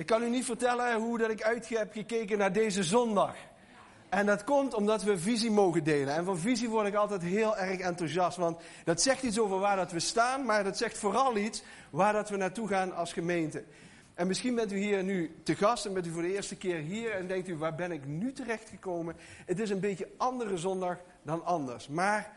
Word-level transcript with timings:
Ik 0.00 0.06
kan 0.06 0.22
u 0.22 0.28
niet 0.28 0.44
vertellen 0.44 1.00
hoe 1.00 1.18
dat 1.18 1.30
ik 1.30 1.42
uit 1.42 1.68
heb 1.68 1.92
gekeken 1.92 2.38
naar 2.38 2.52
deze 2.52 2.82
zondag. 2.82 3.34
En 4.08 4.26
dat 4.26 4.44
komt 4.44 4.74
omdat 4.74 5.02
we 5.02 5.18
visie 5.18 5.50
mogen 5.50 5.84
delen. 5.84 6.14
En 6.14 6.24
van 6.24 6.38
visie 6.38 6.68
word 6.68 6.86
ik 6.86 6.94
altijd 6.94 7.22
heel 7.22 7.56
erg 7.56 7.80
enthousiast. 7.80 8.36
Want 8.36 8.60
dat 8.84 9.02
zegt 9.02 9.22
iets 9.22 9.38
over 9.38 9.58
waar 9.58 9.76
dat 9.76 9.92
we 9.92 10.00
staan, 10.00 10.44
maar 10.44 10.64
dat 10.64 10.76
zegt 10.76 10.98
vooral 10.98 11.36
iets 11.36 11.62
waar 11.90 12.12
dat 12.12 12.28
we 12.28 12.36
naartoe 12.36 12.68
gaan 12.68 12.94
als 12.94 13.12
gemeente. 13.12 13.64
En 14.14 14.26
misschien 14.26 14.54
bent 14.54 14.72
u 14.72 14.78
hier 14.78 15.04
nu 15.04 15.34
te 15.42 15.54
gast 15.54 15.86
en 15.86 15.92
bent 15.92 16.06
u 16.06 16.10
voor 16.10 16.22
de 16.22 16.34
eerste 16.34 16.56
keer 16.56 16.78
hier 16.78 17.10
en 17.10 17.26
denkt 17.26 17.48
u, 17.48 17.56
waar 17.56 17.74
ben 17.74 17.92
ik 17.92 18.06
nu 18.06 18.32
terechtgekomen? 18.32 19.16
Het 19.46 19.60
is 19.60 19.70
een 19.70 19.80
beetje 19.80 20.08
andere 20.16 20.56
zondag 20.56 20.98
dan 21.22 21.44
anders. 21.44 21.88
Maar 21.88 22.32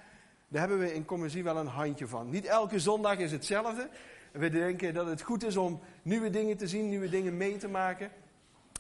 daar 0.48 0.62
hebben 0.62 0.80
we 0.80 0.94
in 0.94 1.06
Commissie 1.06 1.44
wel 1.44 1.58
een 1.58 1.68
handje 1.68 2.08
van. 2.08 2.30
Niet 2.30 2.46
elke 2.46 2.80
zondag 2.80 3.18
is 3.18 3.32
hetzelfde. 3.32 3.90
We 4.34 4.50
denken 4.50 4.94
dat 4.94 5.08
het 5.08 5.22
goed 5.22 5.44
is 5.44 5.58
om 5.58 5.80
nieuwe 6.02 6.30
dingen 6.30 6.58
te 6.58 6.68
zien, 6.68 6.90
nieuwe 6.90 7.10
dingen 7.10 7.38
mee 7.38 7.58
te 7.58 7.68
maken. 7.68 8.12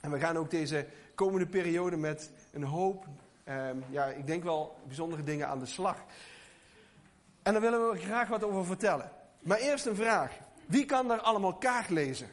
En 0.01 0.11
we 0.11 0.19
gaan 0.19 0.37
ook 0.37 0.49
deze 0.49 0.85
komende 1.15 1.45
periode 1.45 1.97
met 1.97 2.31
een 2.51 2.63
hoop, 2.63 3.05
ehm, 3.43 3.77
ja, 3.89 4.05
ik 4.05 4.27
denk 4.27 4.43
wel 4.43 4.77
bijzondere 4.87 5.23
dingen 5.23 5.47
aan 5.47 5.59
de 5.59 5.65
slag. 5.65 6.05
En 7.43 7.53
daar 7.53 7.61
willen 7.61 7.89
we 7.89 7.99
graag 7.99 8.27
wat 8.27 8.43
over 8.43 8.65
vertellen. 8.65 9.11
Maar 9.39 9.57
eerst 9.57 9.85
een 9.85 9.95
vraag. 9.95 10.31
Wie 10.65 10.85
kan 10.85 11.11
er 11.11 11.19
allemaal 11.19 11.53
kaart 11.53 11.89
lezen? 11.89 12.27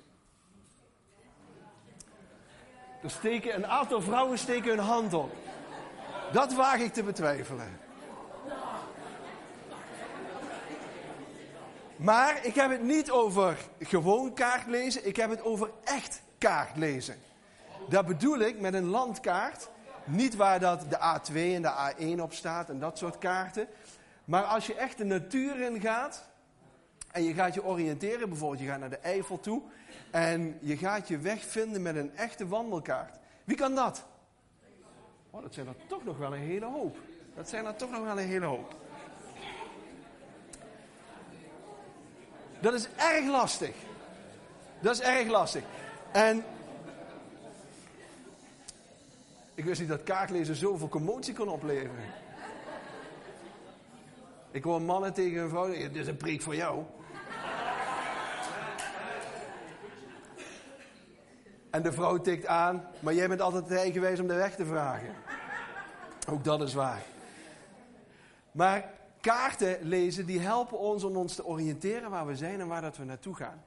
Er 3.03 3.11
steken, 3.11 3.55
een 3.55 3.67
aantal 3.67 4.01
vrouwen 4.01 4.39
steken 4.39 4.71
hun 4.71 4.79
hand 4.79 5.15
op. 5.15 5.33
Dat 6.33 6.55
waag 6.55 6.81
ik 6.81 6.93
te 6.93 7.03
betwijfelen. 7.03 7.79
Maar 12.01 12.45
ik 12.45 12.55
heb 12.55 12.71
het 12.71 12.83
niet 12.83 13.11
over 13.11 13.57
gewoon 13.79 14.35
kaart 14.35 14.67
lezen, 14.67 15.07
ik 15.07 15.17
heb 15.17 15.31
het 15.31 15.43
over 15.43 15.71
echt 15.85 16.23
kaart 16.39 16.77
lezen. 16.77 17.17
Dat 17.89 18.07
bedoel 18.07 18.39
ik 18.39 18.61
met 18.61 18.75
een 18.75 18.87
landkaart. 18.87 19.69
Niet 20.05 20.37
waar 20.37 20.61
dat 20.61 20.91
de 20.91 20.97
A2 20.97 21.35
en 21.35 21.63
de 21.63 21.93
A1 22.17 22.21
op 22.21 22.33
staat 22.33 22.69
en 22.69 22.79
dat 22.79 22.99
soort 22.99 23.19
kaarten. 23.19 23.69
Maar 24.25 24.43
als 24.43 24.67
je 24.67 24.75
echt 24.75 24.99
de 24.99 25.05
natuur 25.05 25.61
in 25.61 25.81
gaat 25.81 26.29
en 27.11 27.23
je 27.23 27.35
gaat 27.35 27.55
je 27.55 27.65
oriënteren, 27.65 28.29
bijvoorbeeld 28.29 28.61
je 28.61 28.67
gaat 28.67 28.81
naar 28.81 28.91
de 28.91 28.99
Eifel 28.99 29.41
toe 29.41 29.63
en 30.11 30.59
je 30.61 30.77
gaat 30.77 31.09
je 31.09 31.19
weg 31.19 31.45
vinden 31.45 31.83
met 31.83 31.97
een 31.97 32.17
echte 32.17 32.49
wandelkaart. 32.49 33.19
Wie 33.45 33.57
kan 33.57 33.75
dat? 33.75 34.05
Oh, 35.31 35.43
dat 35.43 35.55
zijn 35.55 35.67
er 35.67 35.75
toch 35.87 36.05
nog 36.05 36.19
wel 36.19 36.35
een 36.35 36.41
hele 36.41 36.67
hoop. 36.67 36.99
Dat 37.35 37.49
zijn 37.49 37.67
er 37.67 37.77
toch 37.77 37.91
nog 37.91 38.03
wel 38.03 38.19
een 38.19 38.29
hele 38.29 38.47
hoop. 38.47 38.75
Dat 42.61 42.75
is 42.75 42.89
erg 42.97 43.27
lastig. 43.27 43.75
Dat 44.81 44.95
is 44.95 45.01
erg 45.01 45.29
lastig. 45.29 45.63
En 46.13 46.45
ik 49.55 49.65
wist 49.65 49.81
niet 49.81 49.89
dat 49.89 50.03
kaartlezen 50.03 50.55
zoveel 50.55 50.89
commotie 50.89 51.35
kon 51.35 51.49
opleveren. 51.49 52.05
Ik 54.51 54.65
hoor 54.65 54.83
mannen 54.83 55.13
tegen 55.13 55.43
een 55.43 55.49
vrouw, 55.49 55.67
dit 55.71 55.97
is 55.97 56.07
een 56.07 56.17
preek 56.17 56.43
voor 56.43 56.57
jou. 56.57 56.85
En 61.71 61.83
de 61.83 61.93
vrouw 61.93 62.21
tikt 62.21 62.47
aan, 62.47 62.89
maar 63.01 63.15
jij 63.15 63.29
bent 63.29 63.41
altijd 63.41 63.93
geweest 63.93 64.21
om 64.21 64.27
de 64.27 64.35
weg 64.35 64.55
te 64.55 64.67
vragen. 64.67 65.15
Ook 66.29 66.45
dat 66.45 66.63
is 66.63 66.75
waar. 66.75 67.03
Maar 68.53 68.91
kaarten 69.21 69.79
lezen, 69.83 70.27
die 70.27 70.41
helpen 70.41 70.79
ons 70.79 71.05
om 71.05 71.17
ons 71.17 71.35
te 71.35 71.47
oriënteren 71.47 72.11
waar 72.11 72.27
we 72.27 72.37
zijn 72.37 72.61
en 72.61 72.67
waar 72.67 72.83
dat 72.83 72.97
we 72.97 73.05
naartoe 73.05 73.35
gaan. 73.35 73.65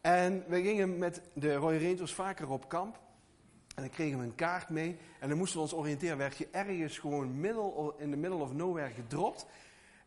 En 0.00 0.44
we 0.48 0.62
gingen 0.62 0.98
met 0.98 1.20
de 1.32 1.54
Royal 1.54 1.82
Rangers 1.82 2.14
vaker 2.14 2.50
op 2.50 2.68
kamp. 2.68 2.98
En 3.74 3.82
dan 3.82 3.90
kregen 3.90 4.18
we 4.18 4.24
een 4.24 4.34
kaart 4.34 4.68
mee. 4.68 4.96
En 5.20 5.28
dan 5.28 5.38
moesten 5.38 5.56
we 5.56 5.62
ons 5.62 5.74
oriënteren. 5.74 6.16
Werd 6.16 6.36
je 6.36 6.48
ergens 6.50 6.98
gewoon 6.98 7.24
in 7.98 8.10
de 8.10 8.16
middle 8.16 8.38
of 8.38 8.52
nowhere 8.52 8.90
gedropt. 8.90 9.46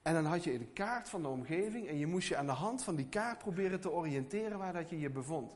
En 0.01 0.13
dan 0.13 0.25
had 0.25 0.43
je 0.43 0.57
de 0.57 0.65
kaart 0.65 1.09
van 1.09 1.21
de 1.21 1.27
omgeving. 1.27 1.87
En 1.87 1.97
je 1.97 2.07
moest 2.07 2.27
je 2.27 2.37
aan 2.37 2.45
de 2.45 2.51
hand 2.51 2.83
van 2.83 2.95
die 2.95 3.07
kaart 3.09 3.37
proberen 3.37 3.79
te 3.79 3.91
oriënteren 3.91 4.57
waar 4.57 4.73
dat 4.73 4.89
je 4.89 4.99
je 4.99 5.09
bevond. 5.09 5.55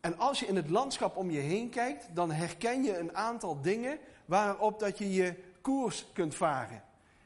En 0.00 0.18
als 0.18 0.40
je 0.40 0.46
in 0.46 0.56
het 0.56 0.70
landschap 0.70 1.16
om 1.16 1.30
je 1.30 1.40
heen 1.40 1.70
kijkt, 1.70 2.08
dan 2.12 2.30
herken 2.30 2.82
je 2.82 2.98
een 2.98 3.16
aantal 3.16 3.60
dingen 3.60 3.98
waarop 4.24 4.78
dat 4.78 4.98
je 4.98 5.12
je 5.12 5.34
koers 5.60 6.06
kunt 6.12 6.34
varen. 6.34 6.82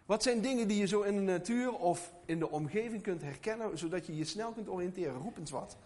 Wat 0.08 0.22
zijn 0.22 0.40
dingen 0.40 0.68
die 0.68 0.78
je 0.78 0.86
zo 0.86 1.00
in 1.00 1.14
de 1.14 1.32
natuur 1.32 1.72
of 1.72 2.12
in 2.24 2.38
de 2.38 2.50
omgeving 2.50 3.02
kunt 3.02 3.22
herkennen, 3.22 3.78
zodat 3.78 4.06
je 4.06 4.16
je 4.16 4.24
snel 4.24 4.52
kunt 4.52 4.68
oriënteren? 4.68 5.20
Roep 5.20 5.38
eens 5.38 5.50
wat. 5.50 5.76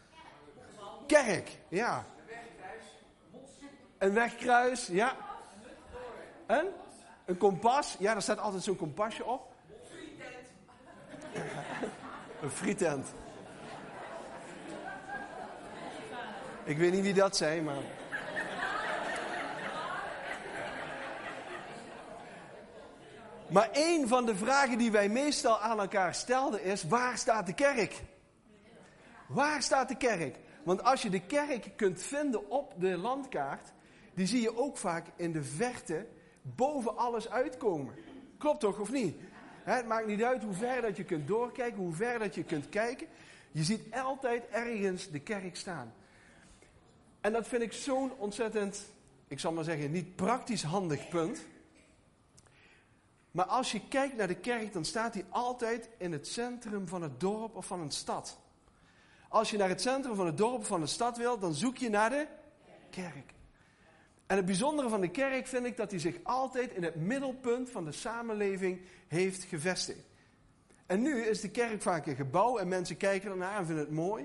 Kerk, 1.06 1.58
ja. 1.68 2.04
Een 3.98 4.12
wegkruis, 4.12 4.86
ja. 4.86 5.16
Een? 6.46 6.66
Een 7.24 7.36
kompas, 7.36 7.96
ja, 7.98 8.12
daar 8.12 8.22
staat 8.22 8.38
altijd 8.38 8.62
zo'n 8.62 8.76
kompasje 8.76 9.24
op. 9.24 9.54
Een 12.42 12.50
frietent. 12.50 13.06
Ik 16.64 16.78
weet 16.78 16.92
niet 16.92 17.02
wie 17.02 17.14
dat 17.14 17.36
zei, 17.36 17.60
maar. 17.60 18.01
Maar 23.52 23.68
een 23.72 24.08
van 24.08 24.26
de 24.26 24.36
vragen 24.36 24.78
die 24.78 24.90
wij 24.90 25.08
meestal 25.08 25.58
aan 25.58 25.80
elkaar 25.80 26.14
stelden 26.14 26.62
is: 26.62 26.82
waar 26.82 27.18
staat 27.18 27.46
de 27.46 27.54
kerk? 27.54 28.02
Waar 29.28 29.62
staat 29.62 29.88
de 29.88 29.96
kerk? 29.96 30.36
Want 30.62 30.84
als 30.84 31.02
je 31.02 31.10
de 31.10 31.26
kerk 31.26 31.70
kunt 31.76 32.02
vinden 32.02 32.50
op 32.50 32.74
de 32.78 32.96
landkaart, 32.96 33.72
die 34.14 34.26
zie 34.26 34.40
je 34.40 34.56
ook 34.56 34.76
vaak 34.76 35.06
in 35.16 35.32
de 35.32 35.42
verte 35.42 36.06
boven 36.42 36.96
alles 36.96 37.28
uitkomen. 37.28 37.94
Klopt 38.38 38.60
toch 38.60 38.78
of 38.78 38.90
niet? 38.90 39.16
Het 39.64 39.86
maakt 39.86 40.06
niet 40.06 40.22
uit 40.22 40.42
hoe 40.42 40.54
ver 40.54 40.82
dat 40.82 40.96
je 40.96 41.04
kunt 41.04 41.28
doorkijken, 41.28 41.82
hoe 41.82 41.94
ver 41.94 42.18
dat 42.18 42.34
je 42.34 42.44
kunt 42.44 42.68
kijken. 42.68 43.06
Je 43.50 43.62
ziet 43.62 43.82
altijd 44.02 44.48
ergens 44.50 45.10
de 45.10 45.20
kerk 45.20 45.56
staan. 45.56 45.94
En 47.20 47.32
dat 47.32 47.48
vind 47.48 47.62
ik 47.62 47.72
zo'n 47.72 48.12
ontzettend, 48.18 48.84
ik 49.28 49.40
zal 49.40 49.52
maar 49.52 49.64
zeggen, 49.64 49.90
niet 49.90 50.16
praktisch 50.16 50.62
handig 50.62 51.08
punt. 51.08 51.46
Maar 53.32 53.44
als 53.44 53.72
je 53.72 53.88
kijkt 53.88 54.16
naar 54.16 54.28
de 54.28 54.34
kerk, 54.34 54.72
dan 54.72 54.84
staat 54.84 55.12
die 55.12 55.24
altijd 55.28 55.88
in 55.98 56.12
het 56.12 56.26
centrum 56.26 56.88
van 56.88 57.02
het 57.02 57.20
dorp 57.20 57.56
of 57.56 57.66
van 57.66 57.80
een 57.80 57.90
stad. 57.90 58.38
Als 59.28 59.50
je 59.50 59.56
naar 59.56 59.68
het 59.68 59.80
centrum 59.80 60.14
van 60.14 60.26
het 60.26 60.36
dorp 60.36 60.60
of 60.60 60.66
van 60.66 60.80
de 60.80 60.86
stad 60.86 61.16
wilt, 61.16 61.40
dan 61.40 61.54
zoek 61.54 61.76
je 61.76 61.90
naar 61.90 62.10
de 62.10 62.26
kerk. 62.90 63.32
En 64.26 64.36
het 64.36 64.46
bijzondere 64.46 64.88
van 64.88 65.00
de 65.00 65.10
kerk 65.10 65.46
vind 65.46 65.66
ik 65.66 65.76
dat 65.76 65.90
hij 65.90 66.00
zich 66.00 66.16
altijd 66.22 66.72
in 66.72 66.82
het 66.82 66.94
middelpunt 66.94 67.70
van 67.70 67.84
de 67.84 67.92
samenleving 67.92 68.80
heeft 69.08 69.44
gevestigd. 69.44 70.10
En 70.86 71.02
nu 71.02 71.22
is 71.22 71.40
de 71.40 71.50
kerk 71.50 71.82
vaak 71.82 72.06
een 72.06 72.16
gebouw 72.16 72.58
en 72.58 72.68
mensen 72.68 72.96
kijken 72.96 73.30
ernaar 73.30 73.58
en 73.58 73.66
vinden 73.66 73.84
het 73.84 73.94
mooi. 73.94 74.24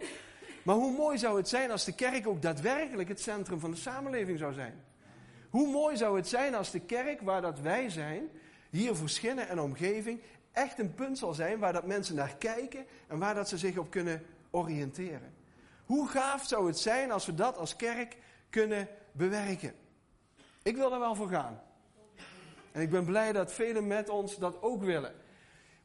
Maar 0.63 0.75
hoe 0.75 0.97
mooi 0.97 1.18
zou 1.18 1.38
het 1.38 1.47
zijn 1.47 1.72
als 1.72 1.85
de 1.85 1.95
kerk 1.95 2.28
ook 2.28 2.41
daadwerkelijk 2.41 3.09
het 3.09 3.22
centrum 3.22 3.59
van 3.59 3.72
de 3.72 3.78
samenleving 3.78 4.39
zou 4.39 4.53
zijn? 4.53 4.84
Hoe 5.50 5.72
mooi 5.72 5.97
zou 5.97 6.18
het 6.18 6.28
zijn 6.28 6.56
als 6.56 6.72
de 6.72 6.79
kerk 6.79 7.22
waar 7.22 7.41
dat 7.41 7.59
wij 7.59 7.89
zijn, 7.89 8.29
hier 8.77 8.95
voor 8.95 9.09
en 9.38 9.59
omgeving, 9.59 10.21
echt 10.51 10.79
een 10.79 10.93
punt 10.93 11.17
zal 11.17 11.33
zijn 11.33 11.59
waar 11.59 11.73
dat 11.73 11.85
mensen 11.85 12.15
naar 12.15 12.35
kijken 12.38 12.85
en 13.07 13.19
waar 13.19 13.35
dat 13.35 13.49
ze 13.49 13.57
zich 13.57 13.77
op 13.77 13.89
kunnen 13.89 14.25
oriënteren. 14.49 15.33
Hoe 15.85 16.07
gaaf 16.07 16.45
zou 16.45 16.67
het 16.67 16.79
zijn 16.79 17.11
als 17.11 17.25
we 17.25 17.33
dat 17.33 17.57
als 17.57 17.75
kerk 17.75 18.17
kunnen 18.49 18.88
bewerken? 19.11 19.73
Ik 20.63 20.75
wil 20.75 20.93
er 20.93 20.99
wel 20.99 21.15
voor 21.15 21.29
gaan. 21.29 21.61
En 22.71 22.81
ik 22.81 22.89
ben 22.89 23.05
blij 23.05 23.31
dat 23.31 23.53
velen 23.53 23.88
met 23.88 24.09
ons 24.09 24.38
dat 24.38 24.61
ook 24.61 24.83
willen. 24.83 25.13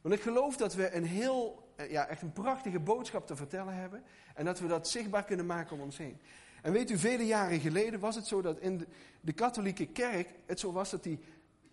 Want 0.01 0.15
ik 0.15 0.21
geloof 0.21 0.57
dat 0.57 0.73
we 0.73 0.95
een 0.95 1.05
heel, 1.05 1.69
eh, 1.75 1.91
ja, 1.91 2.07
echt 2.07 2.21
een 2.21 2.33
prachtige 2.33 2.79
boodschap 2.79 3.27
te 3.27 3.35
vertellen 3.35 3.73
hebben. 3.73 4.03
En 4.35 4.45
dat 4.45 4.59
we 4.59 4.67
dat 4.67 4.87
zichtbaar 4.87 5.23
kunnen 5.23 5.45
maken 5.45 5.75
om 5.75 5.81
ons 5.81 5.97
heen. 5.97 6.19
En 6.61 6.71
weet 6.71 6.91
u, 6.91 6.97
vele 6.97 7.25
jaren 7.25 7.59
geleden 7.59 7.99
was 7.99 8.15
het 8.15 8.27
zo 8.27 8.41
dat 8.41 8.59
in 8.59 8.77
de, 8.77 8.87
de 9.21 9.33
katholieke 9.33 9.85
kerk 9.85 10.29
het 10.45 10.59
zo 10.59 10.71
was 10.71 10.89
dat 10.89 11.03
die 11.03 11.19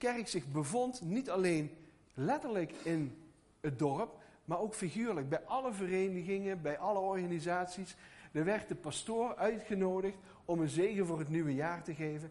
kerk 0.00 0.28
zich 0.28 0.46
bevond 0.46 1.00
niet 1.02 1.30
alleen 1.30 1.76
letterlijk 2.14 2.72
in 2.82 3.16
het 3.60 3.78
dorp, 3.78 4.18
maar 4.44 4.58
ook 4.58 4.74
figuurlijk. 4.74 5.28
Bij 5.28 5.44
alle 5.44 5.72
verenigingen, 5.72 6.62
bij 6.62 6.78
alle 6.78 6.98
organisaties. 6.98 7.96
Er 8.32 8.44
werd 8.44 8.68
de 8.68 8.74
pastoor 8.74 9.36
uitgenodigd 9.36 10.16
om 10.44 10.60
een 10.60 10.68
zegen 10.68 11.06
voor 11.06 11.18
het 11.18 11.28
nieuwe 11.28 11.54
jaar 11.54 11.82
te 11.82 11.94
geven. 11.94 12.30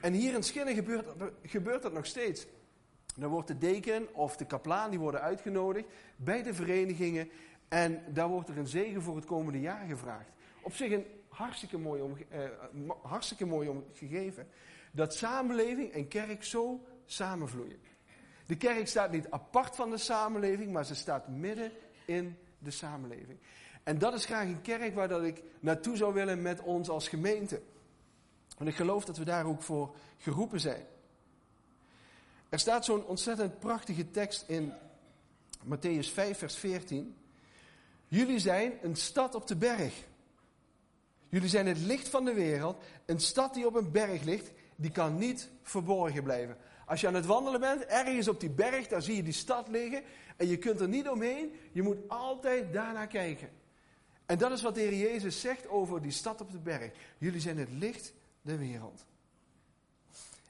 En 0.00 0.12
hier 0.12 0.34
in 0.34 0.42
Schinnen 0.42 0.74
gebeurt, 0.74 1.06
gebeurt 1.42 1.82
dat 1.82 1.92
nog 1.92 2.06
steeds. 2.06 2.46
Dan 3.16 3.30
wordt 3.30 3.48
de 3.48 3.58
deken 3.58 4.14
of 4.14 4.36
de 4.36 4.46
kaplaan, 4.46 4.90
die 4.90 4.98
worden 4.98 5.20
uitgenodigd 5.20 5.88
bij 6.16 6.42
de 6.42 6.54
verenigingen. 6.54 7.28
En 7.68 8.02
daar 8.08 8.28
wordt 8.28 8.48
er 8.48 8.58
een 8.58 8.66
zegen 8.66 9.02
voor 9.02 9.16
het 9.16 9.24
komende 9.24 9.60
jaar 9.60 9.86
gevraagd. 9.86 10.30
Op 10.62 10.74
zich 10.74 10.92
een 10.92 11.06
hartstikke 11.28 11.78
mooi, 11.78 12.02
om, 12.02 12.16
eh, 12.28 12.40
hartstikke 13.02 13.46
mooi 13.46 13.68
om 13.68 13.84
gegeven. 13.92 14.48
Dat 14.90 15.14
samenleving 15.14 15.92
en 15.92 16.08
kerk 16.08 16.44
zo 16.44 16.80
samenvloeien. 17.06 17.78
De 18.46 18.56
kerk 18.56 18.88
staat 18.88 19.10
niet 19.10 19.30
apart 19.30 19.76
van 19.76 19.90
de 19.90 19.98
samenleving, 19.98 20.72
maar 20.72 20.84
ze 20.84 20.94
staat 20.94 21.28
midden 21.28 21.72
in 22.04 22.36
de 22.58 22.70
samenleving. 22.70 23.38
En 23.82 23.98
dat 23.98 24.14
is 24.14 24.24
graag 24.24 24.44
een 24.44 24.62
kerk 24.62 24.94
waar 24.94 25.08
dat 25.08 25.22
ik 25.22 25.42
naartoe 25.60 25.96
zou 25.96 26.14
willen 26.14 26.42
met 26.42 26.60
ons 26.60 26.88
als 26.88 27.08
gemeente. 27.08 27.62
En 28.58 28.66
ik 28.66 28.74
geloof 28.74 29.04
dat 29.04 29.16
we 29.16 29.24
daar 29.24 29.46
ook 29.46 29.62
voor 29.62 29.94
geroepen 30.18 30.60
zijn. 30.60 30.86
Er 32.48 32.58
staat 32.58 32.84
zo'n 32.84 33.04
ontzettend 33.04 33.58
prachtige 33.58 34.10
tekst 34.10 34.44
in 34.46 34.72
Matthäus 35.64 36.12
5, 36.12 36.38
vers 36.38 36.56
14. 36.56 37.16
Jullie 38.08 38.38
zijn 38.38 38.72
een 38.82 38.96
stad 38.96 39.34
op 39.34 39.46
de 39.46 39.56
berg. 39.56 40.04
Jullie 41.28 41.48
zijn 41.48 41.66
het 41.66 41.78
licht 41.78 42.08
van 42.08 42.24
de 42.24 42.34
wereld. 42.34 42.82
Een 43.06 43.20
stad 43.20 43.54
die 43.54 43.66
op 43.66 43.74
een 43.74 43.90
berg 43.90 44.22
ligt, 44.22 44.50
die 44.76 44.90
kan 44.90 45.18
niet 45.18 45.50
verborgen 45.62 46.22
blijven. 46.22 46.56
Als 46.86 47.00
je 47.00 47.06
aan 47.06 47.14
het 47.14 47.26
wandelen 47.26 47.60
bent, 47.60 47.84
ergens 47.84 48.28
op 48.28 48.40
die 48.40 48.50
berg, 48.50 48.88
daar 48.88 49.02
zie 49.02 49.16
je 49.16 49.22
die 49.22 49.32
stad 49.32 49.68
liggen. 49.68 50.02
En 50.36 50.46
je 50.46 50.58
kunt 50.58 50.80
er 50.80 50.88
niet 50.88 51.08
omheen. 51.08 51.52
Je 51.72 51.82
moet 51.82 52.08
altijd 52.08 52.72
daarnaar 52.72 53.06
kijken. 53.06 53.48
En 54.26 54.38
dat 54.38 54.52
is 54.52 54.62
wat 54.62 54.74
de 54.74 54.80
Heer 54.80 54.94
Jezus 54.98 55.40
zegt 55.40 55.68
over 55.68 56.02
die 56.02 56.10
stad 56.10 56.40
op 56.40 56.50
de 56.50 56.58
berg. 56.58 56.92
Jullie 57.18 57.40
zijn 57.40 57.58
het 57.58 57.70
licht 57.70 58.12
der 58.42 58.58
wereld. 58.58 59.06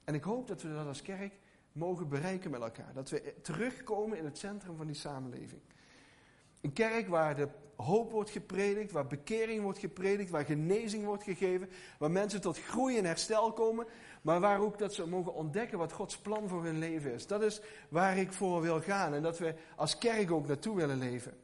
En 0.04 0.14
ik 0.14 0.22
hoop 0.22 0.48
dat 0.48 0.62
we 0.62 0.74
dat 0.74 0.86
als 0.86 1.02
kerk 1.02 1.32
mogen 1.72 2.08
bereiken 2.08 2.50
met 2.50 2.60
elkaar. 2.60 2.92
Dat 2.94 3.10
we 3.10 3.34
terugkomen 3.42 4.18
in 4.18 4.24
het 4.24 4.38
centrum 4.38 4.76
van 4.76 4.86
die 4.86 4.96
samenleving. 4.96 5.60
Een 6.60 6.72
kerk 6.72 7.08
waar 7.08 7.36
de 7.36 7.48
hoop 7.76 8.10
wordt 8.10 8.30
gepredikt, 8.30 8.92
waar 8.92 9.06
bekering 9.06 9.62
wordt 9.62 9.78
gepredikt, 9.78 10.30
waar 10.30 10.44
genezing 10.44 11.04
wordt 11.04 11.22
gegeven, 11.22 11.68
waar 11.98 12.10
mensen 12.10 12.40
tot 12.40 12.60
groei 12.60 12.98
en 12.98 13.04
herstel 13.04 13.52
komen, 13.52 13.86
maar 14.22 14.40
waar 14.40 14.60
ook 14.60 14.78
dat 14.78 14.94
ze 14.94 15.08
mogen 15.08 15.34
ontdekken 15.34 15.78
wat 15.78 15.92
Gods 15.92 16.18
plan 16.18 16.48
voor 16.48 16.64
hun 16.64 16.78
leven 16.78 17.12
is. 17.12 17.26
Dat 17.26 17.42
is 17.42 17.60
waar 17.88 18.18
ik 18.18 18.32
voor 18.32 18.60
wil 18.60 18.80
gaan 18.80 19.14
en 19.14 19.22
dat 19.22 19.38
we 19.38 19.54
als 19.76 19.98
kerk 19.98 20.30
ook 20.30 20.46
naartoe 20.46 20.76
willen 20.76 20.98
leven. 20.98 21.34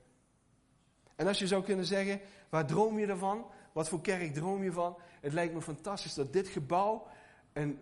En 1.16 1.26
als 1.26 1.38
je 1.38 1.46
zou 1.46 1.62
kunnen 1.62 1.84
zeggen, 1.84 2.20
waar 2.48 2.66
droom 2.66 2.98
je 2.98 3.06
ervan? 3.06 3.46
Wat 3.72 3.88
voor 3.88 4.00
kerk 4.00 4.34
droom 4.34 4.62
je 4.62 4.72
van? 4.72 4.96
Het 5.20 5.32
lijkt 5.32 5.54
me 5.54 5.62
fantastisch 5.62 6.14
dat 6.14 6.32
dit 6.32 6.48
gebouw 6.48 7.06
een 7.52 7.78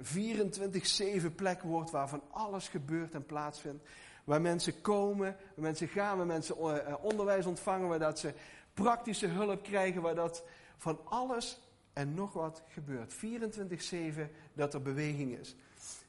24-7 1.31 1.35
plek 1.35 1.63
wordt 1.63 1.91
waar 1.91 2.09
van 2.09 2.23
alles 2.31 2.69
gebeurt 2.69 3.15
en 3.15 3.27
plaatsvindt. 3.27 3.85
Waar 4.29 4.41
mensen 4.41 4.81
komen, 4.81 5.37
waar 5.55 5.65
mensen 5.65 5.89
gaan, 5.89 6.17
waar 6.17 6.27
mensen 6.27 6.57
eh, 6.57 6.77
eh, 6.77 7.05
onderwijs 7.05 7.47
ontvangen, 7.47 7.89
waar 7.89 7.99
dat 7.99 8.19
ze 8.19 8.33
praktische 8.75 9.27
hulp 9.27 9.63
krijgen, 9.63 10.03
waar 10.03 10.15
dat 10.15 10.45
van 10.77 11.01
alles 11.05 11.61
en 11.93 12.15
nog 12.15 12.33
wat 12.33 12.63
gebeurt. 12.69 13.15
24-7 13.15 14.31
dat 14.53 14.75
er 14.75 14.83
beweging 14.83 15.39
is. 15.39 15.57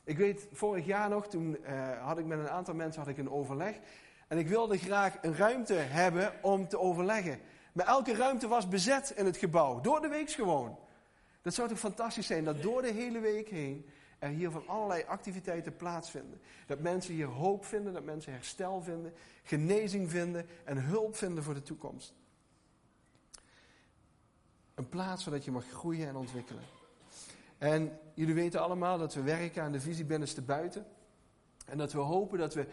Ik 0.03 0.17
weet, 0.17 0.47
vorig 0.51 0.85
jaar 0.85 1.09
nog, 1.09 1.27
toen 1.27 1.57
uh, 1.61 2.05
had 2.05 2.17
ik 2.17 2.25
met 2.25 2.39
een 2.39 2.49
aantal 2.49 2.73
mensen 2.73 3.01
had 3.01 3.09
ik 3.09 3.17
een 3.17 3.31
overleg. 3.31 3.75
En 4.27 4.37
ik 4.37 4.47
wilde 4.47 4.77
graag 4.77 5.17
een 5.21 5.35
ruimte 5.35 5.73
hebben 5.73 6.33
om 6.41 6.67
te 6.67 6.79
overleggen. 6.79 7.39
Maar 7.73 7.85
elke 7.85 8.15
ruimte 8.15 8.47
was 8.47 8.67
bezet 8.67 9.13
in 9.15 9.25
het 9.25 9.37
gebouw. 9.37 9.81
Door 9.81 10.01
de 10.01 10.07
week 10.07 10.31
gewoon. 10.31 10.77
Dat 11.41 11.53
zou 11.53 11.67
toch 11.67 11.79
fantastisch 11.79 12.27
zijn 12.27 12.43
dat 12.43 12.61
door 12.61 12.81
de 12.81 12.91
hele 12.91 13.19
week 13.19 13.49
heen 13.49 13.89
er 14.19 14.29
hier 14.29 14.51
van 14.51 14.67
allerlei 14.67 15.03
activiteiten 15.07 15.75
plaatsvinden. 15.75 16.41
Dat 16.65 16.79
mensen 16.79 17.13
hier 17.13 17.27
hoop 17.27 17.65
vinden, 17.65 17.93
dat 17.93 18.03
mensen 18.03 18.33
herstel 18.33 18.81
vinden, 18.81 19.13
genezing 19.43 20.09
vinden 20.09 20.47
en 20.63 20.77
hulp 20.77 21.15
vinden 21.15 21.43
voor 21.43 21.53
de 21.53 21.63
toekomst. 21.63 22.13
Een 24.73 24.89
plaats 24.89 25.25
waar 25.25 25.39
je 25.43 25.51
mag 25.51 25.65
groeien 25.69 26.07
en 26.07 26.15
ontwikkelen. 26.15 26.63
En 27.57 27.99
jullie 28.13 28.33
weten 28.33 28.61
allemaal 28.61 28.97
dat 28.97 29.13
we 29.13 29.21
werken 29.21 29.63
aan 29.63 29.71
de 29.71 29.79
visie 29.81 30.05
binnenste 30.05 30.41
buiten. 30.41 30.85
En 31.65 31.77
dat 31.77 31.91
we 31.91 31.99
hopen 31.99 32.37
dat 32.37 32.53
we 32.53 32.67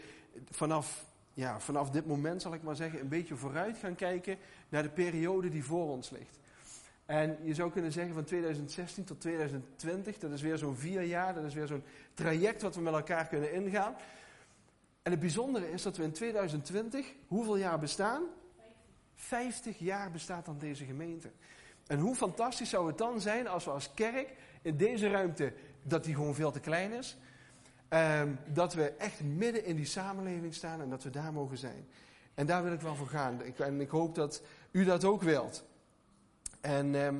vanaf, 0.51 1.05
ja, 1.33 1.59
vanaf 1.59 1.89
dit 1.89 2.05
moment, 2.05 2.41
zal 2.41 2.53
ik 2.53 2.63
maar 2.63 2.75
zeggen, 2.75 2.99
een 2.99 3.07
beetje 3.07 3.35
vooruit 3.35 3.77
gaan 3.77 3.95
kijken 3.95 4.37
naar 4.69 4.83
de 4.83 4.89
periode 4.89 5.49
die 5.49 5.63
voor 5.63 5.89
ons 5.89 6.09
ligt. 6.09 6.39
En 7.07 7.37
je 7.41 7.53
zou 7.53 7.71
kunnen 7.71 7.91
zeggen 7.91 8.13
van 8.13 8.23
2016 8.23 9.03
tot 9.03 9.21
2020, 9.21 10.17
dat 10.17 10.31
is 10.31 10.41
weer 10.41 10.57
zo'n 10.57 10.75
vier 10.75 11.01
jaar, 11.01 11.33
dat 11.33 11.43
is 11.43 11.53
weer 11.53 11.67
zo'n 11.67 11.83
traject 12.13 12.61
wat 12.61 12.75
we 12.75 12.81
met 12.81 12.93
elkaar 12.93 13.27
kunnen 13.27 13.53
ingaan. 13.53 13.95
En 15.01 15.11
het 15.11 15.19
bijzondere 15.19 15.71
is 15.71 15.81
dat 15.81 15.97
we 15.97 16.03
in 16.03 16.11
2020, 16.11 17.13
hoeveel 17.27 17.57
jaar 17.57 17.79
bestaan? 17.79 18.23
50 19.15 19.79
jaar 19.79 20.11
bestaat 20.11 20.45
dan 20.45 20.57
deze 20.57 20.85
gemeente. 20.85 21.31
En 21.87 21.99
hoe 21.99 22.15
fantastisch 22.15 22.69
zou 22.69 22.87
het 22.87 22.97
dan 22.97 23.21
zijn 23.21 23.47
als 23.47 23.65
we 23.65 23.71
als 23.71 23.93
kerk 23.93 24.33
in 24.61 24.77
deze 24.77 25.09
ruimte, 25.09 25.53
dat 25.83 26.03
die 26.03 26.15
gewoon 26.15 26.35
veel 26.35 26.51
te 26.51 26.59
klein 26.59 26.91
is, 26.91 27.17
ehm, 27.87 28.35
dat 28.53 28.73
we 28.73 28.91
echt 28.91 29.23
midden 29.23 29.65
in 29.65 29.75
die 29.75 29.85
samenleving 29.85 30.53
staan 30.53 30.81
en 30.81 30.89
dat 30.89 31.03
we 31.03 31.09
daar 31.09 31.33
mogen 31.33 31.57
zijn. 31.57 31.87
En 32.33 32.45
daar 32.45 32.63
wil 32.63 32.73
ik 32.73 32.81
wel 32.81 32.95
voor 32.95 33.07
gaan. 33.07 33.43
Ik, 33.43 33.59
en 33.59 33.81
ik 33.81 33.89
hoop 33.89 34.15
dat 34.15 34.41
u 34.71 34.83
dat 34.83 35.03
ook 35.03 35.21
wilt. 35.21 35.65
En 36.67 36.95
ehm, 36.95 37.15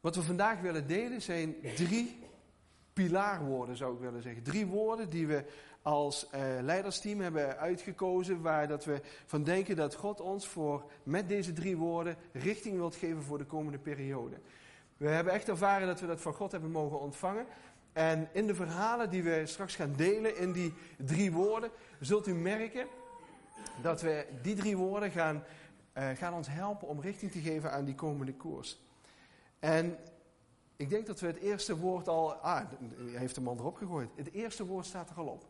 wat 0.00 0.16
we 0.16 0.22
vandaag 0.22 0.60
willen 0.60 0.86
delen 0.86 1.22
zijn 1.22 1.54
drie 1.74 2.18
pilaarwoorden, 2.92 3.76
zou 3.76 3.94
ik 3.94 4.00
willen 4.00 4.22
zeggen. 4.22 4.42
Drie 4.42 4.66
woorden 4.66 5.10
die 5.10 5.26
we 5.26 5.44
als 5.82 6.26
uh, 6.34 6.40
leidersteam 6.62 7.20
hebben 7.20 7.58
uitgekozen, 7.58 8.42
waar 8.42 8.68
dat 8.68 8.84
we 8.84 9.00
van 9.26 9.42
denken 9.42 9.76
dat 9.76 9.94
God 9.94 10.20
ons 10.20 10.46
voor 10.46 10.90
met 11.02 11.28
deze 11.28 11.52
drie 11.52 11.76
woorden 11.76 12.16
richting 12.32 12.76
wilt 12.76 12.94
geven 12.94 13.22
voor 13.22 13.38
de 13.38 13.44
komende 13.44 13.78
periode. 13.78 14.36
We 14.96 15.08
hebben 15.08 15.32
echt 15.32 15.48
ervaren 15.48 15.86
dat 15.86 16.00
we 16.00 16.06
dat 16.06 16.20
van 16.20 16.34
God 16.34 16.52
hebben 16.52 16.70
mogen 16.70 17.00
ontvangen. 17.00 17.46
En 17.92 18.28
in 18.32 18.46
de 18.46 18.54
verhalen 18.54 19.10
die 19.10 19.22
we 19.22 19.42
straks 19.44 19.76
gaan 19.76 19.94
delen 19.96 20.36
in 20.36 20.52
die 20.52 20.74
drie 20.96 21.32
woorden, 21.32 21.70
zult 22.00 22.26
u 22.26 22.34
merken 22.34 22.86
dat 23.82 24.02
we 24.02 24.26
die 24.42 24.54
drie 24.54 24.76
woorden 24.76 25.10
gaan 25.10 25.44
uh, 25.94 26.08
gaan 26.08 26.34
ons 26.34 26.48
helpen 26.48 26.88
om 26.88 27.00
richting 27.00 27.32
te 27.32 27.40
geven 27.40 27.72
aan 27.72 27.84
die 27.84 27.94
komende 27.94 28.34
koers. 28.34 28.80
En 29.58 29.98
ik 30.76 30.88
denk 30.88 31.06
dat 31.06 31.20
we 31.20 31.26
het 31.26 31.38
eerste 31.38 31.76
woord 31.76 32.08
al. 32.08 32.32
Ah, 32.32 32.66
heeft 32.96 33.34
de 33.34 33.40
man 33.40 33.58
erop 33.58 33.76
gegooid. 33.76 34.10
Het 34.14 34.32
eerste 34.32 34.66
woord 34.66 34.86
staat 34.86 35.10
er 35.10 35.16
al 35.16 35.26
op: 35.26 35.46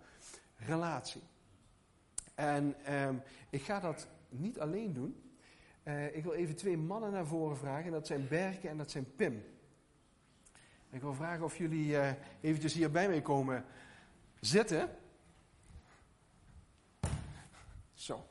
relatie. 0.57 1.23
En 2.35 2.95
um, 2.95 3.23
ik 3.51 3.63
ga 3.63 3.81
dat 3.81 4.09
niet 4.29 4.61
alleen 4.61 4.93
doen. 4.93 5.23
Uh, 5.85 6.17
ik 6.17 6.23
wil 6.23 6.33
even 6.33 6.57
twee 6.57 6.77
mannen 6.77 7.13
naar 7.13 7.27
voren 7.27 7.57
vragen. 7.57 7.85
En 7.85 7.93
dat 7.93 8.07
zijn 8.07 8.29
Berke 8.29 8.69
en 8.69 8.77
dat 8.77 8.91
zijn 8.91 9.15
Pim. 9.17 9.45
Ik 10.91 11.01
wil 11.01 11.15
vragen 11.15 11.45
of 11.45 11.57
jullie 11.57 11.87
uh, 11.87 12.11
eventjes 12.41 12.73
hier 12.73 12.91
bij 12.91 13.09
mij 13.09 13.21
komen 13.21 13.65
zitten. 14.41 14.89
Zo. 17.95 18.25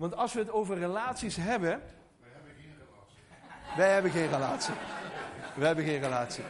Want 0.00 0.16
als 0.16 0.32
we 0.32 0.38
het 0.38 0.50
over 0.50 0.78
relaties 0.78 1.36
hebben. 1.36 1.82
Wij 2.20 2.30
hebben 2.32 2.52
geen 2.60 2.72
relatie. 2.78 3.14
Wij 3.76 3.92
hebben 3.92 4.10
geen 4.12 4.30
relatie. 4.30 4.74
Wij 5.54 5.66
hebben 5.66 5.84
geen 5.84 6.00
relatie. 6.00 6.44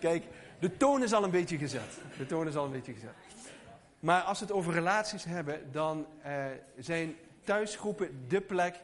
Kijk, 0.00 0.24
de 0.58 0.76
toon 0.76 1.02
is 1.02 1.12
al 1.12 1.24
een 1.24 1.30
beetje 1.30 1.58
gezet. 1.58 1.98
De 2.18 2.26
toon 2.26 2.46
is 2.48 2.56
al 2.56 2.64
een 2.64 2.70
beetje 2.70 2.92
gezet. 2.92 3.14
Maar 4.00 4.22
als 4.22 4.38
we 4.38 4.44
het 4.44 4.54
over 4.54 4.72
relaties 4.72 5.24
hebben, 5.24 5.72
dan 5.72 6.06
uh, 6.26 6.44
zijn 6.78 7.16
thuisgroepen 7.44 8.28
de 8.28 8.40
plek 8.40 8.80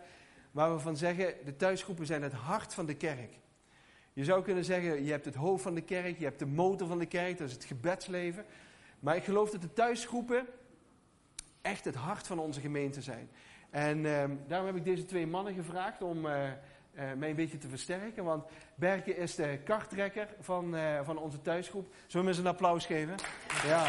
waar 0.50 0.74
we 0.74 0.80
van 0.80 0.96
zeggen: 0.96 1.34
de 1.44 1.56
thuisgroepen 1.56 2.06
zijn 2.06 2.22
het 2.22 2.32
hart 2.32 2.74
van 2.74 2.86
de 2.86 2.94
kerk. 2.94 3.32
Je 4.12 4.24
zou 4.24 4.42
kunnen 4.42 4.64
zeggen: 4.64 5.04
je 5.04 5.10
hebt 5.10 5.24
het 5.24 5.34
hoofd 5.34 5.62
van 5.62 5.74
de 5.74 5.82
kerk, 5.82 6.18
je 6.18 6.24
hebt 6.24 6.38
de 6.38 6.46
motor 6.46 6.88
van 6.88 6.98
de 6.98 7.06
kerk, 7.06 7.38
dat 7.38 7.48
is 7.48 7.54
het 7.54 7.64
gebedsleven. 7.64 8.44
Maar 9.00 9.16
ik 9.16 9.24
geloof 9.24 9.50
dat 9.50 9.62
de 9.62 9.72
thuisgroepen 9.72 10.46
echt 11.62 11.84
het 11.84 11.94
hart 11.94 12.26
van 12.26 12.38
onze 12.38 12.60
gemeente 12.60 13.02
zijn. 13.02 13.30
En 13.70 13.98
uh, 13.98 14.24
daarom 14.46 14.66
heb 14.66 14.76
ik 14.76 14.84
deze 14.84 15.04
twee 15.04 15.26
mannen 15.26 15.54
gevraagd 15.54 16.02
om 16.02 16.26
uh, 16.26 16.32
uh, 16.92 17.12
mij 17.12 17.30
een 17.30 17.36
beetje 17.36 17.58
te 17.58 17.68
versterken. 17.68 18.24
Want 18.24 18.44
Berke 18.74 19.16
is 19.16 19.34
de 19.34 19.60
karttrekker 19.64 20.28
van, 20.40 20.76
eh, 20.76 21.04
van 21.04 21.18
onze 21.18 21.40
thuisgroep. 21.40 21.86
Zullen 21.92 22.10
we 22.10 22.18
hem 22.18 22.28
eens 22.28 22.38
een 22.38 22.46
applaus 22.46 22.86
geven? 22.86 23.14
Ja. 23.64 23.84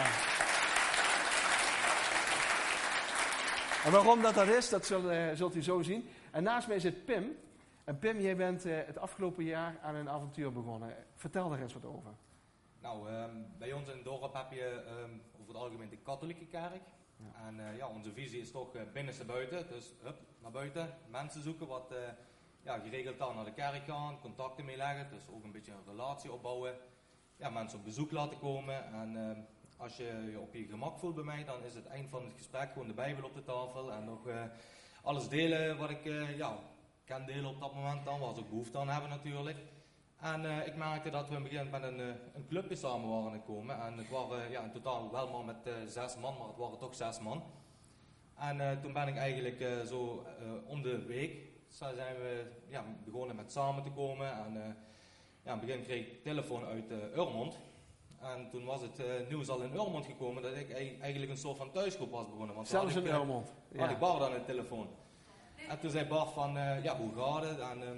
En 3.86 3.92
waarom 3.92 4.22
dat 4.22 4.34
dat 4.34 4.48
is, 4.48 4.70
dat 4.70 4.86
zult, 4.86 5.38
zult 5.38 5.56
u 5.56 5.64
zo 5.64 5.82
zien. 5.82 6.10
En 6.32 6.44
naast 6.44 6.68
mij 6.68 6.80
zit 6.80 7.06
Pim. 7.06 7.38
En 7.84 8.00
Pim, 8.00 8.20
jij 8.20 8.36
bent 8.36 8.64
het 8.64 8.98
afgelopen 8.98 9.44
jaar 9.44 9.78
aan 9.82 9.96
een 9.96 10.10
avontuur 10.10 10.52
begonnen. 10.52 10.96
Vertel 11.16 11.50
daar 11.50 11.62
eens 11.62 11.74
wat 11.74 11.86
over. 11.86 12.12
Nou, 12.82 13.12
um, 13.12 13.46
bij 13.58 13.74
ons 13.74 13.90
in 13.90 13.96
het 13.96 14.04
dorp 14.04 14.34
heb 14.34 14.52
je 14.52 14.84
um, 15.04 15.22
over 15.34 15.54
het 15.54 15.56
algemeen 15.56 15.90
de 15.90 15.98
katholieke 15.98 16.46
kerk. 16.46 16.82
Ja. 17.20 17.48
En 17.48 17.60
uh, 17.60 17.78
ja, 17.78 17.88
onze 17.88 18.12
visie 18.12 18.42
is 18.42 18.52
toch 18.52 18.76
uh, 18.76 18.82
binnenste 18.94 19.26
buiten. 19.26 19.68
Dus 19.68 19.94
hup, 20.02 20.18
naar 20.42 20.52
buiten, 20.52 20.98
mensen 21.08 21.42
zoeken 21.42 21.68
wat 21.68 21.92
uh, 21.92 21.98
ja, 22.62 22.80
geregeld 22.80 23.18
dan 23.18 23.36
naar 23.36 23.46
de 23.46 23.54
kerk 23.54 23.86
gaan, 23.86 24.20
contacten 24.20 24.66
meeleggen. 24.66 25.10
Dus 25.10 25.30
ook 25.30 25.44
een 25.44 25.52
beetje 25.52 25.72
een 25.72 25.88
relatie 25.88 26.32
opbouwen. 26.32 26.76
Ja, 27.38 27.50
mensen 27.50 27.80
op 27.80 27.86
bezoek 27.86 28.12
laten 28.12 28.40
komen. 28.40 28.86
En 28.94 29.48
als 29.78 29.98
je 29.98 30.30
je 30.32 30.40
op 30.40 30.54
je 30.54 30.66
gemak 30.66 31.00
voelt 31.00 31.16
bij 31.16 31.24
mij, 31.24 31.46
dan 31.46 31.64
is 31.64 31.76
het 31.76 31.86
eind 31.86 32.10
van 32.10 32.24
het 32.24 32.34
gesprek 32.34 32.72
gewoon 32.72 32.88
de 32.88 32.94
Bijbel 32.94 33.24
op 33.24 33.34
de 33.34 33.44
tafel. 33.44 33.92
En 33.92 34.06
nog 34.06 34.28
alles 35.04 35.28
delen 35.28 35.78
wat 35.78 35.90
ik 35.90 36.04
ja, 36.38 36.60
kan 37.06 37.26
delen 37.26 37.50
op 37.50 37.60
dat 37.60 37.74
moment 37.76 38.06
dan, 38.06 38.20
waar 38.20 38.34
ze 38.34 38.40
ook 38.40 38.50
behoefte 38.50 38.78
aan 38.78 38.90
hebben 38.90 39.10
natuurlijk. 39.10 39.58
En 40.22 40.44
uh, 40.44 40.68
ik 40.68 40.76
merkte 40.76 41.10
dat 41.10 41.30
we 41.30 41.36
in 41.36 41.42
het 41.42 41.52
begin 41.52 41.70
met 41.70 41.84
een, 41.84 42.00
uh, 42.00 42.06
een 42.34 42.46
clubje 42.48 42.76
samen 42.76 43.10
waren 43.10 43.32
gekomen. 43.32 43.82
En 43.82 43.98
het 43.98 44.10
waren 44.10 44.52
ja, 44.52 44.62
in 44.64 44.72
totaal 44.72 45.12
wel 45.12 45.30
maar 45.30 45.44
met 45.56 45.68
uh, 45.68 45.74
zes 45.88 46.18
man, 46.18 46.34
maar 46.38 46.48
het 46.48 46.58
waren 46.58 46.78
toch 46.78 46.96
zes 46.96 47.20
man. 47.20 47.44
En 48.36 48.62
eh, 48.62 48.78
toen 48.82 48.94
ben 48.94 49.08
ik 49.08 49.18
eigenlijk 49.18 49.60
eh, 49.60 49.80
zo 49.82 50.26
eh, 50.40 50.70
om 50.70 50.82
de 50.82 51.06
week 51.06 51.38
zijn 51.68 51.96
we 51.96 52.46
ja, 52.68 52.84
begonnen 53.06 53.36
met 53.36 53.52
samen 53.52 53.84
te 53.84 53.90
komen. 53.92 54.32
En 54.46 54.56
eh, 54.64 54.68
ja, 55.44 55.52
in 55.54 55.58
het 55.58 55.60
begin 55.60 55.84
kreeg 55.84 56.08
ik 56.08 56.24
telefoon 56.24 56.66
uit 56.66 56.92
Urmond. 57.16 57.58
En 58.22 58.50
toen 58.52 58.66
was 58.66 58.82
het 58.82 59.00
eh, 59.00 59.06
nieuws 59.30 59.50
al 59.50 59.62
in 59.62 59.74
Urmond 59.74 60.06
gekomen 60.06 60.44
dat 60.44 60.56
ik 60.56 60.70
ei- 60.72 60.98
eigenlijk 61.02 61.32
een 61.32 61.38
soort 61.38 61.58
van 61.58 61.72
thuisgroep 61.72 62.12
was 62.12 62.26
begonnen. 62.30 62.56
Want 62.56 62.68
Zelfs 62.68 62.94
in 62.96 63.02
ik, 63.02 63.08
eh, 63.08 63.14
Helmond. 63.14 63.48
had 63.78 63.90
ik 63.90 63.92
Ja. 63.92 63.98
Bart 63.98 64.22
aan 64.24 64.34
de 64.34 64.46
telefoon. 64.46 64.88
En 65.70 65.80
toen 65.80 65.90
zei 65.92 66.06
Bart 66.08 66.30
van, 66.32 66.58
eh, 66.58 66.84
ja, 66.84 66.98
hoe 66.98 67.14
gaat 67.16 67.44
het? 67.44 67.60
En 67.60 67.84
ehm, 67.84 67.98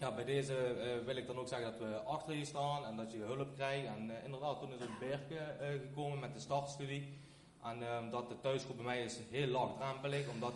ja, 0.00 0.14
bij 0.14 0.24
deze 0.24 0.54
eh, 0.54 1.04
wil 1.04 1.16
ik 1.16 1.26
dan 1.26 1.38
ook 1.38 1.48
zeggen 1.48 1.70
dat 1.70 1.80
we 1.80 1.96
achter 1.96 2.34
je 2.34 2.44
staan 2.44 2.84
en 2.84 2.96
dat 2.96 3.12
je 3.12 3.18
hulp 3.18 3.54
krijgt. 3.54 3.86
En 3.86 4.10
eh, 4.10 4.24
inderdaad, 4.24 4.60
toen 4.60 4.72
is 4.72 4.82
ook 4.82 4.98
Berke 4.98 5.38
eh, 5.38 5.68
gekomen 5.68 6.18
met 6.18 6.34
de 6.34 6.40
startstudie. 6.40 7.18
En 7.62 7.82
ehm, 7.82 8.10
dat 8.10 8.28
de 8.28 8.40
thuisgroep 8.40 8.76
bij 8.76 8.84
mij 8.84 9.04
is 9.04 9.18
heel 9.30 9.46
laagdrempelig, 9.46 10.28
omdat 10.28 10.52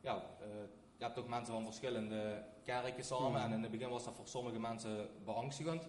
ja, 0.00 0.22
je 0.96 1.04
hebt 1.04 1.18
ook 1.18 1.28
mensen 1.28 1.54
van 1.54 1.64
verschillende 1.64 2.42
kerken 2.64 3.04
samen. 3.04 3.30
Mhm. 3.30 3.40
En 3.40 3.52
in 3.52 3.62
het 3.62 3.70
begin 3.70 3.88
was 3.88 4.04
dat 4.04 4.14
voor 4.14 4.26
sommige 4.26 4.58
mensen 4.58 5.08
beangstigend. 5.24 5.88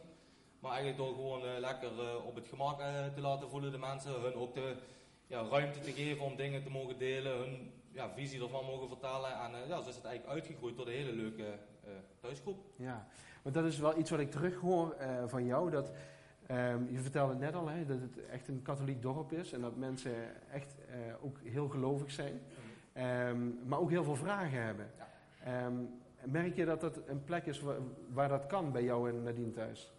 Maar 0.59 0.71
eigenlijk 0.71 1.01
door 1.01 1.15
gewoon 1.15 1.59
lekker 1.59 2.23
op 2.25 2.35
het 2.35 2.47
gemak 2.47 2.79
te 3.15 3.21
laten 3.21 3.49
voelen, 3.49 3.71
de 3.71 3.77
mensen, 3.77 4.21
hun 4.21 4.33
ook 4.33 4.53
de 4.53 4.75
ja, 5.27 5.43
ruimte 5.49 5.79
te 5.79 5.91
geven 5.91 6.25
om 6.25 6.35
dingen 6.35 6.63
te 6.63 6.69
mogen 6.69 6.97
delen, 6.97 7.37
hun 7.37 7.71
ja, 7.91 8.09
visie 8.09 8.41
ervan 8.41 8.65
mogen 8.65 8.87
vertellen. 8.87 9.39
En 9.39 9.67
ja, 9.67 9.81
zo 9.81 9.89
is 9.89 9.95
het 9.95 10.05
eigenlijk 10.05 10.35
uitgegroeid 10.35 10.75
tot 10.75 10.87
een 10.87 10.93
hele 10.93 11.13
leuke 11.13 11.59
thuisgroep. 12.19 12.65
Ja, 12.75 13.07
want 13.41 13.55
dat 13.55 13.65
is 13.65 13.79
wel 13.79 13.97
iets 13.97 14.09
wat 14.09 14.19
ik 14.19 14.31
terughoor 14.31 14.91
eh 14.91 15.23
van 15.27 15.45
jou. 15.45 15.69
Dat, 15.69 15.91
ehm, 16.47 16.83
je 16.89 16.99
vertelde 16.99 17.35
net 17.35 17.55
al 17.55 17.67
hè, 17.67 17.85
dat 17.85 18.01
het 18.01 18.25
echt 18.25 18.47
een 18.47 18.61
katholiek 18.61 19.01
dorp 19.01 19.31
is 19.31 19.53
en 19.53 19.61
dat 19.61 19.75
mensen 19.75 20.13
echt 20.51 20.75
eh, 20.89 21.25
ook 21.25 21.37
heel 21.43 21.69
gelovig 21.69 22.11
zijn, 22.11 22.41
ehm, 22.93 23.67
maar 23.67 23.79
ook 23.79 23.89
heel 23.89 24.03
veel 24.03 24.15
vragen 24.15 24.63
hebben. 24.63 24.91
Ja. 24.97 25.07
Ehm, 25.43 25.73
merk 26.23 26.55
je 26.55 26.65
dat 26.65 26.81
dat 26.81 26.99
een 27.07 27.23
plek 27.23 27.45
is 27.45 27.59
waar, 27.59 27.77
waar 28.09 28.29
dat 28.29 28.45
kan 28.45 28.71
bij 28.71 28.83
jou 28.83 29.09
en 29.09 29.23
Nadine 29.23 29.51
thuis? 29.51 29.91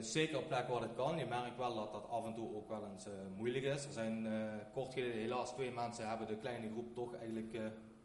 Zeker 0.00 0.38
op 0.38 0.46
plekken 0.46 0.72
waar 0.72 0.82
het 0.82 0.94
kan. 0.94 1.18
Je 1.18 1.26
merkt 1.26 1.56
wel 1.56 1.74
dat 1.74 1.92
dat 1.92 2.08
af 2.08 2.26
en 2.26 2.34
toe 2.34 2.54
ook 2.54 2.68
wel 2.68 2.88
eens 2.92 3.06
moeilijk 3.36 3.64
is. 3.64 3.84
Er 3.84 3.92
zijn 3.92 4.26
eh, 4.26 4.32
kort 4.72 4.92
geleden 4.92 5.20
helaas 5.20 5.52
twee 5.52 5.70
mensen 5.70 6.08
hebben 6.08 6.26
de 6.26 6.36
kleine 6.36 6.70
groep 6.70 6.94
toch 6.94 7.14
eigenlijk 7.14 7.56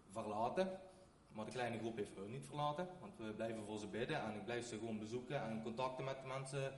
verlaten. 0.10 0.70
Maar 1.33 1.45
de 1.45 1.51
kleine 1.51 1.77
groep 1.77 1.95
heeft 1.97 2.15
hun 2.15 2.31
niet 2.31 2.45
verlaten. 2.45 2.88
Want 3.00 3.17
we 3.17 3.33
blijven 3.33 3.63
voor 3.65 3.77
ze 3.79 3.88
bidden 3.88 4.21
en 4.23 4.35
ik 4.35 4.45
blijf 4.45 4.65
ze 4.65 4.77
gewoon 4.77 5.00
bezoeken 5.00 5.41
en 5.43 5.61
contacten 5.63 6.05
met 6.05 6.21
de 6.21 6.27
mensen 6.27 6.73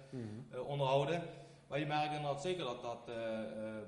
eh, 0.52 0.68
onderhouden. 0.68 1.22
Maar 1.68 1.80
je 1.80 1.86
merkt 1.86 2.14
inderdaad 2.14 2.42
zeker 2.42 2.64
dat 2.64 2.82
dat 2.82 3.10
eh, 3.10 3.42
eh, 3.42 3.84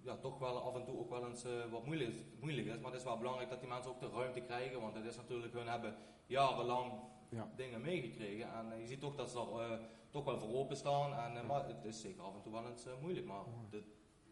ja, 0.00 0.16
toch 0.16 0.38
wel 0.38 0.62
af 0.62 0.74
en 0.74 0.84
toe 0.84 0.98
ook 0.98 1.10
wel 1.10 1.28
eens 1.28 1.44
wat 1.70 1.84
moeilijk 1.86 2.10
is, 2.10 2.16
moeilijk 2.40 2.66
is. 2.66 2.78
Maar 2.78 2.90
het 2.90 3.00
is 3.00 3.06
wel 3.06 3.18
belangrijk 3.18 3.50
dat 3.50 3.60
die 3.60 3.68
mensen 3.68 3.90
ook 3.90 4.00
de 4.00 4.08
ruimte 4.08 4.40
krijgen. 4.40 4.80
Want 4.80 4.94
het 4.94 5.04
is 5.04 5.16
natuurlijk, 5.16 5.52
hun 5.52 5.68
hebben 5.68 5.94
jarenlang 6.26 6.92
Ja. 7.28 7.50
dingen 7.56 7.80
meegekregen. 7.80 8.48
En 8.52 8.80
je 8.80 8.86
ziet 8.86 9.00
toch 9.00 9.14
dat 9.14 9.30
ze 9.30 9.38
er 9.38 9.80
toch 10.10 10.24
wel 10.24 10.38
voor 10.38 10.54
openstaan. 10.54 11.14
En, 11.14 11.46
maar 11.46 11.66
het 11.66 11.84
is 11.84 12.00
zeker 12.00 12.22
af 12.22 12.34
en 12.34 12.42
toe 12.42 12.52
wel 12.52 12.66
eens 12.66 12.86
moeilijk. 13.00 13.26
Maar 13.26 13.42
de, 13.70 13.82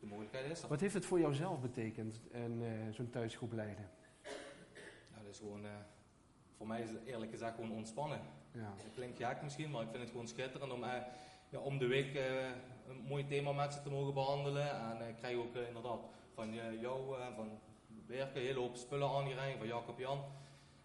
de 0.00 0.06
mogelijkheid 0.06 0.50
is 0.50 0.62
er. 0.62 0.68
Wat 0.68 0.80
heeft 0.80 0.94
het 0.94 1.06
voor 1.06 1.20
jou 1.20 1.34
zelf 1.34 1.60
betekend, 1.60 2.20
en, 2.32 2.62
zo'n 2.90 3.10
thuisgroep 3.10 3.52
leiden? 3.52 3.90
Is 5.36 5.42
gewoon, 5.42 5.64
eh, 5.64 5.70
voor 6.56 6.66
mij 6.66 6.82
is 6.82 6.90
het 6.90 7.04
eerlijk 7.04 7.30
gezegd 7.30 7.54
gewoon 7.54 7.72
ontspannen. 7.72 8.20
Ja. 8.52 8.72
Dat 8.76 8.94
klinkt 8.94 9.16
gek 9.16 9.42
misschien, 9.42 9.70
maar 9.70 9.82
ik 9.82 9.88
vind 9.90 10.02
het 10.02 10.10
gewoon 10.10 10.28
schitterend 10.28 10.72
om, 10.72 10.84
eh, 10.84 11.02
ja, 11.48 11.58
om 11.58 11.78
de 11.78 11.86
week 11.86 12.14
eh, 12.14 12.44
een 12.88 13.04
mooi 13.08 13.26
thema 13.26 13.52
met 13.52 13.72
ze 13.72 13.82
te 13.82 13.90
mogen 13.90 14.14
behandelen. 14.14 14.70
En 14.70 15.08
ik 15.08 15.16
krijg 15.16 15.36
ook 15.36 15.54
inderdaad 15.54 16.00
van 16.34 16.54
jou 16.80 17.20
en 17.20 17.34
van 17.34 17.58
Berke 17.86 18.38
een 18.38 18.46
hele 18.46 18.58
hoop 18.58 18.76
spullen 18.76 19.08
aangereikt, 19.08 19.58
van 19.58 19.66
Jacob 19.66 19.98
Jan. 19.98 20.24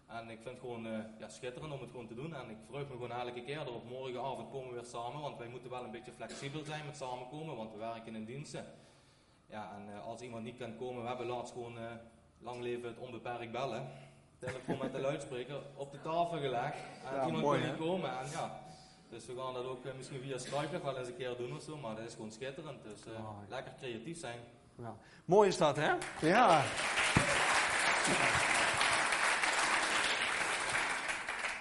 En 0.06 0.30
ik 0.30 0.38
vind 0.42 0.50
het 0.50 0.60
gewoon 0.60 0.82
ja, 1.18 1.28
schitterend 1.28 1.72
om 1.72 1.80
het 1.80 1.90
gewoon 1.90 2.06
te 2.06 2.14
doen. 2.14 2.34
En 2.34 2.50
ik 2.50 2.56
verheug 2.66 2.88
me 2.88 2.92
gewoon 2.92 3.12
elke 3.12 3.42
keer 3.42 3.60
erop. 3.60 3.88
Morgenavond 3.88 4.50
komen 4.50 4.68
we 4.68 4.74
weer 4.74 4.84
samen, 4.84 5.20
want 5.20 5.38
wij 5.38 5.48
moeten 5.48 5.70
wel 5.70 5.84
een 5.84 5.90
beetje 5.90 6.12
flexibel 6.12 6.64
zijn 6.64 6.86
met 6.86 6.96
samenkomen, 6.96 7.56
want 7.56 7.72
we 7.72 7.78
werken 7.78 8.14
in 8.14 8.24
diensten. 8.24 8.64
Ja, 9.46 9.76
en 9.76 10.02
als 10.02 10.20
iemand 10.20 10.44
niet 10.44 10.58
kan 10.58 10.76
komen, 10.76 11.02
we 11.02 11.08
hebben 11.08 11.26
laatst 11.26 11.52
gewoon 11.52 11.78
lang 12.38 12.62
leven 12.62 12.88
het 12.88 12.98
onbeperkt 12.98 13.52
bellen. 13.52 14.10
Telefoon 14.46 14.78
met 14.78 14.92
de 14.92 15.00
luidspreker 15.00 15.56
op 15.74 15.92
de 15.92 16.00
tafel 16.00 16.38
gelegd. 16.38 16.76
En 17.10 17.14
Ja, 17.14 17.26
iemand 17.26 17.44
mooi, 17.44 17.58
kon 17.60 17.68
hè? 17.68 17.72
niet 17.76 17.86
komen. 17.86 18.10
En 18.10 18.30
ja, 18.30 18.60
dus 19.10 19.26
we 19.26 19.34
gaan 19.36 19.54
dat 19.54 19.64
ook 19.64 19.84
eh, 19.84 19.92
misschien 19.96 20.20
via 20.20 20.38
Skype 20.38 20.68
nog 20.72 20.82
wel 20.82 20.96
eens 20.98 21.08
een 21.08 21.16
keer 21.16 21.36
doen 21.36 21.56
of 21.56 21.62
zo. 21.62 21.76
Maar 21.76 21.94
dat 21.96 22.04
is 22.04 22.14
gewoon 22.14 22.30
schitterend. 22.32 22.82
Dus 22.82 23.14
eh, 23.14 23.28
lekker 23.48 23.72
creatief 23.78 24.18
zijn. 24.18 24.38
Ja. 24.78 24.96
Mooi 25.24 25.48
is 25.48 25.56
dat, 25.56 25.76
hè? 25.76 25.92
Ja. 26.20 26.62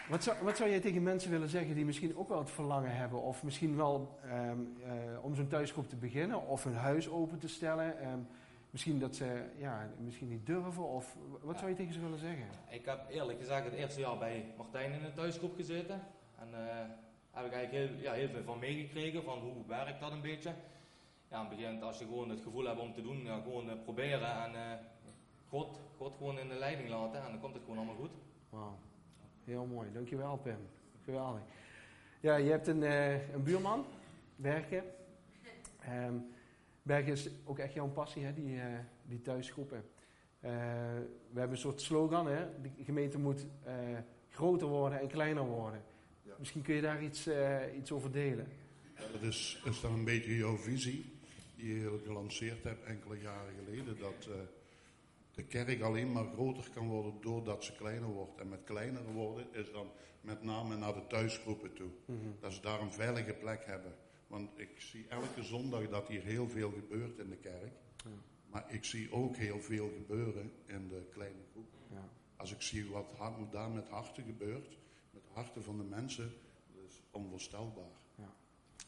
Wat 0.10 0.24
zou, 0.24 0.38
wat 0.42 0.58
zou 0.58 0.70
jij 0.70 0.80
tegen 0.80 1.04
mensen 1.04 1.32
willen 1.32 1.50
zeggen 1.50 1.76
die 1.76 1.86
misschien 1.86 2.18
ook 2.18 2.30
wel 2.30 2.40
het 2.40 2.52
verlangen 2.52 2.96
hebben, 2.96 3.22
of 3.22 3.44
misschien 3.44 3.76
wel 3.76 4.20
ehm, 4.24 4.60
eh, 4.84 5.24
om 5.24 5.36
zo'n 5.36 5.48
thuisgroep 5.48 5.90
te 5.90 5.96
beginnen, 5.96 6.48
of 6.48 6.64
hun 6.64 6.76
huis 6.76 7.10
open 7.10 7.40
te 7.40 7.48
stellen? 7.48 8.00
ehm, 8.00 8.20
misschien 8.72 9.00
dat 9.00 9.16
ze 9.16 9.44
ja, 9.58 9.90
misschien 10.00 10.28
niet 10.28 10.46
durven, 10.46 10.84
of 10.84 11.18
wat 11.42 11.58
zou 11.58 11.70
je 11.70 11.76
tegen 11.76 11.94
ze 11.94 12.00
willen 12.00 12.20
zeggen? 12.20 12.46
Ik 12.70 12.86
heb 12.86 13.10
eerlijk 13.10 13.40
gezegd 13.40 13.64
het 13.64 13.74
eerste 13.74 14.00
jaar 14.00 14.18
bij 14.18 14.54
Martijn 14.58 14.92
in 14.92 15.04
een 15.04 15.14
thuisgroep 15.14 15.56
gezeten. 15.56 16.02
En 16.40 16.48
eh 16.54 17.10
heb 17.32 17.46
ik 17.46 17.52
eigenlijk 17.54 17.90
heel, 17.90 18.02
ja, 18.02 18.12
heel 18.14 18.30
veel 18.30 18.44
van 18.44 18.60
meegekregen, 18.60 19.24
van 19.24 19.40
hoe 19.40 19.66
werkt 19.68 20.00
dat 20.00 20.12
een 20.12 20.22
beetje. 20.22 20.54
Ja, 21.30 21.42
in 21.42 21.48
het 21.48 21.58
begin, 21.58 21.84
als 21.84 22.00
je 22.00 22.06
gewoon 22.06 22.30
het 22.30 22.42
gevoel 22.42 22.66
hebt 22.66 22.80
om 22.80 22.94
te 22.94 23.02
doen, 23.02 23.24
ja, 23.24 23.42
gewoon 23.42 23.70
eh, 23.70 23.76
proberen 23.84 24.44
en 24.44 24.56
eh, 24.56 24.78
God, 25.50 25.80
God 25.98 26.16
gewoon 26.18 26.40
in 26.40 26.48
de 26.48 26.56
leiding 26.56 26.90
laten 26.90 27.24
en 27.24 27.32
dan 27.32 27.40
komt 27.40 27.54
het 27.54 27.64
gewoon 27.64 27.78
allemaal 27.78 27.96
goed. 27.96 28.12
Wauw, 28.50 28.78
heel 29.44 29.66
mooi. 29.66 29.92
Dankjewel, 29.94 30.38
Pim. 30.38 30.58
Geweldig. 31.04 31.42
Ja, 32.20 32.36
je 32.36 32.50
hebt 32.50 32.68
een, 32.68 32.82
een 33.34 33.44
buurman, 33.44 33.86
Berke. 34.36 34.84
Ehm 35.80 36.16
Berke 36.84 37.12
is 37.12 37.30
ook 37.44 37.60
echt 37.60 37.74
jouw 37.74 37.88
passie, 37.88 38.24
hè, 38.24 38.34
die, 38.34 38.60
eh, 38.60 38.80
die 39.04 39.22
thuisgroepen. 39.22 39.84
Eh, 40.40 40.52
we 41.32 41.40
hebben 41.40 41.52
een 41.52 41.58
soort 41.58 41.82
slogan, 41.82 42.28
hè. 42.28 42.46
De 42.62 42.84
gemeente 42.84 43.20
moet 43.20 43.46
eh, 43.64 43.74
groter 44.30 44.68
worden 44.68 45.00
en 45.00 45.08
kleiner 45.08 45.44
worden. 45.44 45.84
Ja. 46.24 46.34
Misschien 46.38 46.62
kun 46.62 46.76
je 46.76 46.82
daar 46.82 47.04
iets, 47.04 47.30
iets 47.78 47.92
over 47.92 48.12
delen. 48.12 48.48
Dat 49.12 49.22
is, 49.22 49.62
is 49.66 49.82
dan 49.82 49.94
een 49.94 50.04
beetje 50.04 50.36
jouw 50.36 50.58
visie, 50.58 51.06
die 51.56 51.80
je 51.80 52.02
gelanceerd 52.06 52.64
hebt 52.64 52.84
enkele 52.84 53.20
jaren 53.22 53.54
geleden, 53.64 53.98
dat 54.00 54.30
de 55.32 55.44
kerk 55.44 55.82
alleen 55.82 56.12
maar 56.12 56.26
groter 56.34 56.70
kan 56.74 56.88
worden 56.88 57.14
doordat 57.22 57.64
ze 57.64 57.76
kleiner 57.76 58.10
wordt. 58.10 58.40
En 58.40 58.50
met 58.50 58.64
kleiner 58.64 59.04
worden 59.04 59.46
is 59.52 59.72
dan 59.72 59.92
met 60.22 60.44
name 60.44 60.76
naar 60.76 60.94
de 60.94 61.08
thuisgroepen 61.08 61.74
toe. 61.74 61.90
Dat 62.40 62.54
ze 62.54 62.62
daar 62.62 62.82
een 62.82 62.94
veilige 62.94 63.34
plek 63.34 63.66
hebben. 63.66 63.96
Want 64.32 64.60
ik 64.60 64.82
zie 64.82 65.06
elke 65.08 65.44
zondag 65.44 65.90
dat 65.90 66.08
hier 66.08 66.22
heel 66.22 66.48
veel 66.48 66.72
gebeurt 66.72 67.18
in 67.18 67.30
de 67.30 67.38
kerk. 67.38 67.74
Ja. 68.04 68.10
Maar 68.50 68.74
ik 68.74 68.84
zie 68.84 69.12
ook 69.12 69.36
heel 69.36 69.60
veel 69.60 69.90
gebeuren 69.90 70.52
in 70.66 70.88
de 70.88 71.08
kleine 71.10 71.44
groep. 71.52 71.74
Ja. 71.90 72.10
Als 72.36 72.52
ik 72.52 72.62
zie 72.62 72.90
wat 72.90 73.14
daar 73.52 73.70
met 73.70 73.90
harten 73.90 74.24
gebeurt, 74.24 74.78
met 75.12 75.24
de 75.24 75.30
harten 75.34 75.64
van 75.64 75.78
de 75.78 75.84
mensen, 75.84 76.34
dat 76.76 76.84
is 76.90 77.02
onvoorstelbaar. 77.12 77.92
Ja. 78.16 78.34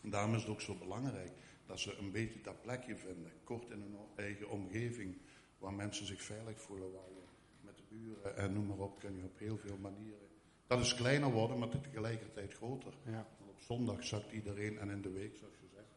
En 0.01 0.09
daarom 0.09 0.35
is 0.35 0.41
het 0.41 0.49
ook 0.49 0.61
zo 0.61 0.75
belangrijk 0.75 1.31
dat 1.65 1.79
ze 1.79 1.97
een 1.97 2.11
beetje 2.11 2.41
dat 2.41 2.61
plekje 2.61 2.95
vinden, 2.95 3.31
kort 3.43 3.69
in 3.69 3.81
hun 3.81 3.97
eigen 4.15 4.49
omgeving, 4.49 5.17
waar 5.57 5.73
mensen 5.73 6.05
zich 6.05 6.21
veilig 6.21 6.61
voelen, 6.61 6.91
waar 6.91 7.09
je 7.09 7.23
met 7.61 7.77
de 7.77 7.83
buren 7.89 8.37
en 8.37 8.53
noem 8.53 8.65
maar 8.65 8.79
op, 8.79 8.99
kun 8.99 9.17
je 9.17 9.23
op 9.23 9.39
heel 9.39 9.57
veel 9.57 9.77
manieren. 9.77 10.27
Dat 10.67 10.79
is 10.79 10.95
kleiner 10.95 11.31
worden, 11.31 11.59
maar 11.59 11.69
tegelijkertijd 11.69 12.53
groter. 12.53 12.93
Ja. 13.05 13.27
Zondag 13.65 14.03
zakt 14.03 14.31
iedereen, 14.31 14.79
en 14.79 14.89
in 14.89 15.01
de 15.01 15.11
week, 15.11 15.35
zoals 15.35 15.53
je 15.61 15.67
zegt, 15.75 15.95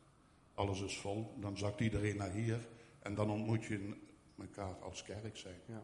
alles 0.54 0.82
is 0.82 0.98
vol, 0.98 1.34
dan 1.40 1.56
zakt 1.56 1.80
iedereen 1.80 2.16
naar 2.16 2.30
hier 2.30 2.68
en 3.02 3.14
dan 3.14 3.30
ontmoet 3.30 3.64
je 3.64 3.96
elkaar 4.38 4.74
als 4.74 5.02
kerk 5.02 5.36
zijn. 5.36 5.60
Ja. 5.66 5.82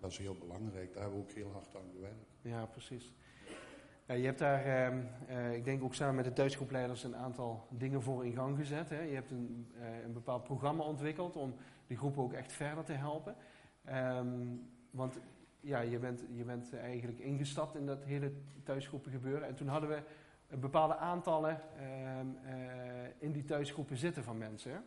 Dat 0.00 0.10
is 0.10 0.18
heel 0.18 0.36
belangrijk, 0.38 0.92
daar 0.92 1.02
hebben 1.02 1.20
we 1.20 1.26
ook 1.26 1.34
heel 1.34 1.52
hard 1.52 1.76
aan 1.76 1.90
gewerkt. 1.92 2.26
Ja, 2.42 2.66
precies. 2.66 3.12
Ja, 4.06 4.14
je 4.14 4.24
hebt 4.24 4.38
daar, 4.38 4.64
ehm, 4.64 5.00
eh, 5.26 5.54
ik 5.54 5.64
denk 5.64 5.82
ook 5.82 5.94
samen 5.94 6.14
met 6.14 6.24
de 6.24 6.32
thuisgroepleiders, 6.32 7.04
een 7.04 7.16
aantal 7.16 7.66
dingen 7.70 8.02
voor 8.02 8.24
in 8.24 8.32
gang 8.32 8.56
gezet. 8.56 8.88
Hè. 8.88 9.00
Je 9.00 9.14
hebt 9.14 9.30
een, 9.30 9.72
eh, 9.80 10.02
een 10.04 10.12
bepaald 10.12 10.44
programma 10.44 10.84
ontwikkeld 10.84 11.36
om 11.36 11.54
die 11.86 11.96
groepen 11.96 12.22
ook 12.22 12.32
echt 12.32 12.52
verder 12.52 12.84
te 12.84 12.92
helpen. 12.92 13.36
Ehm, 13.84 14.56
want 14.90 15.20
ja, 15.60 15.80
je 15.80 15.98
bent, 15.98 16.24
je 16.32 16.44
bent 16.44 16.74
eigenlijk 16.74 17.18
ingestapt 17.18 17.76
in 17.76 17.86
dat 17.86 18.04
hele 18.04 18.32
thuisgroepen 18.62 19.12
gebeuren. 19.12 19.48
En 19.48 19.54
toen 19.54 19.68
hadden 19.68 19.88
we 19.88 20.02
bepaalde 20.60 20.96
aantallen 20.96 21.60
ehm, 21.76 22.26
eh, 22.44 22.54
in 23.18 23.32
die 23.32 23.44
thuisgroepen 23.44 23.96
zitten 23.96 24.24
van 24.24 24.38
mensen. 24.38 24.84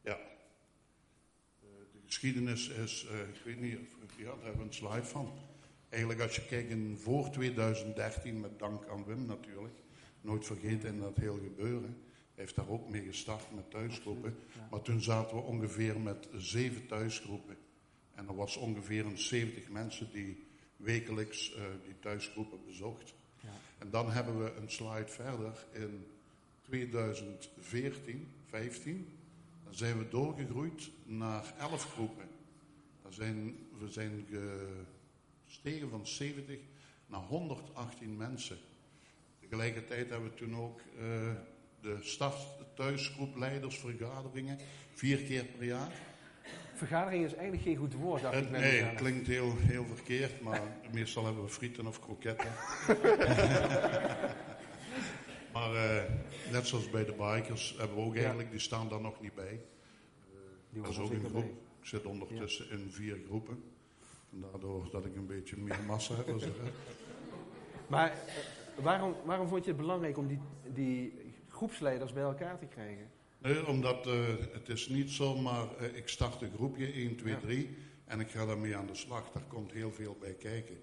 Ja. 0.00 0.14
Eh, 0.14 1.68
De 1.92 2.00
geschiedenis 2.04 2.68
is, 2.68 3.06
eh, 3.10 3.20
ik 3.20 3.40
weet 3.44 3.60
niet, 3.60 3.78
of, 3.78 4.16
ja, 4.16 4.24
daar 4.24 4.34
hebben 4.34 4.58
we 4.58 4.66
een 4.66 4.74
slide 4.74 5.04
van. 5.04 5.32
Eigenlijk 5.88 6.20
als 6.20 6.36
je 6.36 6.46
kijkt 6.46 6.70
in 6.70 6.96
voor 6.96 7.30
2013, 7.30 8.40
met 8.40 8.58
dank 8.58 8.88
aan 8.88 9.04
Wim 9.04 9.26
natuurlijk, 9.26 9.74
nooit 10.20 10.46
vergeten 10.46 10.88
in 10.88 11.00
dat 11.00 11.16
heel 11.16 11.38
gebeuren, 11.38 12.02
heeft 12.34 12.56
daar 12.56 12.68
ook 12.68 12.88
mee 12.88 13.02
gestart 13.02 13.54
met 13.54 13.70
thuisgroepen. 13.70 14.36
Ja. 14.54 14.68
Maar 14.70 14.82
toen 14.82 15.00
zaten 15.00 15.36
we 15.36 15.42
ongeveer 15.42 16.00
met 16.00 16.28
zeven 16.32 16.86
thuisgroepen. 16.86 17.56
En 18.14 18.28
er 18.28 18.34
was 18.34 18.56
ongeveer 18.56 19.06
een 19.06 19.18
70 19.18 19.68
mensen 19.68 20.12
die 20.12 20.46
wekelijks 20.76 21.56
die 21.84 21.98
thuisgroepen 22.00 22.64
bezocht. 22.64 23.14
En 23.78 23.90
dan 23.90 24.10
hebben 24.10 24.44
we 24.44 24.52
een 24.54 24.70
slide 24.70 25.08
verder 25.08 25.66
in 25.72 26.06
2014, 26.62 28.28
15. 28.46 29.08
Dan 29.64 29.74
zijn 29.74 29.98
we 29.98 30.08
doorgegroeid 30.08 30.90
naar 31.04 31.54
11 31.58 31.92
groepen. 31.92 32.28
Zijn, 33.08 33.56
we 33.78 33.88
zijn 33.88 34.26
gestegen 35.46 35.90
van 35.90 36.06
70 36.06 36.58
naar 37.06 37.20
118 37.20 38.16
mensen. 38.16 38.58
Tegelijkertijd 39.40 40.10
hebben 40.10 40.30
we 40.30 40.34
toen 40.34 40.56
ook 40.56 40.80
uh, 40.80 41.32
de 41.80 41.98
start 42.00 42.36
thuisgroep 42.74 43.36
leidersvergaderingen, 43.36 44.58
vier 44.92 45.18
keer 45.18 45.44
per 45.44 45.66
jaar. 45.66 45.92
Vergadering 46.76 47.24
is 47.24 47.34
eigenlijk 47.34 47.62
geen 47.62 47.76
goed 47.76 47.94
woord, 47.94 48.22
dacht 48.22 48.36
ik. 48.36 48.50
Nee, 48.50 48.82
het 48.82 48.94
klinkt 48.94 49.26
heel, 49.26 49.56
heel 49.56 49.84
verkeerd, 49.84 50.40
maar 50.40 50.60
meestal 50.92 51.24
hebben 51.24 51.42
we 51.42 51.48
frieten 51.48 51.86
of 51.86 52.00
kroketten. 52.00 52.50
maar 55.54 55.72
uh, 55.72 56.02
net 56.50 56.66
zoals 56.66 56.90
bij 56.90 57.04
de 57.04 57.12
bikers 57.12 57.74
hebben 57.78 57.96
we 57.96 58.02
ook 58.02 58.16
eigenlijk, 58.16 58.50
die 58.50 58.60
staan 58.60 58.88
daar 58.88 59.00
nog 59.00 59.20
niet 59.20 59.34
bij. 59.34 59.60
Uh, 60.72 60.82
dat 60.82 60.90
is 60.90 60.98
ook 60.98 61.10
een 61.10 61.28
groep. 61.28 61.44
Ik 61.80 61.86
zit 61.86 62.04
ondertussen 62.04 62.70
in 62.70 62.90
vier 62.90 63.18
groepen. 63.26 63.62
En 64.32 64.40
daardoor 64.40 64.88
dat 64.90 65.04
ik 65.04 65.16
een 65.16 65.26
beetje 65.26 65.56
meer 65.56 65.82
massa 65.86 66.14
heb. 66.14 66.26
maar 67.86 68.12
waarom, 68.74 69.14
waarom 69.24 69.48
vond 69.48 69.64
je 69.64 69.70
het 69.70 69.80
belangrijk 69.80 70.18
om 70.18 70.26
die, 70.26 70.40
die 70.72 71.12
groepsleiders 71.48 72.12
bij 72.12 72.22
elkaar 72.22 72.58
te 72.58 72.66
krijgen? 72.66 73.10
Nee, 73.38 73.66
omdat 73.66 74.06
uh, 74.06 74.14
het 74.52 74.68
is 74.68 74.88
niet 74.88 75.10
zomaar, 75.10 75.66
uh, 75.80 75.96
ik 75.96 76.08
start 76.08 76.42
een 76.42 76.52
groepje 76.54 76.92
1, 76.92 77.16
2, 77.16 77.32
ja. 77.32 77.38
3 77.40 77.76
en 78.04 78.20
ik 78.20 78.30
ga 78.30 78.46
daarmee 78.46 78.76
aan 78.76 78.86
de 78.86 78.94
slag. 78.94 79.30
Daar 79.32 79.42
komt 79.48 79.72
heel 79.72 79.92
veel 79.92 80.16
bij 80.20 80.34
kijken. 80.34 80.76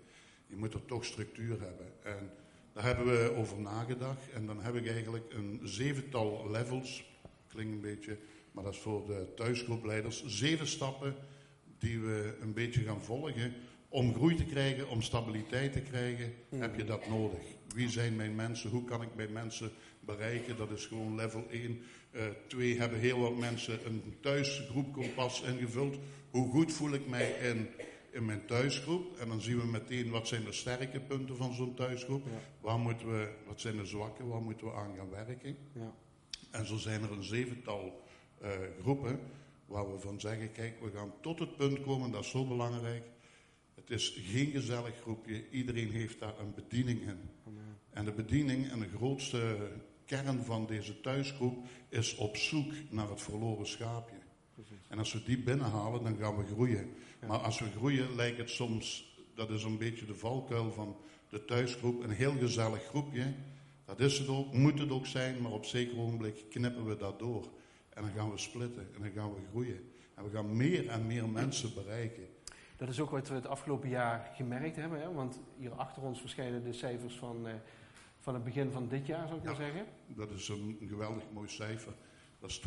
Je 0.48 0.56
moet 0.56 0.74
er 0.74 0.86
toch 0.86 1.06
structuur 1.06 1.62
hebben. 1.62 2.04
En 2.04 2.32
daar 2.74 2.84
hebben 2.84 3.06
we 3.06 3.34
over 3.36 3.60
nagedacht. 3.60 4.32
En 4.32 4.46
dan 4.46 4.62
heb 4.62 4.76
ik 4.76 4.88
eigenlijk 4.88 5.34
een 5.34 5.60
zevental 5.64 6.52
levels, 6.52 7.06
klinkt 7.48 7.74
een 7.74 7.82
beetje, 7.82 8.18
maar 8.52 8.64
dat 8.64 8.74
is 8.74 8.80
voor 8.80 9.06
de 9.06 9.28
thuisgroepleiders. 9.36 10.26
Zeven 10.26 10.68
stappen 10.68 11.16
die 11.80 12.00
we 12.00 12.38
een 12.42 12.54
beetje 12.54 12.82
gaan 12.82 13.02
volgen. 13.02 13.54
Om 13.90 14.14
groei 14.14 14.36
te 14.36 14.46
krijgen, 14.46 14.90
om 14.90 15.02
stabiliteit 15.02 15.74
te 15.74 15.82
krijgen, 15.82 16.34
Hmm. 16.50 16.62
heb 16.62 16.76
je 16.76 16.84
dat 16.84 17.08
nodig. 17.10 17.42
Wie 17.76 17.90
zijn 17.90 18.16
mijn 18.16 18.36
mensen? 18.36 18.70
Hoe 18.70 18.84
kan 18.84 19.02
ik 19.02 19.16
mijn 19.16 19.32
mensen 19.32 19.72
bereiken? 20.06 20.58
Dat 20.58 20.72
is 20.72 20.86
gewoon 20.86 21.16
level 21.16 21.46
1. 21.50 21.82
Uh, 22.12 22.22
twee, 22.48 22.80
hebben 22.80 23.00
heel 23.00 23.20
wat 23.20 23.38
mensen 23.38 23.86
een 23.86 24.16
thuisgroepkompas 24.22 25.42
ingevuld. 25.42 25.98
Hoe 26.30 26.50
goed 26.52 26.74
voel 26.74 26.94
ik 26.94 27.08
mij 27.08 27.32
in, 27.32 27.68
in 28.12 28.26
mijn 28.26 28.46
thuisgroep? 28.46 29.18
En 29.18 29.28
dan 29.28 29.42
zien 29.42 29.60
we 29.60 29.66
meteen 29.66 30.10
wat 30.10 30.28
zijn 30.28 30.44
de 30.44 30.52
sterke 30.52 31.00
punten 31.00 31.38
van 31.38 31.54
zo'n 31.54 31.76
thuisgroep. 31.76 32.26
Ja. 32.26 32.32
Waar 32.62 32.80
moeten 32.80 33.08
we, 33.08 33.34
wat 33.48 33.62
zijn 33.62 33.78
de 33.78 33.86
zwakke? 33.86 34.26
Waar 34.26 34.42
moeten 34.42 34.68
we 34.68 34.74
aan 34.74 34.96
gaan 34.98 35.10
werken? 35.10 35.58
Ja. 35.74 35.94
En 36.52 36.66
zo 36.66 36.78
zijn 36.78 37.04
er 37.04 37.12
een 37.12 37.24
zevental 37.24 38.04
uh, 38.42 38.50
groepen 38.82 39.20
waar 39.66 39.92
we 39.92 40.00
van 40.00 40.20
zeggen, 40.20 40.52
kijk, 40.52 40.80
we 40.82 40.92
gaan 40.96 41.14
tot 41.22 41.40
het 41.40 41.58
punt 41.58 41.82
komen, 41.82 42.12
dat 42.12 42.24
is 42.24 42.30
zo 42.30 42.46
belangrijk. 42.46 43.04
Het 43.76 43.90
is 43.90 44.20
geen 44.22 44.52
gezellig 44.52 45.02
groepje, 45.02 45.50
iedereen 45.50 45.92
heeft 45.92 46.20
daar 46.20 46.40
een 46.40 46.54
bediening 46.54 47.02
in. 47.02 47.30
Amen. 47.48 47.78
En 47.90 48.06
de 48.06 48.12
bediening 48.12 48.72
en 48.72 48.80
de 48.80 48.90
grootste 48.96 49.58
kern 50.14 50.44
van 50.44 50.66
deze 50.66 51.02
thuisgroep 51.02 51.66
is 51.90 52.16
op 52.16 52.38
zoek 52.38 52.72
naar 52.90 53.10
het 53.10 53.22
verloren 53.22 53.68
schaapje. 53.68 54.16
Precies. 54.54 54.88
En 54.88 55.00
als 55.00 55.14
we 55.14 55.24
die 55.24 55.44
binnenhalen, 55.44 56.04
dan 56.04 56.18
gaan 56.18 56.38
we 56.38 56.46
groeien. 56.46 56.90
Ja. 57.22 57.28
Maar 57.28 57.38
als 57.38 57.60
we 57.60 57.70
groeien, 57.70 58.16
lijkt 58.16 58.38
het 58.38 58.50
soms, 58.50 59.16
dat 59.36 59.50
is 59.50 59.64
een 59.64 59.78
beetje 59.78 60.06
de 60.06 60.16
valkuil 60.16 60.72
van 60.72 60.96
de 61.30 61.46
thuisgroep, 61.46 62.04
een 62.04 62.10
heel 62.10 62.38
gezellig 62.38 62.84
groepje. 62.84 63.34
Dat 63.86 64.00
is 64.00 64.18
het 64.18 64.28
ook, 64.28 64.54
moet 64.54 64.80
het 64.80 64.92
ook 64.92 65.06
zijn, 65.06 65.42
maar 65.42 65.52
op 65.52 65.66
zeker 65.66 65.98
ogenblik 65.98 66.46
knippen 66.50 66.86
we 66.86 66.98
dat 66.98 67.20
door. 67.20 67.50
En 67.90 68.02
dan 68.02 68.12
gaan 68.12 68.32
we 68.32 68.38
splitten 68.38 68.88
en 68.96 69.02
dan 69.02 69.12
gaan 69.12 69.34
we 69.34 69.40
groeien. 69.50 69.92
En 70.16 70.24
we 70.24 70.30
gaan 70.30 70.58
meer 70.58 70.88
en 70.88 71.08
meer 71.08 71.30
mensen 71.30 71.74
bereiken. 71.74 72.28
Dat 72.76 72.90
is 72.90 73.00
ook 73.00 73.10
wat 73.10 73.28
we 73.28 73.36
het 73.36 73.48
afgelopen 73.48 73.90
jaar 73.90 74.32
gemerkt 74.36 74.76
hebben. 74.76 75.02
Hè? 75.02 75.14
Want 75.14 75.40
hier 75.58 75.72
achter 75.72 76.04
ons 76.04 76.20
verschijnen 76.20 76.64
de 76.64 76.74
cijfers 76.74 77.16
van, 77.16 77.48
uh, 77.48 77.54
van 78.24 78.34
het 78.34 78.44
begin 78.44 78.72
van 78.72 78.88
dit 78.88 79.06
jaar, 79.06 79.28
zou 79.28 79.40
ik 79.40 79.44
ja, 79.44 79.50
maar 79.52 79.62
zeggen. 79.62 79.86
Dat 80.08 80.32
is 80.32 80.48
een, 80.48 80.78
geweldig 80.90 81.24
mooi 81.34 81.50
cijfer. 81.50 81.94
Dat 82.40 82.50
is 82.50 82.60
12% 82.60 82.64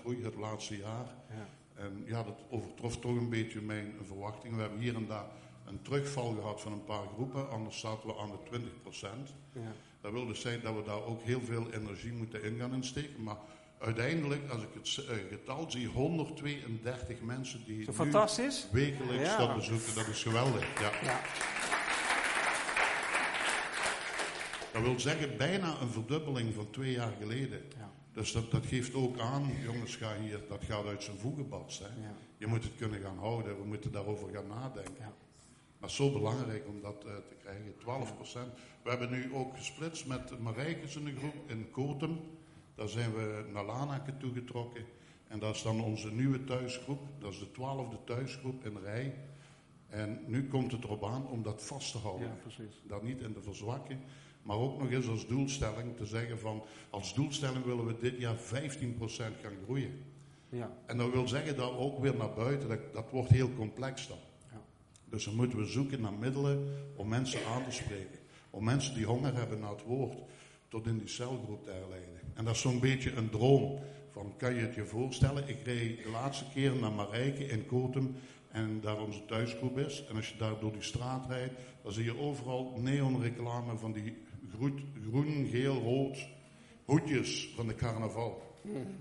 groei 0.00 0.24
het 0.24 0.34
laatste 0.34 0.76
jaar. 0.76 1.06
Ja. 1.28 1.48
En 1.74 2.02
ja, 2.06 2.22
dat 2.22 2.38
overtrof 2.50 2.98
toch 2.98 3.16
een 3.16 3.28
beetje 3.28 3.60
mijn 3.60 3.94
verwachting. 4.06 4.54
We 4.54 4.60
hebben 4.60 4.78
hier 4.80 4.94
en 4.94 5.06
daar 5.06 5.26
een 5.64 5.82
terugval 5.82 6.34
gehad 6.34 6.60
van 6.60 6.72
een 6.72 6.84
paar 6.84 7.06
groepen. 7.14 7.50
Anders 7.50 7.80
zaten 7.80 8.08
we 8.08 8.16
aan 8.16 8.30
de 8.30 8.58
20%. 8.58 9.34
Ja. 9.52 9.72
Dat 10.00 10.12
wil 10.12 10.26
dus 10.26 10.40
zeggen 10.40 10.62
dat 10.62 10.74
we 10.74 10.82
daar 10.82 11.04
ook 11.04 11.22
heel 11.22 11.40
veel 11.40 11.70
energie 11.70 12.12
moeten 12.12 12.42
in 12.42 12.58
gaan 12.58 12.74
insteken. 12.74 13.22
Maar 13.22 13.36
uiteindelijk, 13.78 14.50
als 14.50 14.62
ik 14.62 14.68
het 14.74 14.96
uh, 14.96 15.16
getal 15.28 15.70
zie, 15.70 15.86
132 15.86 17.20
mensen 17.20 17.64
die 17.64 17.92
fantastisch. 17.92 18.66
wekelijks 18.72 19.30
Ja. 19.30 19.36
dat 19.38 19.54
bezoeken. 19.54 19.94
Dat 19.94 20.06
is 20.06 20.22
geweldig. 20.22 20.80
Ja. 20.80 21.20
Dat 24.72 24.82
wil 24.82 25.00
zeggen 25.00 25.36
bijna 25.36 25.80
een 25.80 25.88
verdubbeling 25.88 26.54
van 26.54 26.70
twee 26.70 26.92
jaar 26.92 27.12
geleden. 27.20 27.62
Ja. 27.78 27.92
Dus 28.12 28.32
dat, 28.32 28.50
dat 28.50 28.66
geeft 28.66 28.94
ook 28.94 29.18
aan, 29.18 29.50
jongens, 29.62 29.96
ga 29.96 30.16
hier, 30.16 30.40
dat 30.48 30.64
gaat 30.64 30.86
uit 30.86 31.02
zijn 31.02 31.18
voegen 31.18 31.48
barsten. 31.48 31.90
Ja. 32.00 32.14
Je 32.36 32.46
moet 32.46 32.62
het 32.62 32.76
kunnen 32.76 33.00
gaan 33.00 33.18
houden, 33.18 33.58
we 33.58 33.64
moeten 33.64 33.92
daarover 33.92 34.28
gaan 34.32 34.46
nadenken. 34.46 34.94
Ja. 34.98 35.12
Maar 35.78 35.90
zo 35.90 36.12
belangrijk 36.12 36.68
om 36.68 36.80
dat 36.80 37.04
uh, 37.06 37.12
te 37.12 37.34
krijgen, 37.38 37.74
12% 37.74 37.82
We 38.82 38.90
hebben 38.90 39.10
nu 39.10 39.34
ook 39.34 39.56
gesplitst 39.56 40.06
met 40.06 40.38
Marijkes 40.38 40.96
in 40.96 41.04
de 41.04 41.16
groep 41.16 41.34
in 41.46 41.70
Kotem. 41.70 42.20
Daar 42.74 42.88
zijn 42.88 43.14
we 43.14 43.44
naar 43.52 43.64
Lanaken 43.64 44.18
toegetrokken. 44.18 44.84
En 45.28 45.38
dat 45.38 45.54
is 45.54 45.62
dan 45.62 45.80
onze 45.80 46.12
nieuwe 46.12 46.44
thuisgroep. 46.44 47.00
Dat 47.18 47.32
is 47.32 47.38
de 47.38 47.50
twaalfde 47.50 47.96
thuisgroep 48.04 48.64
in 48.64 48.78
rij. 48.78 49.14
En 49.88 50.20
nu 50.26 50.48
komt 50.48 50.72
het 50.72 50.84
erop 50.84 51.04
aan 51.04 51.26
om 51.26 51.42
dat 51.42 51.62
vast 51.62 51.92
te 51.92 51.98
houden. 51.98 52.28
ja, 52.28 52.34
precies. 52.34 52.82
Dat 52.86 53.02
niet 53.02 53.20
in 53.20 53.32
te 53.32 53.42
verzwakken. 53.42 54.00
Maar 54.42 54.56
ook 54.56 54.78
nog 54.78 54.90
eens 54.90 55.08
als 55.08 55.26
doelstelling 55.26 55.96
te 55.96 56.06
zeggen 56.06 56.38
van... 56.38 56.62
Als 56.90 57.14
doelstelling 57.14 57.64
willen 57.64 57.86
we 57.86 57.96
dit 58.00 58.18
jaar 58.18 58.36
15% 58.36 58.38
gaan 59.16 59.56
groeien. 59.64 60.04
Ja. 60.48 60.76
En 60.86 60.96
dat 60.96 61.12
wil 61.12 61.28
zeggen 61.28 61.56
dat 61.56 61.76
ook 61.76 61.98
weer 61.98 62.16
naar 62.16 62.32
buiten... 62.32 62.68
Dat, 62.68 62.92
dat 62.92 63.10
wordt 63.10 63.30
heel 63.30 63.52
complex 63.54 64.08
dan. 64.08 64.18
Ja. 64.50 64.62
Dus 65.04 65.24
dan 65.24 65.34
moeten 65.34 65.58
we 65.58 65.64
zoeken 65.64 66.00
naar 66.00 66.12
middelen 66.12 66.74
om 66.96 67.08
mensen 67.08 67.46
aan 67.46 67.64
te 67.64 67.70
spreken. 67.70 68.18
Om 68.50 68.64
mensen 68.64 68.94
die 68.94 69.06
honger 69.06 69.34
hebben 69.34 69.60
naar 69.60 69.70
het 69.70 69.84
woord... 69.84 70.16
tot 70.68 70.86
in 70.86 70.98
die 70.98 71.08
celgroep 71.08 71.64
te 71.64 71.70
herleiden. 71.70 72.20
En 72.34 72.44
dat 72.44 72.54
is 72.54 72.60
zo'n 72.60 72.80
beetje 72.80 73.12
een 73.12 73.30
droom. 73.30 73.78
Van, 74.10 74.34
kan 74.36 74.54
je 74.54 74.60
het 74.60 74.74
je 74.74 74.84
voorstellen? 74.84 75.48
Ik 75.48 75.58
reed 75.64 76.02
de 76.02 76.10
laatste 76.10 76.44
keer 76.54 76.76
naar 76.76 76.92
Marijke 76.92 77.44
in 77.46 77.66
Kotum... 77.66 78.14
En 78.50 78.80
daar 78.80 79.00
onze 79.00 79.24
thuisgroep 79.24 79.78
is. 79.78 80.04
En 80.08 80.16
als 80.16 80.28
je 80.28 80.36
daar 80.36 80.58
door 80.60 80.72
die 80.72 80.82
straat 80.82 81.26
rijdt, 81.28 81.54
dan 81.82 81.92
zie 81.92 82.04
je 82.04 82.18
overal 82.18 82.72
neonreclame 82.76 83.76
van 83.76 83.92
die 83.92 84.16
groet, 84.56 84.80
groen, 85.08 85.48
geel, 85.50 85.80
rood 85.80 86.28
hoedjes 86.90 87.48
van 87.56 87.66
de 87.66 87.74
carnaval. 87.74 88.58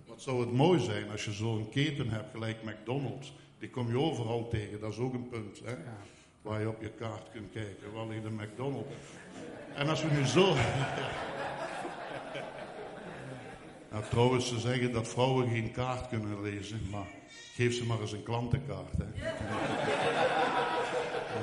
Wat 0.07 0.21
zou 0.21 0.39
het 0.39 0.51
mooi 0.51 0.79
zijn 0.79 1.11
als 1.11 1.25
je 1.25 1.31
zo'n 1.31 1.69
keten 1.69 2.09
hebt, 2.09 2.31
gelijk 2.31 2.63
McDonald's. 2.63 3.33
Die 3.59 3.69
kom 3.69 3.87
je 3.87 3.99
overal 3.99 4.47
tegen, 4.47 4.79
dat 4.79 4.91
is 4.91 4.97
ook 4.97 5.13
een 5.13 5.29
punt. 5.29 5.61
Hè? 5.65 5.71
Ja. 5.71 5.97
Waar 6.41 6.61
je 6.61 6.69
op 6.69 6.81
je 6.81 6.89
kaart 6.89 7.31
kunt 7.31 7.51
kijken, 7.51 7.93
waar 7.93 8.07
ligt 8.07 8.23
de 8.23 8.31
McDonald's. 8.31 8.93
En 9.73 9.89
als 9.89 10.03
we 10.03 10.11
nu 10.11 10.25
zo... 10.25 10.45
nou, 13.91 14.03
trouwens, 14.09 14.47
ze 14.47 14.59
zeggen 14.59 14.91
dat 14.91 15.07
vrouwen 15.07 15.49
geen 15.49 15.71
kaart 15.71 16.07
kunnen 16.07 16.41
lezen, 16.41 16.81
maar 16.91 17.07
geef 17.55 17.75
ze 17.75 17.85
maar 17.85 18.01
eens 18.01 18.11
een 18.11 18.23
klantenkaart. 18.23 18.97
Hè. 18.97 19.03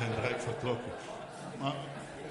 en 0.00 0.14
direct 0.20 0.42
vertrokken. 0.42 0.92
Maar, 1.60 1.74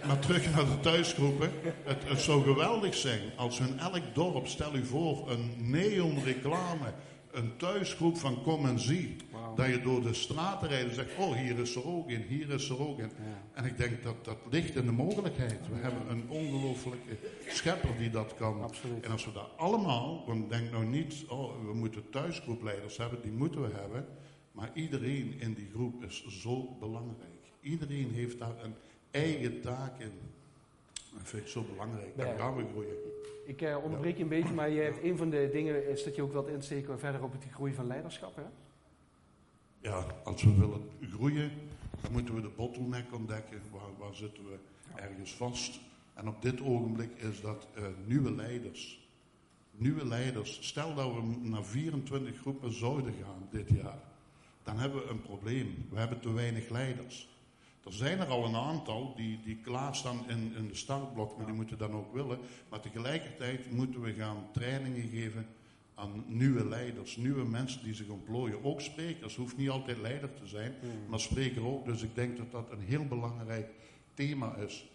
maar 0.07 0.19
terug 0.19 0.55
naar 0.55 0.65
de 0.65 0.79
thuisgroepen. 0.79 1.51
Het, 1.83 2.03
het 2.07 2.21
zou 2.21 2.43
geweldig 2.43 2.95
zijn 2.95 3.21
als 3.35 3.59
in 3.59 3.79
elk 3.79 4.03
dorp, 4.13 4.47
stel 4.47 4.75
u 4.75 4.85
voor, 4.85 5.31
een 5.31 5.53
neonreclame, 5.57 6.93
een 7.31 7.57
thuisgroep 7.57 8.17
van 8.17 8.43
kom 8.43 8.65
en 8.65 8.79
zie. 8.79 9.15
Dat 9.55 9.67
je 9.67 9.81
door 9.81 10.01
de 10.01 10.13
straten 10.13 10.67
rijdt 10.67 10.89
en 10.89 10.95
zegt, 10.95 11.17
oh 11.17 11.35
hier 11.35 11.59
is 11.59 11.75
er 11.75 11.87
ook 11.87 12.09
in, 12.09 12.21
hier 12.21 12.49
is 12.49 12.69
er 12.69 12.87
ook 12.87 12.99
in. 12.99 13.05
Ja. 13.05 13.41
En 13.53 13.65
ik 13.65 13.77
denk 13.77 14.03
dat 14.03 14.25
dat 14.25 14.37
ligt 14.49 14.75
in 14.75 14.85
de 14.85 14.91
mogelijkheid. 14.91 15.59
We 15.69 15.75
hebben 15.75 16.09
een 16.09 16.29
ongelooflijke 16.29 17.17
schepper 17.47 17.97
die 17.97 18.09
dat 18.09 18.33
kan. 18.37 18.61
Absoluut. 18.63 19.05
En 19.05 19.11
als 19.11 19.25
we 19.25 19.31
daar 19.31 19.49
allemaal, 19.57 20.23
want 20.27 20.49
denk 20.49 20.71
nou 20.71 20.85
niet, 20.85 21.25
oh, 21.27 21.65
we 21.65 21.73
moeten 21.73 22.09
thuisgroepleiders 22.09 22.97
hebben, 22.97 23.21
die 23.21 23.31
moeten 23.31 23.61
we 23.61 23.69
hebben. 23.73 24.05
Maar 24.51 24.69
iedereen 24.73 25.39
in 25.39 25.53
die 25.53 25.69
groep 25.73 26.03
is 26.03 26.25
zo 26.27 26.77
belangrijk. 26.79 27.29
Iedereen 27.61 28.11
heeft 28.13 28.39
daar 28.39 28.63
een 28.63 28.75
eigen 29.15 29.61
taak 29.61 29.99
in. 29.99 30.11
Dat 30.93 31.23
vind 31.23 31.43
ik 31.43 31.49
zo 31.49 31.63
belangrijk. 31.71 32.13
Ja. 32.17 32.35
gaan 32.37 32.55
we 32.55 32.65
groeien. 32.71 32.95
Ik 33.45 33.61
eh, 33.61 33.83
onderbreek 33.83 34.17
je 34.17 34.23
een 34.23 34.29
beetje, 34.29 34.53
maar 34.53 34.69
je 34.69 34.81
hebt, 34.81 35.03
een 35.03 35.17
van 35.17 35.29
de 35.29 35.49
dingen 35.51 35.89
is 35.89 36.03
dat 36.03 36.15
je 36.15 36.21
ook 36.21 36.31
wilt 36.31 36.47
insteken 36.47 36.99
verder 36.99 37.23
op 37.23 37.31
het 37.31 37.43
groei 37.51 37.73
van 37.73 37.87
leiderschap. 37.87 38.35
Hè? 38.35 38.43
ja, 39.85 40.05
als 40.23 40.43
we 40.43 40.55
willen 40.55 40.89
groeien, 41.11 41.51
dan 42.01 42.11
moeten 42.11 42.35
we 42.35 42.41
de 42.41 42.51
bottleneck 42.55 43.13
ontdekken. 43.13 43.61
Waar, 43.71 43.97
waar 43.97 44.15
zitten 44.15 44.43
we 44.43 44.57
ergens 44.95 45.35
vast? 45.35 45.79
En 46.13 46.27
op 46.27 46.41
dit 46.41 46.61
ogenblik 46.61 47.11
is 47.15 47.41
dat 47.41 47.67
uh, 47.77 47.83
nieuwe 48.05 48.35
leiders. 48.35 49.09
Nieuwe 49.71 50.07
leiders. 50.07 50.67
Stel 50.67 50.95
dat 50.95 51.13
we 51.13 51.21
naar 51.41 51.63
24 51.63 52.37
groepen 52.37 52.73
zouden 52.73 53.13
gaan 53.23 53.47
dit 53.51 53.69
jaar. 53.69 53.99
Dan 54.63 54.79
hebben 54.79 55.01
we 55.01 55.09
een 55.09 55.21
probleem. 55.21 55.87
We 55.89 55.99
hebben 55.99 56.19
te 56.19 56.33
weinig 56.33 56.69
leiders. 56.69 57.29
Er 57.85 57.93
zijn 57.93 58.19
er 58.19 58.27
al 58.27 58.45
een 58.45 58.55
aantal 58.55 59.15
die, 59.15 59.39
die 59.43 59.57
klaarstaan 59.57 60.29
in, 60.29 60.53
in 60.57 60.67
de 60.67 60.75
startblok, 60.75 61.37
maar 61.37 61.45
die 61.45 61.55
moeten 61.55 61.77
dan 61.77 61.91
ook 61.91 62.13
willen. 62.13 62.39
Maar 62.69 62.79
tegelijkertijd 62.79 63.71
moeten 63.71 64.01
we 64.01 64.13
gaan 64.13 64.47
trainingen 64.51 65.09
geven 65.09 65.47
aan 65.95 66.23
nieuwe 66.27 66.67
leiders, 66.67 67.15
nieuwe 67.15 67.45
mensen 67.45 67.83
die 67.83 67.93
zich 67.93 68.07
ontplooien. 68.07 68.63
Ook 68.63 68.81
sprekers, 68.81 69.35
hoeft 69.35 69.57
niet 69.57 69.69
altijd 69.69 69.97
leider 69.97 70.33
te 70.33 70.47
zijn, 70.47 70.73
hmm. 70.79 70.89
maar 71.07 71.19
spreker 71.19 71.65
ook. 71.65 71.85
Dus 71.85 72.01
ik 72.01 72.15
denk 72.15 72.37
dat 72.37 72.51
dat 72.51 72.71
een 72.71 72.81
heel 72.81 73.05
belangrijk 73.05 73.73
thema 74.13 74.55
is. 74.55 74.85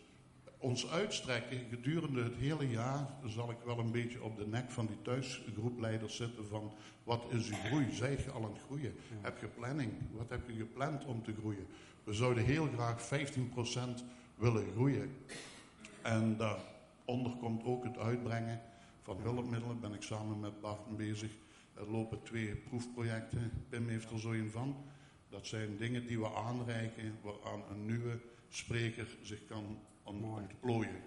Ons 0.58 0.90
uitstrekken 0.90 1.58
gedurende 1.70 2.22
het 2.22 2.36
hele 2.36 2.70
jaar 2.70 3.08
zal 3.26 3.50
ik 3.50 3.56
wel 3.64 3.78
een 3.78 3.92
beetje 3.92 4.22
op 4.22 4.36
de 4.36 4.46
nek 4.46 4.70
van 4.70 4.86
die 4.86 5.02
thuisgroepleiders 5.02 6.16
zitten 6.16 6.46
van 6.46 6.72
wat 7.04 7.24
is 7.28 7.48
uw 7.48 7.56
groei? 7.64 7.92
Zijt 7.92 8.24
je 8.24 8.30
al 8.30 8.44
aan 8.44 8.52
het 8.52 8.62
groeien? 8.66 8.94
Heb 9.20 9.40
je 9.40 9.46
planning? 9.46 9.92
Wat 10.12 10.28
heb 10.28 10.48
je 10.48 10.56
gepland 10.56 11.04
om 11.04 11.22
te 11.22 11.34
groeien? 11.38 11.66
We 12.04 12.12
zouden 12.12 12.44
heel 12.44 12.68
graag 12.74 13.08
15% 13.08 14.04
willen 14.34 14.64
groeien. 14.74 15.16
En 16.02 16.36
daaronder 16.36 17.32
komt 17.40 17.64
ook 17.64 17.84
het 17.84 17.98
uitbrengen 17.98 18.60
van 19.02 19.16
hulpmiddelen. 19.22 19.80
Ben 19.80 19.92
ik 19.92 20.02
samen 20.02 20.40
met 20.40 20.60
Bart 20.60 20.96
bezig. 20.96 21.30
Er 21.74 21.90
lopen 21.90 22.22
twee 22.22 22.54
proefprojecten. 22.54 23.50
Pim 23.68 23.88
heeft 23.88 24.10
er 24.10 24.20
zo 24.20 24.30
een 24.30 24.50
van. 24.50 24.76
Dat 25.28 25.46
zijn 25.46 25.76
dingen 25.76 26.06
die 26.06 26.18
we 26.18 26.34
aanreiken 26.34 27.18
waaraan 27.22 27.62
een 27.70 27.86
nieuwe 27.86 28.18
spreker 28.48 29.06
zich 29.22 29.46
kan 29.46 29.78
ontplooien. 30.02 31.02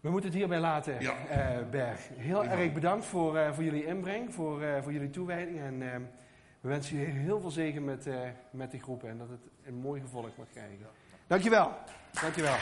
We 0.00 0.10
moeten 0.10 0.30
het 0.30 0.38
hierbij 0.38 0.60
laten, 0.60 1.00
ja. 1.00 1.60
uh, 1.60 1.70
Berg. 1.70 2.08
Heel 2.14 2.44
erg 2.44 2.72
bedankt 2.72 3.04
voor, 3.04 3.36
uh, 3.36 3.52
voor 3.52 3.64
jullie 3.64 3.86
inbreng, 3.86 4.34
voor, 4.34 4.62
uh, 4.62 4.82
voor 4.82 4.92
jullie 4.92 5.10
toewijding. 5.10 5.58
En 5.58 5.78
we 6.60 6.68
wensen 6.68 6.96
jullie 6.96 7.12
heel 7.12 7.40
veel 7.40 7.50
zegen 7.50 7.84
met, 7.84 8.08
met 8.50 8.70
die 8.70 8.80
groepen 8.80 9.08
en 9.08 9.18
dat 9.18 9.28
het 9.28 9.51
een 9.64 9.74
mooi 9.74 10.00
gevolg 10.00 10.36
mag 10.36 10.46
krijgen. 10.52 10.86
Dankjewel. 11.26 11.72
Dankjewel. 12.20 12.56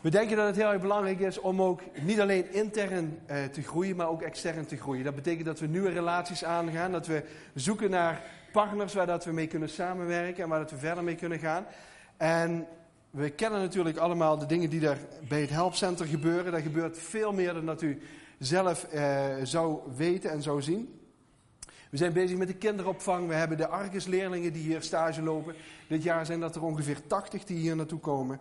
We 0.00 0.10
denken 0.10 0.36
dat 0.36 0.46
het 0.46 0.56
heel 0.56 0.72
erg 0.72 0.80
belangrijk 0.80 1.20
is 1.20 1.40
om 1.40 1.62
ook 1.62 1.80
niet 2.00 2.20
alleen 2.20 2.52
intern 2.52 3.18
eh, 3.26 3.44
te 3.44 3.62
groeien, 3.62 3.96
maar 3.96 4.08
ook 4.08 4.22
extern 4.22 4.66
te 4.66 4.76
groeien. 4.76 5.04
Dat 5.04 5.14
betekent 5.14 5.46
dat 5.46 5.60
we 5.60 5.66
nieuwe 5.66 5.90
relaties 5.90 6.44
aangaan, 6.44 6.92
dat 6.92 7.06
we 7.06 7.24
zoeken 7.54 7.90
naar 7.90 8.22
partners 8.52 8.94
waar 8.94 9.06
dat 9.06 9.24
we 9.24 9.32
mee 9.32 9.46
kunnen 9.46 9.68
samenwerken 9.68 10.42
en 10.42 10.48
waar 10.48 10.58
dat 10.58 10.70
we 10.70 10.78
verder 10.78 11.04
mee 11.04 11.14
kunnen 11.14 11.38
gaan. 11.38 11.66
En 12.16 12.66
we 13.10 13.30
kennen 13.30 13.60
natuurlijk 13.60 13.96
allemaal 13.96 14.38
de 14.38 14.46
dingen 14.46 14.70
die 14.70 14.80
daar 14.80 14.98
bij 15.28 15.40
het 15.40 15.50
helpcenter 15.50 16.06
gebeuren. 16.06 16.52
Daar 16.52 16.60
gebeurt 16.60 16.98
veel 16.98 17.32
meer 17.32 17.54
dan 17.54 17.66
dat 17.66 17.82
u 17.82 18.02
zelf 18.38 18.84
eh, 18.84 19.34
zou 19.42 19.80
weten 19.96 20.30
en 20.30 20.42
zou 20.42 20.62
zien. 20.62 21.00
We 21.90 21.96
zijn 21.96 22.12
bezig 22.12 22.36
met 22.38 22.48
de 22.48 22.54
kinderopvang. 22.54 23.28
We 23.28 23.34
hebben 23.34 23.56
de 23.56 23.68
Argus-leerlingen 23.68 24.52
die 24.52 24.62
hier 24.62 24.82
stage 24.82 25.22
lopen. 25.22 25.54
Dit 25.88 26.02
jaar 26.02 26.26
zijn 26.26 26.40
dat 26.40 26.56
er 26.56 26.62
ongeveer 26.62 27.06
80 27.06 27.44
die 27.44 27.56
hier 27.56 27.76
naartoe 27.76 28.00
komen. 28.00 28.40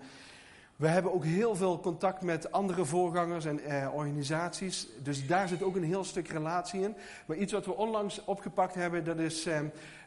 We 0.76 0.88
hebben 0.88 1.14
ook 1.14 1.24
heel 1.24 1.56
veel 1.56 1.80
contact 1.80 2.22
met 2.22 2.52
andere 2.52 2.86
voorgangers 2.86 3.46
en 3.46 3.60
eh, 3.60 3.94
organisaties. 3.94 4.88
Dus 5.04 5.28
daar 5.28 5.48
zit 5.48 5.64
ook 5.64 5.76
een 5.76 5.84
heel 5.84 6.04
stuk 6.04 6.28
relatie 6.28 6.82
in. 6.82 6.96
Maar 7.26 7.38
iets 7.38 7.54
wat 7.54 7.66
we 7.66 7.76
onlangs 7.76 8.24
opgepakt 8.26 8.76
hebben, 8.76 9.04
dat 9.04 9.20
is 9.20 9.46
eh, 9.46 9.60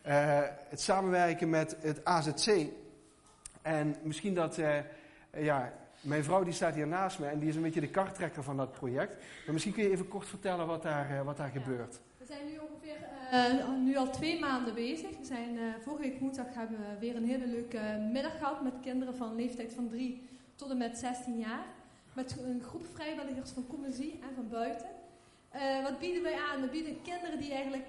eh, 0.03 0.49
het 0.69 0.81
samenwerken 0.81 1.51
met 1.51 1.77
het 1.81 2.05
AZC. 2.05 2.67
En 3.63 3.97
misschien 4.03 4.35
dat, 4.35 4.59
eh, 4.59 4.77
ja, 5.37 5.73
mijn 6.01 6.25
vrouw 6.25 6.45
die 6.45 6.53
staat 6.53 6.75
hier 6.75 6.87
naast 6.87 7.19
me 7.19 7.27
en 7.27 7.39
die 7.39 7.49
is 7.49 7.57
een 7.57 7.63
beetje 7.63 7.81
de 7.81 7.89
karttrekker 7.89 8.43
van 8.43 8.57
dat 8.57 8.73
project. 8.73 9.17
Maar 9.45 9.53
misschien 9.53 9.75
kun 9.75 9.83
je 9.83 9.91
even 9.91 10.09
kort 10.09 10.27
vertellen 10.27 10.67
wat 10.67 10.83
daar, 10.83 11.11
eh, 11.11 11.23
wat 11.23 11.37
daar 11.37 11.51
gebeurt. 11.51 12.01
We 12.19 12.27
zijn 12.27 12.47
nu 12.47 12.59
ongeveer 12.59 12.97
uh, 13.33 13.69
nu 13.85 13.97
al 13.97 14.11
twee 14.11 14.41
maanden 14.41 14.75
bezig. 14.75 15.11
We 15.19 15.25
zijn, 15.25 15.55
uh, 15.55 15.63
vorige 15.81 16.03
week 16.03 16.21
woensdag 16.21 16.47
hebben 16.55 16.79
we 16.79 16.99
weer 17.01 17.17
een 17.17 17.25
hele 17.25 17.47
leuke 17.47 18.09
middag 18.13 18.39
gehad 18.39 18.63
met 18.63 18.73
kinderen 18.83 19.17
van 19.17 19.35
leeftijd 19.35 19.73
van 19.73 19.89
3 19.89 20.29
tot 20.55 20.71
en 20.71 20.79
met 20.79 20.99
16 20.99 21.39
jaar. 21.39 21.65
Met 22.13 22.37
een 22.45 22.63
groep 22.63 22.87
vrijwilligers 22.95 23.51
van 23.51 23.67
Commissie 23.67 24.19
en 24.23 24.35
van 24.35 24.49
buiten. 24.49 24.89
Uh, 25.55 25.83
wat 25.83 25.99
bieden 25.99 26.23
wij 26.23 26.39
aan? 26.51 26.61
We 26.61 26.69
bieden 26.69 27.03
kinderen 27.03 27.39
die 27.39 27.53
eigenlijk 27.53 27.89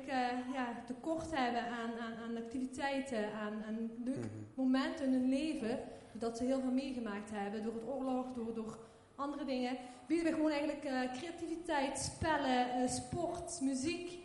ja, 0.54 0.84
tekort 0.86 1.36
hebben 1.36 1.62
aan, 1.62 1.92
aan, 2.00 2.14
aan 2.24 2.38
activiteiten, 2.44 3.34
aan, 3.34 3.64
aan 3.68 3.92
leuke 4.04 4.20
mhm. 4.20 4.28
momenten 4.54 5.06
in 5.06 5.14
hun 5.14 5.30
leven 5.30 5.80
dat 6.14 6.38
ze 6.38 6.44
heel 6.44 6.60
veel 6.60 6.72
meegemaakt 6.72 7.30
hebben 7.34 7.64
door 7.64 7.74
het 7.74 7.88
oorlog, 7.88 8.26
door, 8.36 8.54
door 8.54 8.78
andere 9.16 9.46
dingen. 9.46 9.78
Bieden 10.08 10.26
we 10.26 10.34
gewoon 10.34 10.52
eigenlijk 10.52 10.84
uh, 10.86 11.12
creativiteit, 11.14 12.00
spellen, 12.00 12.82
uh, 12.82 12.90
sport, 12.90 13.60
muziek. 13.62 14.20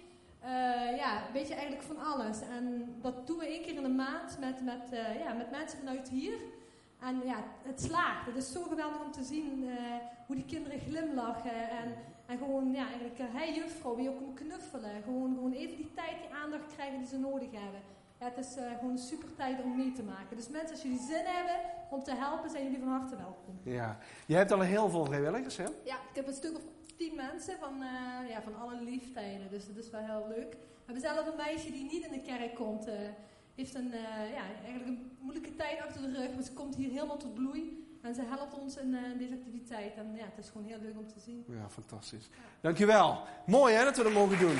Uh, 0.44 0.96
ja, 0.96 1.26
een 1.26 1.32
beetje 1.32 1.54
eigenlijk 1.54 1.82
van 1.82 1.98
alles. 1.98 2.40
En 2.40 2.94
dat 3.00 3.26
doen 3.26 3.38
we 3.38 3.46
één 3.46 3.62
keer 3.62 3.74
in 3.74 3.82
de 3.82 3.88
maand 3.88 4.38
met, 4.40 4.64
met, 4.64 5.00
ja, 5.18 5.32
met 5.32 5.50
mensen 5.50 5.78
vanuit 5.78 6.08
hier. 6.08 6.38
En 7.00 7.20
ja, 7.24 7.44
het 7.62 7.80
slaagt. 7.80 8.26
Het 8.26 8.36
is 8.36 8.52
zo 8.52 8.62
geweldig 8.62 9.04
om 9.04 9.10
te 9.10 9.24
zien 9.24 9.68
hoe 10.26 10.36
die 10.36 10.44
kinderen 10.44 10.80
glimlachen. 10.80 11.70
En, 11.70 11.94
en 12.26 12.38
gewoon, 12.38 12.72
ja, 12.72 12.86
eigenlijk, 12.86 13.18
hey 13.18 13.54
juffrouw, 13.54 13.96
wie 13.96 14.08
ook 14.08 14.20
om 14.20 14.34
knuffelen. 14.34 15.02
Gewoon, 15.02 15.34
gewoon 15.34 15.52
even 15.52 15.76
die 15.76 15.90
tijd, 15.94 16.18
die 16.18 16.36
aandacht 16.42 16.74
krijgen 16.74 16.98
die 16.98 17.06
ze 17.06 17.18
nodig 17.18 17.50
hebben. 17.52 17.80
Het 18.18 18.38
is 18.38 18.56
uh, 18.56 18.62
gewoon 18.78 18.90
een 18.90 18.98
super 18.98 19.34
tijd 19.36 19.62
om 19.62 19.76
mee 19.76 19.92
te 19.92 20.02
maken. 20.02 20.36
Dus 20.36 20.48
mensen, 20.48 20.70
als 20.70 20.82
jullie 20.82 21.00
zin 21.00 21.24
hebben 21.24 21.56
om 21.90 22.02
te 22.02 22.14
helpen, 22.14 22.50
zijn 22.50 22.62
jullie 22.62 22.78
van 22.78 22.88
harte 22.88 23.16
welkom. 23.16 23.58
Ja, 23.62 23.98
je 24.26 24.34
hebt 24.34 24.52
al 24.52 24.60
heel 24.60 24.88
veel 24.88 25.04
vrijwilligers, 25.04 25.56
hè? 25.56 25.64
Ja, 25.64 25.94
ik 26.10 26.14
heb 26.14 26.26
een 26.26 26.34
stuk 26.34 26.56
of 26.56 26.62
tien 26.96 27.14
mensen 27.16 27.58
van, 27.58 27.82
uh, 27.82 28.30
ja, 28.30 28.42
van 28.42 28.60
alle 28.60 28.82
leeftijden. 28.82 29.50
Dus 29.50 29.66
dat 29.66 29.76
is 29.84 29.90
wel 29.90 30.00
heel 30.00 30.26
leuk. 30.28 30.50
We 30.52 30.92
hebben 30.92 31.02
zelf 31.02 31.26
een 31.26 31.36
meisje 31.36 31.72
die 31.72 31.84
niet 31.84 32.04
in 32.04 32.12
de 32.12 32.20
kerk 32.20 32.54
komt. 32.54 32.88
Uh, 32.88 32.94
heeft 33.54 33.74
een, 33.74 33.90
ja, 34.34 34.42
eigenlijk 34.64 34.86
een 34.86 35.10
moeilijke 35.20 35.56
tijd 35.56 35.80
achter 35.80 36.02
de 36.02 36.12
rug. 36.18 36.34
Maar 36.34 36.42
ze 36.42 36.52
komt 36.52 36.76
hier 36.76 36.90
helemaal 36.90 37.16
tot 37.16 37.34
bloei. 37.34 37.84
En 38.02 38.14
ze 38.14 38.22
helpt 38.22 38.54
ons 38.54 38.76
in, 38.76 38.96
deze 39.18 39.32
activiteit. 39.32 39.94
En 39.96 40.14
ja, 40.14 40.24
het 40.24 40.44
is 40.44 40.50
gewoon 40.50 40.66
heel 40.66 40.80
leuk 40.82 40.98
om 40.98 41.08
te 41.08 41.20
zien. 41.20 41.44
Ja, 41.48 41.68
fantastisch. 41.68 42.28
Ja. 42.30 42.42
Dankjewel. 42.60 43.22
Mooi 43.46 43.74
hè, 43.74 43.84
dat 43.84 43.96
we 43.96 44.02
dat 44.02 44.12
mogen 44.12 44.38
doen. 44.38 44.56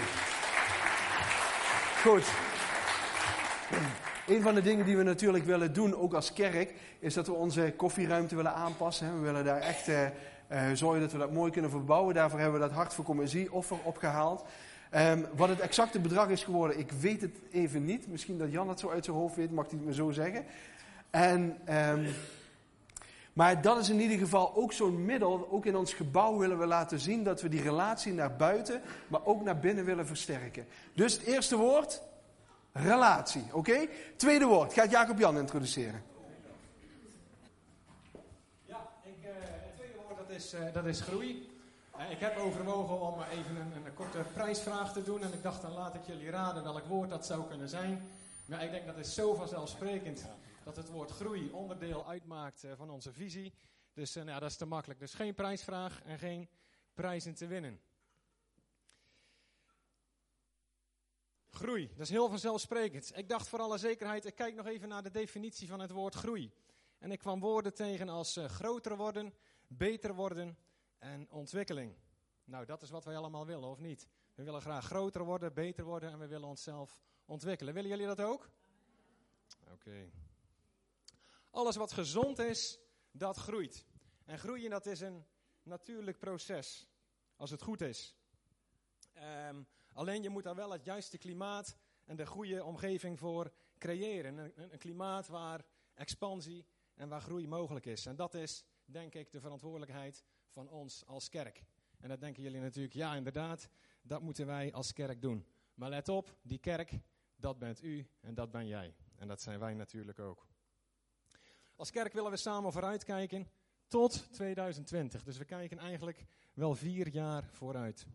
Goed. 2.02 2.45
Een 4.26 4.42
van 4.42 4.54
de 4.54 4.62
dingen 4.62 4.84
die 4.84 4.96
we 4.96 5.02
natuurlijk 5.02 5.44
willen 5.44 5.72
doen, 5.72 5.94
ook 5.94 6.14
als 6.14 6.32
kerk, 6.32 6.74
is 6.98 7.14
dat 7.14 7.26
we 7.26 7.32
onze 7.32 7.72
koffieruimte 7.76 8.36
willen 8.36 8.54
aanpassen. 8.54 9.14
We 9.14 9.20
willen 9.20 9.44
daar 9.44 9.60
echt 9.60 9.88
uh, 9.88 10.06
zorgen 10.72 11.00
dat 11.00 11.12
we 11.12 11.18
dat 11.18 11.32
mooi 11.32 11.52
kunnen 11.52 11.70
verbouwen. 11.70 12.14
Daarvoor 12.14 12.40
hebben 12.40 12.60
we 12.60 12.66
dat 12.66 12.76
Hart 12.76 12.94
voor 12.94 13.04
Commissie 13.04 13.52
offer 13.52 13.76
opgehaald. 13.82 14.44
Um, 14.94 15.26
wat 15.36 15.48
het 15.48 15.60
exacte 15.60 16.00
bedrag 16.00 16.28
is 16.28 16.44
geworden, 16.44 16.78
ik 16.78 16.92
weet 16.92 17.20
het 17.20 17.36
even 17.50 17.84
niet. 17.84 18.08
Misschien 18.08 18.38
dat 18.38 18.52
Jan 18.52 18.68
het 18.68 18.80
zo 18.80 18.90
uit 18.90 19.04
zijn 19.04 19.16
hoofd 19.16 19.36
weet, 19.36 19.50
mag 19.50 19.66
hij 19.66 19.76
het 19.78 19.86
me 19.86 19.94
zo 19.94 20.10
zeggen. 20.10 20.44
En, 21.10 21.58
um, 21.90 22.06
maar 23.32 23.62
dat 23.62 23.78
is 23.78 23.90
in 23.90 24.00
ieder 24.00 24.18
geval 24.18 24.56
ook 24.56 24.72
zo'n 24.72 25.04
middel. 25.04 25.48
Ook 25.50 25.66
in 25.66 25.76
ons 25.76 25.92
gebouw 25.92 26.38
willen 26.38 26.58
we 26.58 26.66
laten 26.66 27.00
zien 27.00 27.24
dat 27.24 27.42
we 27.42 27.48
die 27.48 27.62
relatie 27.62 28.12
naar 28.12 28.36
buiten, 28.36 28.80
maar 29.08 29.24
ook 29.24 29.42
naar 29.42 29.58
binnen 29.58 29.84
willen 29.84 30.06
versterken. 30.06 30.66
Dus 30.94 31.12
het 31.12 31.22
eerste 31.22 31.56
woord, 31.56 32.02
Relatie, 32.76 33.44
oké? 33.52 33.88
Tweede 34.16 34.44
woord, 34.44 34.72
gaat 34.72 34.90
Jacob 34.90 35.18
Jan 35.18 35.38
introduceren. 35.38 36.02
Ja, 38.64 38.88
ik, 39.02 39.16
uh, 39.22 39.30
het 39.38 39.76
tweede 39.76 39.94
woord 40.06 40.16
dat 40.16 40.36
is, 40.36 40.54
uh, 40.54 40.72
dat 40.72 40.84
is 40.84 41.00
groei. 41.00 41.50
Uh, 41.98 42.10
ik 42.10 42.18
heb 42.18 42.36
overwogen 42.36 43.00
om 43.00 43.22
even 43.22 43.56
een, 43.56 43.86
een, 43.86 43.94
korte 43.94 44.24
prijsvraag 44.32 44.92
te 44.92 45.02
doen. 45.02 45.22
En 45.22 45.32
ik 45.32 45.42
dacht, 45.42 45.62
dan 45.62 45.72
laat 45.72 45.94
ik 45.94 46.06
jullie 46.06 46.30
raden 46.30 46.62
welk 46.62 46.86
woord 46.86 47.10
dat 47.10 47.26
zou 47.26 47.48
kunnen 47.48 47.68
zijn. 47.68 48.10
Maar 48.46 48.64
ik 48.64 48.70
denk 48.70 48.86
dat 48.86 48.96
is 48.96 49.14
zo 49.14 49.34
vanzelfsprekend 49.34 50.24
dat 50.64 50.76
het 50.76 50.90
woord 50.90 51.10
groei 51.10 51.50
onderdeel 51.50 52.08
uitmaakt 52.08 52.66
van 52.76 52.90
onze 52.90 53.12
visie. 53.12 53.54
Dus 53.92 54.14
nou, 54.14 54.40
dat 54.40 54.50
is 54.50 54.56
te 54.56 54.66
makkelijk. 54.66 55.00
Dus 55.00 55.14
geen 55.14 55.34
prijsvraag 55.34 56.02
en 56.02 56.18
geen 56.18 56.48
prijzen 56.94 57.34
te 57.34 57.46
winnen. 57.46 57.80
Groei, 61.56 61.88
dat 61.88 61.98
is 61.98 62.10
heel 62.10 62.28
vanzelfsprekend. 62.28 63.16
Ik 63.16 63.28
dacht 63.28 63.48
voor 63.48 63.58
alle 63.58 63.78
zekerheid, 63.78 64.24
ik 64.24 64.34
kijk 64.34 64.54
nog 64.54 64.66
even 64.66 64.88
naar 64.88 65.02
de 65.02 65.10
definitie 65.10 65.68
van 65.68 65.80
het 65.80 65.90
woord 65.90 66.14
groei. 66.14 66.52
En 66.98 67.10
ik 67.10 67.18
kwam 67.18 67.40
woorden 67.40 67.74
tegen 67.74 68.08
als 68.08 68.36
uh, 68.36 68.44
groter 68.44 68.96
worden, 68.96 69.34
beter 69.66 70.14
worden 70.14 70.58
en 70.98 71.30
ontwikkeling. 71.30 71.96
Nou, 72.44 72.64
dat 72.64 72.82
is 72.82 72.90
wat 72.90 73.04
wij 73.04 73.16
allemaal 73.16 73.46
willen, 73.46 73.68
of 73.68 73.78
niet? 73.78 74.08
We 74.34 74.42
willen 74.42 74.60
graag 74.60 74.84
groter 74.84 75.24
worden, 75.24 75.54
beter 75.54 75.84
worden 75.84 76.10
en 76.10 76.18
we 76.18 76.26
willen 76.26 76.48
onszelf 76.48 77.02
ontwikkelen. 77.24 77.74
Willen 77.74 77.90
jullie 77.90 78.06
dat 78.06 78.20
ook? 78.20 78.50
Oké. 79.72 80.10
Alles 81.50 81.76
wat 81.76 81.92
gezond 81.92 82.38
is, 82.38 82.78
dat 83.10 83.36
groeit. 83.36 83.86
En 84.24 84.38
groeien, 84.38 84.70
dat 84.70 84.86
is 84.86 85.00
een 85.00 85.24
natuurlijk 85.62 86.18
proces, 86.18 86.88
als 87.36 87.50
het 87.50 87.62
goed 87.62 87.80
is. 87.80 88.14
Ehm, 89.12 89.62
alleen 89.96 90.22
je 90.22 90.28
moet 90.28 90.42
daar 90.42 90.54
wel 90.54 90.70
het 90.70 90.84
juiste 90.84 91.18
klimaat 91.18 91.76
en 92.04 92.16
de 92.16 92.26
goede 92.26 92.64
omgeving 92.64 93.18
voor 93.18 93.52
creëren. 93.78 94.52
Een, 94.56 94.78
klimaat 94.78 95.26
waar 95.26 95.64
expansie 95.94 96.66
en 96.94 97.08
waar 97.08 97.20
groei 97.20 97.48
mogelijk 97.48 97.86
is. 97.86 98.06
En 98.06 98.16
dat 98.16 98.34
is, 98.34 98.64
denk 98.84 99.14
ik, 99.14 99.30
de 99.30 99.40
verantwoordelijkheid 99.40 100.24
van 100.48 100.68
ons 100.68 101.06
als 101.06 101.28
kerk. 101.28 101.64
En 102.00 102.08
dat 102.08 102.20
denken 102.20 102.42
jullie 102.42 102.60
natuurlijk, 102.60 102.94
ja 102.94 103.14
inderdaad, 103.14 103.68
dat 104.02 104.22
moeten 104.22 104.46
wij 104.46 104.72
als 104.72 104.92
kerk 104.92 105.20
doen. 105.20 105.46
Maar 105.74 105.90
let 105.90 106.08
op, 106.08 106.36
die 106.42 106.58
kerk, 106.58 107.00
dat 107.36 107.58
bent 107.58 107.82
u 107.82 108.08
en 108.20 108.34
dat 108.34 108.50
ben 108.50 108.66
jij. 108.66 108.94
En 109.16 109.28
dat 109.28 109.40
zijn 109.40 109.58
wij 109.58 109.74
natuurlijk 109.74 110.18
ook. 110.18 110.46
Als 111.76 111.90
kerk 111.90 112.12
willen 112.12 112.30
we 112.30 112.36
samen 112.36 112.72
vooruitkijken 112.72 113.50
tot 113.86 114.32
2020. 114.32 115.22
Dus 115.22 115.38
we 115.38 115.44
kijken 115.44 115.78
eigenlijk 115.78 116.26
wel 116.54 116.74
vier 116.74 117.08
jaar 117.08 117.44
vooruit. 117.44 118.06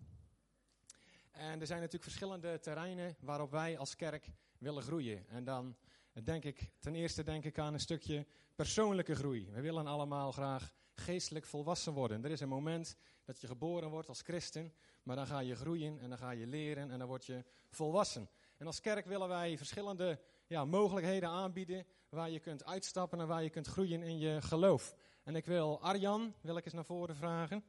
En 1.32 1.60
er 1.60 1.68
zijn 1.68 1.80
natuurlijk 1.80 2.04
verschillende 2.04 2.60
terreinen 2.60 3.16
waarop 3.20 3.52
wij 3.52 3.78
als 3.78 3.96
kerk 3.96 4.32
willen 4.58 4.84
groeien. 4.84 5.28
En 5.28 5.44
dan 5.44 5.76
denk 6.24 6.44
ik, 6.44 6.72
ten 6.80 6.96
eerste 6.96 7.24
denk 7.24 7.44
ik 7.44 7.60
aan 7.60 7.74
een 7.74 7.80
stukje 7.80 8.26
persoonlijke 8.56 9.16
groei. 9.16 9.50
We 9.52 9.62
willen 9.62 9.88
allemaal 9.88 10.32
graag 10.32 10.72
geestelijk 10.94 11.46
volwassen 11.46 11.94
worden. 11.94 12.24
Er 12.24 12.32
is 12.32 12.40
een 12.40 12.48
moment 12.48 12.96
dat 13.26 13.42
je 13.42 13.48
geboren 13.48 13.90
wordt 13.90 14.08
als 14.08 14.22
christen, 14.22 14.74
maar 15.04 15.16
dan 15.16 15.28
ga 15.28 15.40
je 15.40 15.56
groeien 15.56 16.00
en 16.00 16.10
dan 16.10 16.18
ga 16.18 16.32
je 16.32 16.48
leren 16.48 16.92
en 16.92 17.00
dan 17.00 17.08
word 17.08 17.26
je 17.26 17.44
volwassen. 17.70 18.30
En 18.58 18.66
als 18.66 18.80
kerk 18.80 19.06
willen 19.06 19.28
wij 19.28 19.58
verschillende 19.58 20.20
ja, 20.48 20.66
mogelijkheden 20.66 21.30
aanbieden 21.30 21.86
waar 22.10 22.30
je 22.30 22.40
kunt 22.40 22.66
uitstappen 22.66 23.20
en 23.20 23.28
waar 23.28 23.44
je 23.44 23.50
kunt 23.50 23.68
groeien 23.68 24.04
in 24.04 24.18
je 24.18 24.42
geloof. 24.42 24.96
En 25.24 25.36
ik 25.36 25.46
wil 25.46 25.82
Arjan, 25.82 26.34
wil 26.42 26.58
ik 26.58 26.66
eens 26.66 26.74
naar 26.74 26.86
voren 26.86 27.16
vragen. 27.16 27.64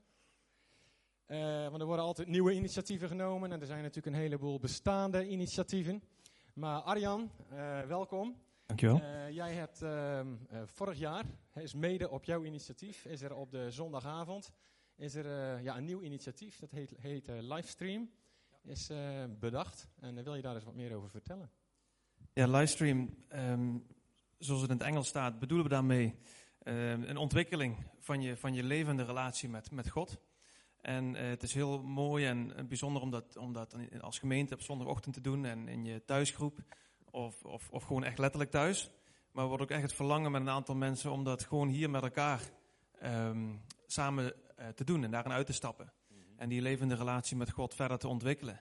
Uh, 1.28 1.68
want 1.68 1.80
er 1.80 1.86
worden 1.86 2.04
altijd 2.04 2.28
nieuwe 2.28 2.52
initiatieven 2.52 3.08
genomen 3.08 3.52
en 3.52 3.60
er 3.60 3.66
zijn 3.66 3.82
natuurlijk 3.82 4.16
een 4.16 4.22
heleboel 4.22 4.58
bestaande 4.58 5.28
initiatieven. 5.28 6.02
Maar 6.54 6.80
Arjan, 6.80 7.30
uh, 7.52 7.80
welkom. 7.80 8.36
Dankjewel. 8.66 9.00
Uh, 9.00 9.30
jij 9.30 9.52
hebt 9.52 9.82
ehm, 9.82 10.26
vorig 10.64 10.98
jaar, 10.98 11.24
is 11.54 11.74
mede 11.74 12.10
op 12.10 12.24
jouw 12.24 12.44
initiatief, 12.44 13.04
is 13.04 13.22
er 13.22 13.34
op 13.34 13.50
de 13.50 13.70
zondagavond 13.70 14.52
is 14.96 15.14
er, 15.14 15.62
ja, 15.62 15.76
een 15.76 15.84
nieuw 15.84 16.02
initiatief, 16.02 16.58
dat 16.58 16.70
heet, 16.70 16.94
heet 16.98 17.26
Livestream, 17.26 18.10
is 18.62 18.90
bedacht. 19.38 19.88
En 20.00 20.24
wil 20.24 20.34
je 20.34 20.42
daar 20.42 20.54
eens 20.54 20.64
wat 20.64 20.74
meer 20.74 20.94
over 20.94 21.10
vertellen? 21.10 21.50
Ja, 22.32 22.46
livestream, 22.46 23.14
um, 23.32 23.86
zoals 24.38 24.60
het 24.60 24.70
in 24.70 24.76
het 24.76 24.86
Engels 24.86 25.08
staat, 25.08 25.38
bedoelen 25.38 25.66
we 25.66 25.72
daarmee 25.72 26.14
um, 26.64 27.02
een 27.02 27.16
ontwikkeling 27.16 27.76
van 27.98 28.22
je, 28.22 28.36
van 28.36 28.54
je 28.54 28.62
levende 28.62 29.04
relatie 29.04 29.48
met, 29.48 29.70
met 29.70 29.88
God. 29.88 30.20
En 30.82 31.14
uh, 31.14 31.20
het 31.20 31.42
is 31.42 31.54
heel 31.54 31.82
mooi 31.82 32.26
en, 32.26 32.56
en 32.56 32.68
bijzonder 32.68 33.02
om 33.02 33.10
dat, 33.10 33.36
om 33.36 33.52
dat 33.52 33.76
als 34.00 34.18
gemeente 34.18 34.54
op 34.54 34.60
zondagochtend 34.60 35.14
te 35.14 35.20
doen 35.20 35.44
en 35.44 35.68
in 35.68 35.84
je 35.84 36.04
thuisgroep 36.04 36.58
of, 37.10 37.44
of, 37.44 37.70
of 37.70 37.82
gewoon 37.82 38.04
echt 38.04 38.18
letterlijk 38.18 38.50
thuis. 38.50 38.90
Maar 39.32 39.42
we 39.42 39.48
wordt 39.48 39.62
ook 39.62 39.70
echt 39.70 39.82
het 39.82 39.92
verlangen 39.92 40.30
met 40.30 40.40
een 40.40 40.48
aantal 40.48 40.74
mensen 40.74 41.12
om 41.12 41.24
dat 41.24 41.44
gewoon 41.44 41.68
hier 41.68 41.90
met 41.90 42.02
elkaar 42.02 42.40
um, 43.02 43.62
samen 43.86 44.24
uh, 44.58 44.68
te 44.68 44.84
doen 44.84 45.04
en 45.04 45.10
daarin 45.10 45.32
uit 45.32 45.46
te 45.46 45.52
stappen. 45.52 45.92
Mm 46.08 46.16
-hmm. 46.16 46.38
En 46.38 46.48
die 46.48 46.62
levende 46.62 46.94
relatie 46.94 47.36
met 47.36 47.50
God 47.50 47.74
verder 47.74 47.98
te 47.98 48.08
ontwikkelen. 48.08 48.60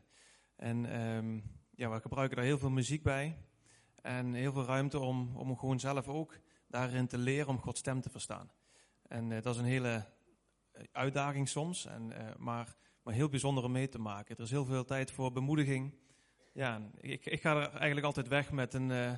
En 0.55 1.01
um, 1.01 1.43
ja, 1.75 1.89
we 1.89 1.99
gebruiken 1.99 2.37
daar 2.37 2.45
heel 2.45 2.57
veel 2.57 2.69
muziek 2.69 3.03
bij. 3.03 3.37
En 4.01 4.33
heel 4.33 4.53
veel 4.53 4.65
ruimte 4.65 4.99
om, 4.99 5.37
om 5.37 5.57
gewoon 5.57 5.79
zelf 5.79 6.07
ook 6.07 6.39
daarin 6.67 7.07
te 7.07 7.17
leren 7.17 7.47
om 7.47 7.59
Gods 7.59 7.79
stem 7.79 8.01
te 8.01 8.09
verstaan. 8.09 8.51
En 9.07 9.29
uh, 9.29 9.41
dat 9.41 9.53
is 9.53 9.61
een 9.61 9.67
hele 9.67 10.05
uitdaging 10.91 11.49
soms, 11.49 11.85
en, 11.85 12.11
uh, 12.11 12.35
maar, 12.37 12.75
maar 13.03 13.13
heel 13.13 13.29
bijzonder 13.29 13.63
om 13.63 13.71
mee 13.71 13.89
te 13.89 13.99
maken. 13.99 14.35
Er 14.35 14.43
is 14.43 14.51
heel 14.51 14.65
veel 14.65 14.85
tijd 14.85 15.11
voor 15.11 15.31
bemoediging. 15.31 15.93
Ja, 16.53 16.89
ik, 16.97 17.25
ik 17.25 17.41
ga 17.41 17.55
er 17.55 17.69
eigenlijk 17.69 18.05
altijd 18.05 18.27
weg 18.27 18.51
met 18.51 18.73
een, 18.73 18.89
uh, 18.89 19.11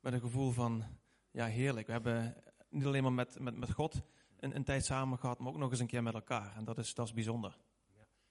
met 0.00 0.12
een 0.12 0.20
gevoel 0.20 0.50
van, 0.50 0.84
ja 1.30 1.46
heerlijk. 1.46 1.86
We 1.86 1.92
hebben 1.92 2.34
niet 2.68 2.84
alleen 2.84 3.02
maar 3.02 3.12
met, 3.12 3.38
met, 3.38 3.56
met 3.56 3.72
God 3.72 4.02
een, 4.38 4.56
een 4.56 4.64
tijd 4.64 4.84
samen 4.84 5.18
gehad, 5.18 5.38
maar 5.38 5.52
ook 5.52 5.58
nog 5.58 5.70
eens 5.70 5.80
een 5.80 5.86
keer 5.86 6.02
met 6.02 6.14
elkaar. 6.14 6.56
En 6.56 6.64
dat 6.64 6.78
is, 6.78 6.94
dat 6.94 7.06
is 7.06 7.12
bijzonder. 7.12 7.58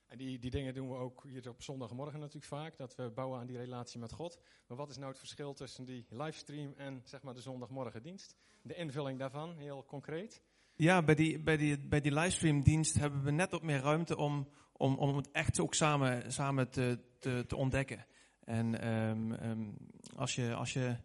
En 0.09 0.17
die, 0.17 0.39
die 0.39 0.51
dingen 0.51 0.73
doen 0.73 0.89
we 0.89 0.95
ook 0.95 1.23
hier 1.27 1.49
op 1.49 1.61
zondagmorgen 1.61 2.19
natuurlijk 2.19 2.45
vaak, 2.45 2.77
dat 2.77 2.95
we 2.95 3.11
bouwen 3.11 3.39
aan 3.39 3.47
die 3.47 3.57
relatie 3.57 3.99
met 3.99 4.11
God. 4.11 4.39
Maar 4.67 4.77
wat 4.77 4.89
is 4.89 4.97
nou 4.97 5.09
het 5.09 5.19
verschil 5.19 5.53
tussen 5.53 5.85
die 5.85 6.05
livestream 6.09 6.73
en 6.77 7.01
zeg 7.03 7.21
maar 7.21 7.33
de 7.33 7.41
zondagmorgendienst? 7.41 8.35
De 8.61 8.75
invulling 8.75 9.19
daarvan, 9.19 9.55
heel 9.55 9.85
concreet. 9.85 10.43
Ja, 10.81 11.01
bij 11.01 11.15
die, 11.15 11.39
bij 11.39 11.57
die, 11.57 11.79
bij 11.79 12.01
die 12.01 12.13
livestreamdienst 12.13 12.93
hebben 12.93 13.23
we 13.23 13.31
net 13.31 13.51
wat 13.51 13.61
meer 13.61 13.81
ruimte 13.81 14.17
om, 14.17 14.47
om, 14.73 14.95
om 14.95 15.15
het 15.15 15.31
echt 15.31 15.59
ook 15.59 15.73
samen, 15.73 16.31
samen 16.31 16.69
te, 16.69 16.99
te, 17.19 17.43
te 17.47 17.55
ontdekken. 17.55 18.05
En 18.43 18.87
um, 18.87 19.31
um, 19.31 19.77
als, 20.15 20.35
je, 20.35 20.53
als 20.53 20.73
je 20.73 20.95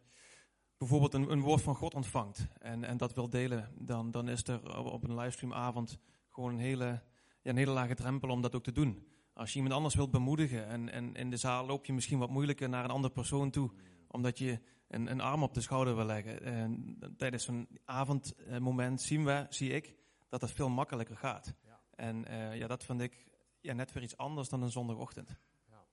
bijvoorbeeld 0.78 1.14
een, 1.14 1.30
een 1.30 1.40
woord 1.40 1.62
van 1.62 1.74
God 1.74 1.94
ontvangt 1.94 2.48
en, 2.58 2.84
en 2.84 2.96
dat 2.96 3.14
wil 3.14 3.28
delen, 3.28 3.72
dan, 3.78 4.10
dan 4.10 4.28
is 4.28 4.46
er 4.46 4.84
op 4.84 5.04
een 5.04 5.14
livestreamavond 5.14 5.98
gewoon 6.30 6.50
een 6.50 6.58
hele, 6.58 7.02
ja, 7.42 7.50
een 7.50 7.56
hele 7.56 7.72
lage 7.72 7.94
drempel 7.94 8.28
om 8.28 8.40
dat 8.40 8.54
ook 8.54 8.64
te 8.64 8.72
doen. 8.72 9.06
Als 9.32 9.50
je 9.50 9.56
iemand 9.56 9.74
anders 9.74 9.94
wilt 9.94 10.10
bemoedigen 10.10 10.66
en, 10.66 10.92
en 10.92 11.14
in 11.14 11.30
de 11.30 11.36
zaal 11.36 11.66
loop 11.66 11.84
je 11.84 11.92
misschien 11.92 12.18
wat 12.18 12.30
moeilijker 12.30 12.68
naar 12.68 12.84
een 12.84 12.90
andere 12.90 13.14
persoon 13.14 13.50
toe, 13.50 13.70
omdat 14.08 14.38
je 14.38 14.60
een, 14.88 15.10
een 15.10 15.20
arm 15.20 15.42
op 15.42 15.54
de 15.54 15.60
schouder 15.60 15.96
wil 15.96 16.04
leggen. 16.04 16.42
En 16.42 16.98
tijdens 17.16 17.44
zo'n 17.44 17.68
avondmoment 17.84 19.02
zien 19.02 19.24
we, 19.24 19.46
zie 19.48 19.70
ik, 19.70 19.94
dat 20.28 20.40
het 20.40 20.50
veel 20.50 20.68
makkelijker 20.68 21.16
gaat. 21.16 21.54
Ja. 21.64 21.80
En 21.94 22.24
uh, 22.30 22.56
ja, 22.56 22.66
dat 22.66 22.84
vind 22.84 23.00
ik 23.00 23.26
ja, 23.60 23.72
net 23.72 23.92
weer 23.92 24.02
iets 24.02 24.16
anders 24.16 24.48
dan 24.48 24.62
een 24.62 24.70
zondagochtend. 24.70 25.36
Ja. 25.68 25.84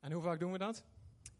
En 0.00 0.12
hoe 0.12 0.22
vaak 0.22 0.40
doen 0.40 0.52
we 0.52 0.58
dat? 0.58 0.84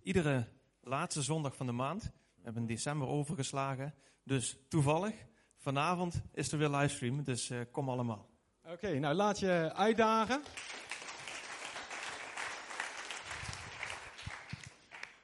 Iedere 0.02 0.48
laatste 0.80 1.22
zondag 1.22 1.56
van 1.56 1.66
de 1.66 1.72
maand. 1.72 2.02
We 2.02 2.42
hebben 2.42 2.62
in 2.62 2.68
december 2.68 3.08
overgeslagen. 3.08 3.94
Dus 4.24 4.58
toevallig, 4.68 5.14
vanavond 5.56 6.22
is 6.32 6.52
er 6.52 6.58
weer 6.58 6.68
livestream. 6.68 7.24
Dus 7.24 7.50
uh, 7.50 7.60
kom 7.70 7.88
allemaal. 7.88 8.30
Oké, 8.62 8.72
okay, 8.72 8.98
nou 8.98 9.14
laat 9.14 9.38
je 9.38 9.72
uitdagen. 9.74 10.42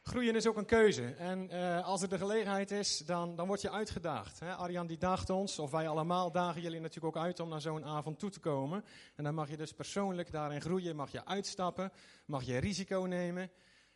Groeien 0.08 0.36
is 0.36 0.46
ook 0.46 0.56
een 0.56 0.66
keuze. 0.66 1.04
En 1.04 1.54
uh, 1.54 1.84
als 1.84 2.02
er 2.02 2.08
de 2.08 2.18
gelegenheid 2.18 2.70
is, 2.70 2.98
dan, 2.98 3.36
dan 3.36 3.46
word 3.46 3.60
je 3.60 3.70
uitgedaagd. 3.70 4.40
Hè? 4.40 4.54
Arjan 4.54 4.86
die 4.86 4.98
daagt 4.98 5.30
ons, 5.30 5.58
of 5.58 5.70
wij 5.70 5.88
allemaal 5.88 6.32
dagen 6.32 6.62
jullie 6.62 6.80
natuurlijk 6.80 7.16
ook 7.16 7.22
uit 7.22 7.40
om 7.40 7.48
naar 7.48 7.60
zo'n 7.60 7.84
avond 7.84 8.18
toe 8.18 8.30
te 8.30 8.40
komen. 8.40 8.84
En 9.14 9.24
dan 9.24 9.34
mag 9.34 9.50
je 9.50 9.56
dus 9.56 9.72
persoonlijk 9.72 10.30
daarin 10.30 10.60
groeien, 10.60 10.96
mag 10.96 11.10
je 11.10 11.24
uitstappen, 11.24 11.92
mag 12.26 12.42
je 12.42 12.58
risico 12.58 13.00
nemen. 13.00 13.50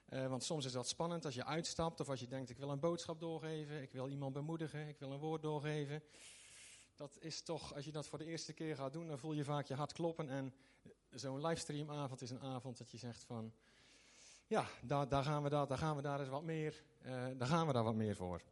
Uh, 0.08 0.26
want 0.26 0.44
soms 0.44 0.64
is 0.64 0.72
dat 0.72 0.88
spannend 0.88 1.24
als 1.24 1.34
je 1.34 1.44
uitstapt 1.44 2.00
of 2.00 2.08
als 2.08 2.20
je 2.20 2.26
denkt 2.26 2.50
ik 2.50 2.58
wil 2.58 2.70
een 2.70 2.80
boodschap 2.80 3.20
doorgeven, 3.20 3.82
ik 3.82 3.92
wil 3.92 4.08
iemand 4.08 4.32
bemoedigen, 4.32 4.88
ik 4.88 4.98
wil 4.98 5.12
een 5.12 5.18
woord 5.18 5.42
doorgeven. 5.42 6.02
Dat 6.94 7.16
is 7.20 7.42
toch, 7.42 7.74
als 7.74 7.84
je 7.84 7.92
dat 7.92 8.08
voor 8.08 8.18
de 8.18 8.26
eerste 8.26 8.52
keer 8.52 8.76
gaat 8.76 8.92
doen, 8.92 9.06
dan 9.06 9.18
voel 9.18 9.32
je 9.32 9.44
vaak 9.44 9.66
je 9.66 9.74
hart 9.74 9.92
kloppen. 9.92 10.28
En 10.28 10.54
zo'n 11.10 11.46
livestreamavond 11.46 12.22
is 12.22 12.30
een 12.30 12.42
avond 12.42 12.78
dat 12.78 12.90
je 12.90 12.98
zegt 12.98 13.24
van 13.24 13.52
ja, 14.52 14.64
daar, 14.82 15.08
daar, 15.08 15.24
gaan 15.24 15.42
we 15.42 15.48
daar 15.48 15.78
gaan 15.78 15.96
we 15.96 16.02
daar 16.02 16.20
eens 16.20 16.28
wat 16.28 16.42
meer, 16.42 16.82
uh, 17.06 17.12
daar 17.36 17.48
gaan 17.48 17.66
we 17.66 17.72
daar 17.72 17.84
wat 17.84 17.94
meer 17.94 18.16
voor. 18.16 18.42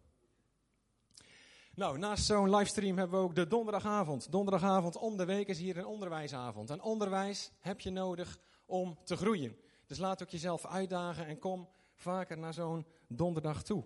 Nou, 1.74 1.98
naast 1.98 2.24
zo'n 2.24 2.54
livestream 2.56 2.98
hebben 2.98 3.18
we 3.18 3.24
ook 3.24 3.34
de 3.34 3.46
donderdagavond. 3.46 4.32
Donderdagavond 4.32 4.96
om 4.96 5.16
de 5.16 5.24
week 5.24 5.48
is 5.48 5.58
hier 5.58 5.76
een 5.76 5.86
onderwijsavond. 5.86 6.70
En 6.70 6.82
onderwijs 6.82 7.52
heb 7.58 7.80
je 7.80 7.90
nodig 7.90 8.38
om 8.66 8.98
te 9.04 9.16
groeien. 9.16 9.56
Dus 9.86 9.98
laat 9.98 10.22
ook 10.22 10.28
jezelf 10.28 10.66
uitdagen 10.66 11.26
en 11.26 11.38
kom 11.38 11.68
vaker 11.94 12.38
naar 12.38 12.54
zo'n 12.54 12.86
donderdag 13.06 13.62
toe. 13.62 13.84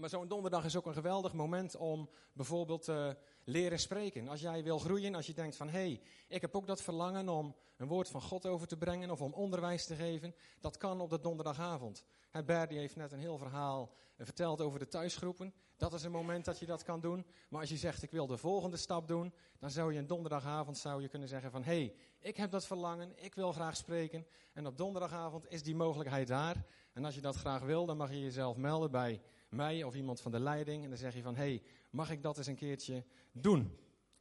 Maar 0.00 0.08
zo'n 0.08 0.28
donderdag 0.28 0.64
is 0.64 0.76
ook 0.76 0.86
een 0.86 0.92
geweldig 0.92 1.32
moment 1.32 1.76
om 1.76 2.08
bijvoorbeeld 2.32 2.88
uh, 2.88 3.10
leren 3.44 3.78
spreken. 3.78 4.28
Als 4.28 4.40
jij 4.40 4.62
wil 4.62 4.78
groeien, 4.78 5.14
als 5.14 5.26
je 5.26 5.34
denkt 5.34 5.56
van 5.56 5.68
hé, 5.68 5.78
hey, 5.78 6.00
ik 6.28 6.40
heb 6.40 6.54
ook 6.54 6.66
dat 6.66 6.82
verlangen 6.82 7.28
om 7.28 7.54
een 7.76 7.88
woord 7.88 8.08
van 8.08 8.22
God 8.22 8.46
over 8.46 8.66
te 8.66 8.76
brengen 8.76 9.10
of 9.10 9.20
om 9.20 9.32
onderwijs 9.32 9.86
te 9.86 9.94
geven. 9.94 10.34
Dat 10.60 10.76
kan 10.76 11.00
op 11.00 11.10
de 11.10 11.20
donderdagavond. 11.20 12.04
He, 12.30 12.66
heeft 12.68 12.96
net 12.96 13.12
een 13.12 13.18
heel 13.18 13.38
verhaal 13.38 13.92
uh, 14.16 14.26
verteld 14.26 14.60
over 14.60 14.78
de 14.78 14.88
thuisgroepen. 14.88 15.54
Dat 15.76 15.92
is 15.92 16.02
een 16.02 16.10
moment 16.10 16.44
dat 16.44 16.58
je 16.58 16.66
dat 16.66 16.82
kan 16.82 17.00
doen. 17.00 17.26
Maar 17.48 17.60
als 17.60 17.70
je 17.70 17.76
zegt 17.76 18.02
ik 18.02 18.10
wil 18.10 18.26
de 18.26 18.36
volgende 18.36 18.76
stap 18.76 19.08
doen, 19.08 19.34
dan 19.58 19.70
zou 19.70 19.92
je 19.92 19.98
een 19.98 20.06
donderdagavond 20.06 20.78
zou 20.78 21.02
je 21.02 21.08
kunnen 21.08 21.28
zeggen 21.28 21.50
van 21.50 21.62
hé, 21.62 21.80
hey, 21.80 21.94
ik 22.18 22.36
heb 22.36 22.50
dat 22.50 22.66
verlangen, 22.66 23.24
ik 23.24 23.34
wil 23.34 23.52
graag 23.52 23.76
spreken. 23.76 24.26
En 24.52 24.66
op 24.66 24.76
donderdagavond 24.76 25.50
is 25.50 25.62
die 25.62 25.74
mogelijkheid 25.74 26.28
daar. 26.28 26.64
En 26.92 27.04
als 27.04 27.14
je 27.14 27.20
dat 27.20 27.36
graag 27.36 27.62
wil, 27.62 27.86
dan 27.86 27.96
mag 27.96 28.10
je 28.10 28.20
jezelf 28.20 28.56
melden 28.56 28.90
bij 28.90 29.20
mij 29.50 29.82
of 29.82 29.94
iemand 29.94 30.20
van 30.20 30.30
de 30.30 30.40
leiding. 30.40 30.82
En 30.82 30.88
dan 30.88 30.98
zeg 30.98 31.14
je 31.14 31.22
van, 31.22 31.34
hé, 31.34 31.42
hey, 31.42 31.62
mag 31.90 32.10
ik 32.10 32.22
dat 32.22 32.38
eens 32.38 32.46
een 32.46 32.56
keertje 32.56 33.04
doen? 33.32 33.78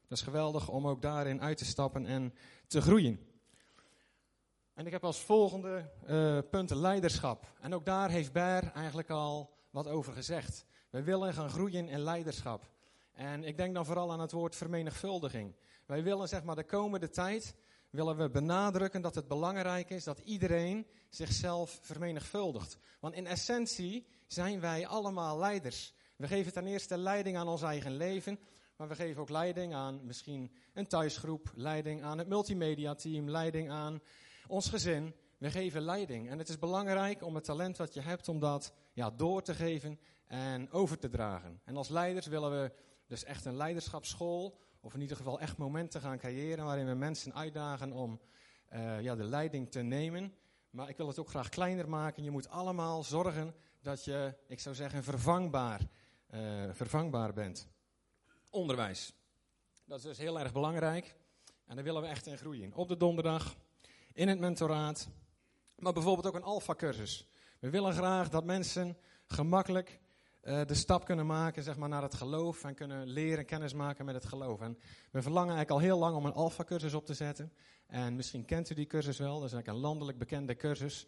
Dat 0.08 0.18
is 0.18 0.24
geweldig 0.24 0.70
om 0.70 0.88
ook 0.88 1.02
daarin 1.02 1.42
uit 1.42 1.58
te 1.58 1.66
stappen 1.66 2.06
en 2.06 2.34
te 2.68 2.82
groeien. 2.82 3.28
En 4.74 4.86
ik 4.86 4.92
heb 4.92 5.04
als 5.04 5.20
volgende 5.20 5.92
uh, 6.10 6.38
punt 6.50 6.70
leiderschap. 6.70 7.46
En 7.60 7.74
ook 7.74 7.86
daar 7.86 8.10
heeft 8.10 8.32
Ber 8.32 8.72
eigenlijk 8.72 9.10
al 9.10 9.54
wat 9.70 9.88
over 9.88 10.14
gezegd. 10.14 10.66
Wij 10.90 11.04
willen 11.04 11.34
gaan 11.34 11.50
groeien 11.50 11.90
in 11.90 12.00
leiderschap. 12.00 12.70
En 13.14 13.44
ik 13.44 13.58
denk 13.58 13.74
dan 13.74 13.86
vooral 13.86 14.12
aan 14.12 14.20
het 14.20 14.32
woord 14.32 14.56
vermenigvuldiging. 14.56 15.56
Wij 15.86 16.04
willen 16.04 16.28
zeg 16.28 16.44
maar 16.44 16.56
de 16.56 16.64
komende 16.64 17.10
tijd 17.10 17.56
willen 17.90 18.18
we 18.18 18.30
benadrukken 18.30 19.02
dat 19.02 19.16
het 19.16 19.28
belangrijk 19.28 19.90
is 19.90 20.04
dat 20.04 20.20
iedereen 20.20 20.88
zichzelf 21.10 21.80
vermenigvuldigt. 21.82 22.78
Want 23.00 23.14
in 23.14 23.28
essentie 23.28 24.06
zijn 24.32 24.60
wij 24.60 24.88
allemaal 24.88 25.40
leiders. 25.40 25.94
We 26.16 26.28
geven 26.28 26.54
ten 26.54 26.68
eerste 26.68 26.98
leiding 26.98 27.38
aan 27.38 27.48
ons 27.48 27.62
eigen 27.62 27.96
leven, 27.96 28.40
maar 28.76 28.88
we 28.88 28.96
geven 28.96 29.22
ook 29.22 29.30
leiding 29.30 29.74
aan 29.74 30.06
misschien 30.06 30.52
een 30.74 30.88
thuisgroep, 30.88 31.52
leiding 31.56 32.04
aan 32.04 32.18
het 32.18 32.28
multimedia-team, 32.28 33.30
leiding 33.30 33.72
aan 33.72 34.02
ons 34.48 34.70
gezin. 34.70 35.16
We 35.38 35.52
geven 35.52 35.82
leiding. 35.82 36.30
En 36.30 36.38
het 36.38 36.50
is 36.50 36.60
belangrijk 36.60 37.24
om 37.24 37.36
het 37.36 37.44
talent 37.44 37.78
wat 37.78 37.94
je 37.94 38.02
hebt, 38.02 38.28
om 38.28 38.40
dat 38.40 38.74
ja, 38.94 39.10
door 39.10 39.42
te 39.42 39.54
geven 39.54 40.00
en 40.26 40.72
over 40.72 40.98
te 40.98 41.10
dragen. 41.10 41.62
En 41.66 41.78
als 41.78 41.90
leiders 41.90 42.28
willen 42.28 42.52
we 42.52 42.72
dus 43.08 43.24
echt 43.24 43.46
een 43.46 43.56
leiderschapsschool, 43.56 44.60
of 44.82 44.94
in 44.94 45.02
ieder 45.02 45.18
geval 45.18 45.40
echt 45.40 45.58
momenten 45.58 46.02
gaan 46.02 46.18
creëren 46.18 46.66
waarin 46.66 46.86
we 46.86 46.94
mensen 46.94 47.36
uitdagen 47.36 47.92
om 47.92 48.20
uh, 48.74 49.02
ja, 49.02 49.16
de 49.16 49.24
leiding 49.24 49.72
te 49.72 49.82
nemen. 49.82 50.34
Maar 50.70 50.90
ik 50.90 50.98
wil 50.98 51.08
het 51.08 51.20
ook 51.20 51.30
graag 51.30 51.50
kleiner 51.50 51.90
maken. 51.90 52.24
Je 52.24 52.32
moet 52.32 52.50
allemaal 52.50 53.04
zorgen 53.04 53.56
dat 53.82 54.04
je, 54.04 54.34
ik 54.48 54.60
zou 54.60 54.76
zeggen, 54.76 55.04
vervangbaar, 55.04 55.82
uh, 56.34 56.40
vervangbaar 56.72 57.34
bent. 57.34 57.68
Onderwijs. 58.50 59.14
Dat 59.86 59.98
is 59.98 60.04
dus 60.04 60.18
heel 60.18 60.40
erg 60.40 60.52
belangrijk. 60.52 61.16
En 61.66 61.76
daar 61.76 61.84
willen 61.84 62.02
we 62.02 62.08
echt 62.08 62.28
in 62.28 62.38
groeien. 62.38 62.74
Op 62.74 62.88
de 62.88 62.98
donderdag, 62.98 63.56
in 64.14 64.28
het 64.28 64.40
mentoraat, 64.40 65.10
maar 65.76 65.94
bijvoorbeeld 65.94 66.28
ook 66.28 66.36
een 66.36 66.44
alfa-cursus. 66.44 67.28
We 67.60 67.70
willen 67.70 67.94
graag 67.94 68.30
dat 68.30 68.44
mensen 68.44 68.98
gemakkelijk 69.26 70.00
uh, 70.44 70.62
de 70.66 70.74
stap 70.74 71.06
kunnen 71.06 71.26
maken 71.26 71.64
zeg 71.64 71.78
maar, 71.78 71.90
naar 71.90 72.02
het 72.02 72.14
geloof 72.14 72.64
en 72.64 72.76
kunnen 72.76 73.08
leren 73.08 73.46
kennis 73.46 73.74
maken 73.74 74.06
met 74.06 74.16
het 74.16 74.26
geloof. 74.26 74.62
En 74.62 74.78
we 75.12 75.22
verlangen 75.22 75.56
eigenlijk 75.56 75.82
al 75.82 75.88
heel 75.88 76.00
lang 76.00 76.16
om 76.16 76.26
een 76.26 76.34
alfa-cursus 76.34 76.94
op 76.94 77.06
te 77.06 77.14
zetten. 77.14 77.54
En 77.88 78.16
misschien 78.16 78.46
kent 78.46 78.70
u 78.70 78.76
die 78.76 78.88
cursus 78.88 79.18
wel, 79.18 79.40
dat 79.40 79.48
is 79.48 79.54
eigenlijk 79.54 79.78
een 79.78 79.90
landelijk 79.90 80.18
bekende 80.18 80.56
cursus. 80.56 81.08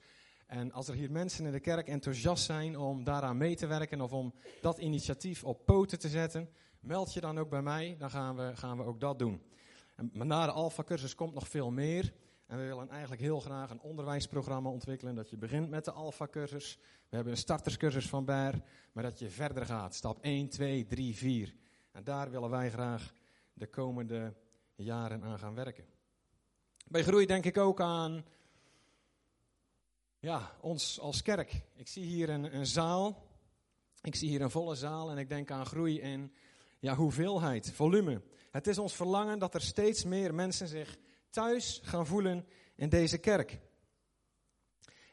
En 0.51 0.71
als 0.71 0.87
er 0.87 0.93
hier 0.93 1.11
mensen 1.11 1.45
in 1.45 1.51
de 1.51 1.59
kerk 1.59 1.87
enthousiast 1.87 2.43
zijn 2.43 2.77
om 2.77 3.03
daaraan 3.03 3.37
mee 3.37 3.55
te 3.55 3.67
werken 3.67 4.01
of 4.01 4.13
om 4.13 4.33
dat 4.61 4.77
initiatief 4.77 5.43
op 5.43 5.65
poten 5.65 5.99
te 5.99 6.09
zetten, 6.09 6.49
meld 6.79 7.13
je 7.13 7.21
dan 7.21 7.39
ook 7.39 7.49
bij 7.49 7.61
mij, 7.61 7.95
dan 7.99 8.09
gaan 8.09 8.35
we, 8.35 8.51
gaan 8.55 8.77
we 8.77 8.83
ook 8.83 8.99
dat 8.99 9.19
doen. 9.19 9.41
En, 9.95 10.11
maar 10.13 10.25
na 10.25 10.45
de 10.45 10.51
alfa-cursus 10.51 11.15
komt 11.15 11.33
nog 11.33 11.47
veel 11.47 11.71
meer. 11.71 12.13
En 12.47 12.57
we 12.57 12.63
willen 12.63 12.89
eigenlijk 12.89 13.21
heel 13.21 13.39
graag 13.39 13.69
een 13.69 13.81
onderwijsprogramma 13.81 14.69
ontwikkelen. 14.69 15.15
Dat 15.15 15.29
je 15.29 15.37
begint 15.37 15.69
met 15.69 15.85
de 15.85 15.91
Alpha-cursus. 15.91 16.77
We 17.09 17.15
hebben 17.15 17.33
een 17.33 17.39
starterscursus 17.39 18.09
van 18.09 18.25
BER. 18.25 18.61
Maar 18.91 19.03
dat 19.03 19.19
je 19.19 19.29
verder 19.29 19.65
gaat. 19.65 19.95
Stap 19.95 20.17
1, 20.21 20.49
2, 20.49 20.85
3, 20.85 21.15
4. 21.15 21.55
En 21.91 22.03
daar 22.03 22.31
willen 22.31 22.49
wij 22.49 22.69
graag 22.69 23.13
de 23.53 23.67
komende 23.67 24.33
jaren 24.75 25.23
aan 25.23 25.39
gaan 25.39 25.55
werken. 25.55 25.85
Bij 26.87 27.03
groei 27.03 27.25
denk 27.25 27.45
ik 27.45 27.57
ook 27.57 27.81
aan 27.81 28.25
ja, 30.21 30.51
ons 30.59 30.99
als 30.99 31.21
kerk. 31.21 31.61
Ik 31.75 31.87
zie 31.87 32.03
hier 32.03 32.29
een, 32.29 32.55
een 32.55 32.65
zaal. 32.65 33.27
Ik 34.01 34.15
zie 34.15 34.29
hier 34.29 34.41
een 34.41 34.51
volle 34.51 34.75
zaal. 34.75 35.11
En 35.11 35.17
ik 35.17 35.29
denk 35.29 35.51
aan 35.51 35.65
groei 35.65 35.99
in 35.99 36.33
ja, 36.79 36.95
hoeveelheid, 36.95 37.71
volume. 37.71 38.21
Het 38.51 38.67
is 38.67 38.77
ons 38.77 38.95
verlangen 38.95 39.39
dat 39.39 39.53
er 39.53 39.61
steeds 39.61 40.03
meer 40.03 40.33
mensen 40.33 40.67
zich 40.67 40.97
thuis 41.29 41.79
gaan 41.83 42.05
voelen 42.05 42.45
in 42.75 42.89
deze 42.89 43.17
kerk. 43.17 43.59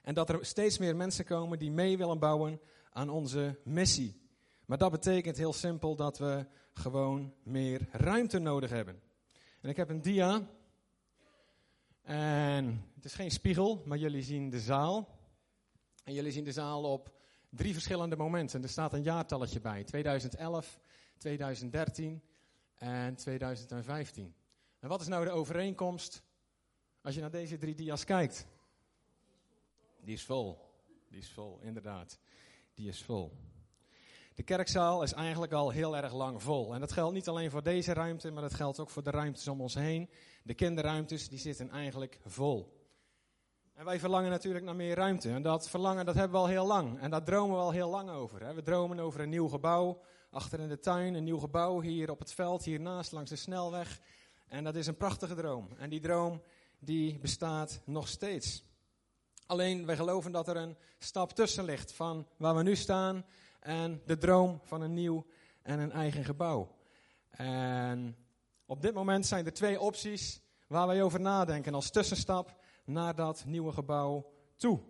En 0.02 0.14
dat 0.14 0.28
er 0.28 0.46
steeds 0.46 0.78
meer 0.78 0.96
mensen 0.96 1.24
komen 1.24 1.58
die 1.58 1.70
mee 1.70 1.96
willen 1.96 2.18
bouwen 2.18 2.60
aan 2.90 3.08
onze 3.08 3.58
missie. 3.64 4.20
Maar 4.66 4.78
dat 4.78 4.90
betekent 4.90 5.36
heel 5.36 5.52
simpel 5.52 5.96
dat 5.96 6.18
we 6.18 6.46
gewoon 6.72 7.34
meer 7.42 7.88
ruimte 7.90 8.38
nodig 8.38 8.70
hebben. 8.70 9.02
En 9.60 9.68
ik 9.68 9.76
heb 9.76 9.88
een 9.88 10.02
dia. 10.02 10.48
En 12.08 12.84
het 12.94 13.04
is 13.04 13.14
geen 13.14 13.30
spiegel, 13.30 13.82
maar 13.84 13.98
jullie 13.98 14.22
zien 14.22 14.50
de 14.50 14.60
zaal. 14.60 15.18
En 16.04 16.14
jullie 16.14 16.32
zien 16.32 16.44
de 16.44 16.52
zaal 16.52 16.84
op 16.84 17.14
drie 17.50 17.72
verschillende 17.72 18.16
momenten. 18.16 18.62
Er 18.62 18.68
staat 18.68 18.92
een 18.92 19.02
jaartalletje 19.02 19.60
bij: 19.60 19.84
2011, 19.84 20.78
2013 21.18 22.22
en 22.74 23.16
2015. 23.16 24.34
En 24.78 24.88
wat 24.88 25.00
is 25.00 25.06
nou 25.06 25.24
de 25.24 25.30
overeenkomst 25.30 26.22
als 27.02 27.14
je 27.14 27.20
naar 27.20 27.30
deze 27.30 27.56
drie 27.56 27.74
dia's 27.74 28.04
kijkt? 28.04 28.46
Die 30.00 30.14
is 30.14 30.24
vol. 30.24 30.58
Die 31.08 31.18
is 31.20 31.30
vol, 31.30 31.60
inderdaad. 31.62 32.18
Die 32.74 32.88
is 32.88 33.02
vol. 33.02 33.32
De 34.38 34.44
kerkzaal 34.44 35.02
is 35.02 35.12
eigenlijk 35.12 35.52
al 35.52 35.70
heel 35.70 35.96
erg 35.96 36.12
lang 36.12 36.42
vol. 36.42 36.74
En 36.74 36.80
dat 36.80 36.92
geldt 36.92 37.14
niet 37.14 37.28
alleen 37.28 37.50
voor 37.50 37.62
deze 37.62 37.92
ruimte, 37.92 38.30
maar 38.30 38.42
dat 38.42 38.54
geldt 38.54 38.80
ook 38.80 38.90
voor 38.90 39.02
de 39.02 39.10
ruimtes 39.10 39.48
om 39.48 39.60
ons 39.60 39.74
heen. 39.74 40.10
De 40.42 40.54
kinderruimtes, 40.54 41.28
die 41.28 41.38
zitten 41.38 41.70
eigenlijk 41.70 42.20
vol. 42.24 42.86
En 43.74 43.84
wij 43.84 43.98
verlangen 43.98 44.30
natuurlijk 44.30 44.64
naar 44.64 44.76
meer 44.76 44.94
ruimte. 44.94 45.30
En 45.30 45.42
dat 45.42 45.68
verlangen, 45.68 46.06
dat 46.06 46.14
hebben 46.14 46.32
we 46.32 46.38
al 46.46 46.52
heel 46.52 46.66
lang. 46.66 47.00
En 47.00 47.10
daar 47.10 47.24
dromen 47.24 47.56
we 47.56 47.62
al 47.62 47.70
heel 47.70 47.88
lang 47.88 48.10
over. 48.10 48.54
We 48.54 48.62
dromen 48.62 48.98
over 48.98 49.20
een 49.20 49.28
nieuw 49.28 49.48
gebouw, 49.48 50.00
achter 50.30 50.60
in 50.60 50.68
de 50.68 50.78
tuin, 50.78 51.14
een 51.14 51.24
nieuw 51.24 51.38
gebouw 51.38 51.80
hier 51.80 52.10
op 52.10 52.18
het 52.18 52.32
veld, 52.32 52.64
hiernaast 52.64 53.12
langs 53.12 53.30
de 53.30 53.36
snelweg. 53.36 54.00
En 54.46 54.64
dat 54.64 54.74
is 54.74 54.86
een 54.86 54.96
prachtige 54.96 55.34
droom. 55.34 55.68
En 55.78 55.90
die 55.90 56.00
droom 56.00 56.42
die 56.78 57.18
bestaat 57.18 57.80
nog 57.84 58.08
steeds. 58.08 58.64
Alleen 59.46 59.86
wij 59.86 59.96
geloven 59.96 60.32
dat 60.32 60.48
er 60.48 60.56
een 60.56 60.76
stap 60.98 61.32
tussen 61.32 61.64
ligt 61.64 61.92
van 61.92 62.26
waar 62.36 62.56
we 62.56 62.62
nu 62.62 62.76
staan 62.76 63.24
en 63.58 64.02
de 64.06 64.18
droom 64.18 64.60
van 64.62 64.80
een 64.80 64.94
nieuw 64.94 65.26
en 65.62 65.78
een 65.78 65.92
eigen 65.92 66.24
gebouw. 66.24 66.76
En 67.30 68.16
op 68.66 68.82
dit 68.82 68.94
moment 68.94 69.26
zijn 69.26 69.46
er 69.46 69.52
twee 69.52 69.80
opties 69.80 70.40
waar 70.66 70.86
wij 70.86 71.02
over 71.02 71.20
nadenken 71.20 71.74
als 71.74 71.90
tussenstap 71.90 72.56
naar 72.84 73.14
dat 73.14 73.44
nieuwe 73.46 73.72
gebouw 73.72 74.32
toe. 74.56 74.80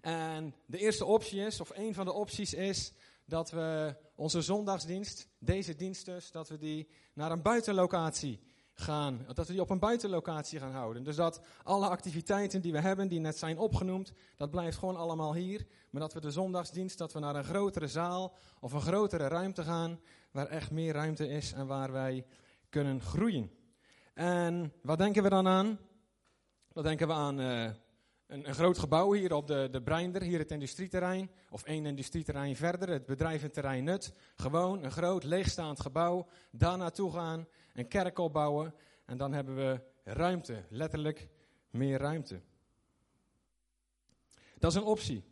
En 0.00 0.54
de 0.66 0.78
eerste 0.78 1.04
optie 1.04 1.40
is, 1.40 1.60
of 1.60 1.70
een 1.74 1.94
van 1.94 2.04
de 2.04 2.12
opties 2.12 2.54
is, 2.54 2.92
dat 3.24 3.50
we 3.50 3.96
onze 4.14 4.42
zondagsdienst, 4.42 5.28
deze 5.38 5.74
dienst 5.74 6.04
dus, 6.04 6.30
dat 6.30 6.48
we 6.48 6.58
die 6.58 6.88
naar 7.12 7.30
een 7.30 7.42
buitenlocatie 7.42 8.40
gaan, 8.80 9.26
dat 9.34 9.46
we 9.46 9.52
die 9.52 9.62
op 9.62 9.70
een 9.70 9.78
buitenlocatie 9.78 10.58
gaan 10.58 10.72
houden. 10.72 11.04
Dus 11.04 11.16
dat 11.16 11.40
alle 11.62 11.88
activiteiten 11.88 12.60
die 12.60 12.72
we 12.72 12.80
hebben, 12.80 13.08
die 13.08 13.20
net 13.20 13.38
zijn 13.38 13.58
opgenoemd, 13.58 14.12
dat 14.36 14.50
blijft 14.50 14.78
gewoon 14.78 14.96
allemaal 14.96 15.34
hier. 15.34 15.66
Maar 15.90 16.00
dat 16.00 16.12
we 16.12 16.20
de 16.20 16.30
zondagsdienst, 16.30 16.98
dat 16.98 17.12
we 17.12 17.18
naar 17.18 17.36
een 17.36 17.44
grotere 17.44 17.88
zaal 17.88 18.34
of 18.60 18.72
een 18.72 18.80
grotere 18.80 19.28
ruimte 19.28 19.62
gaan, 19.62 20.00
waar 20.30 20.46
echt 20.46 20.70
meer 20.70 20.92
ruimte 20.92 21.28
is 21.28 21.52
en 21.52 21.66
waar 21.66 21.92
wij 21.92 22.26
kunnen 22.68 23.00
groeien. 23.00 23.50
En 24.14 24.72
wat 24.82 24.98
denken 24.98 25.22
we 25.22 25.28
dan 25.28 25.48
aan? 25.48 25.78
Dan 26.72 26.82
denken 26.82 27.06
we 27.06 27.12
aan 27.12 27.40
uh, 27.40 27.62
een, 28.26 28.48
een, 28.48 28.54
groot 28.54 28.78
gebouw 28.78 29.12
hier 29.12 29.34
op 29.34 29.46
de, 29.46 29.68
de 29.70 29.82
Breinder, 29.82 30.22
hier 30.22 30.38
het 30.38 30.50
industrieterrein. 30.50 31.30
Of 31.50 31.64
één 31.64 31.86
industrieterrein 31.86 32.56
verder, 32.56 32.88
het 32.88 33.06
bedrijventerrein 33.06 33.84
Nut. 33.84 34.12
Gewoon 34.34 34.84
een 34.84 34.90
groot 34.90 35.24
leegstaand 35.24 35.80
gebouw, 35.80 36.26
daar 36.50 36.78
naartoe 36.78 37.12
gaan, 37.12 37.46
een 37.78 37.88
kerk 37.88 38.18
opbouwen. 38.18 38.74
En 39.04 39.16
dan 39.16 39.32
hebben 39.32 39.56
we 39.56 39.80
ruimte, 40.04 40.64
letterlijk 40.68 41.28
meer 41.70 41.98
ruimte. 41.98 42.40
Dat 44.58 44.70
is 44.70 44.76
een 44.76 44.84
optie. 44.84 45.24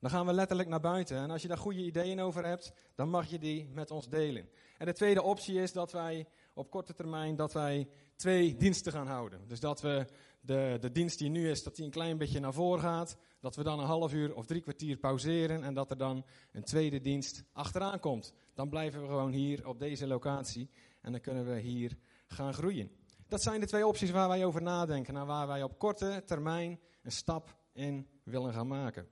Dan 0.00 0.10
gaan 0.10 0.26
we 0.26 0.32
letterlijk 0.32 0.68
naar 0.68 0.80
buiten. 0.80 1.16
En 1.16 1.30
als 1.30 1.42
je 1.42 1.48
daar 1.48 1.58
goede 1.58 1.84
ideeën 1.84 2.20
over 2.20 2.46
hebt, 2.46 2.72
dan 2.94 3.08
mag 3.08 3.30
je 3.30 3.38
die 3.38 3.68
met 3.68 3.90
ons 3.90 4.08
delen. 4.08 4.48
En 4.78 4.86
de 4.86 4.92
tweede 4.92 5.22
optie 5.22 5.60
is 5.60 5.72
dat 5.72 5.92
wij 5.92 6.26
op 6.54 6.70
korte 6.70 6.94
termijn 6.94 7.36
dat 7.36 7.52
wij 7.52 7.88
twee 8.16 8.56
diensten 8.56 8.92
gaan 8.92 9.06
houden. 9.06 9.40
Dus 9.46 9.60
dat 9.60 9.80
we 9.80 10.06
de, 10.40 10.76
de 10.80 10.92
dienst 10.92 11.18
die 11.18 11.28
nu 11.28 11.50
is, 11.50 11.62
dat 11.62 11.76
die 11.76 11.84
een 11.84 11.90
klein 11.90 12.18
beetje 12.18 12.40
naar 12.40 12.52
voren 12.52 12.80
gaat. 12.80 13.16
Dat 13.40 13.56
we 13.56 13.62
dan 13.62 13.78
een 13.78 13.86
half 13.86 14.12
uur 14.12 14.34
of 14.34 14.46
drie 14.46 14.60
kwartier 14.60 14.96
pauzeren 14.96 15.62
en 15.62 15.74
dat 15.74 15.90
er 15.90 15.98
dan 15.98 16.24
een 16.52 16.64
tweede 16.64 17.00
dienst 17.00 17.44
achteraan 17.52 18.00
komt. 18.00 18.32
Dan 18.54 18.68
blijven 18.68 19.00
we 19.00 19.06
gewoon 19.06 19.32
hier 19.32 19.68
op 19.68 19.78
deze 19.78 20.06
locatie 20.06 20.70
en 21.08 21.14
dan 21.14 21.22
kunnen 21.22 21.54
we 21.54 21.60
hier 21.60 21.96
gaan 22.26 22.54
groeien. 22.54 22.90
Dat 23.28 23.42
zijn 23.42 23.60
de 23.60 23.66
twee 23.66 23.86
opties 23.86 24.10
waar 24.10 24.28
wij 24.28 24.44
over 24.44 24.62
nadenken 24.62 25.16
en 25.16 25.26
waar 25.26 25.46
wij 25.46 25.62
op 25.62 25.78
korte 25.78 26.22
termijn 26.26 26.80
een 27.02 27.12
stap 27.12 27.56
in 27.72 28.08
willen 28.22 28.52
gaan 28.52 28.66
maken. 28.66 29.08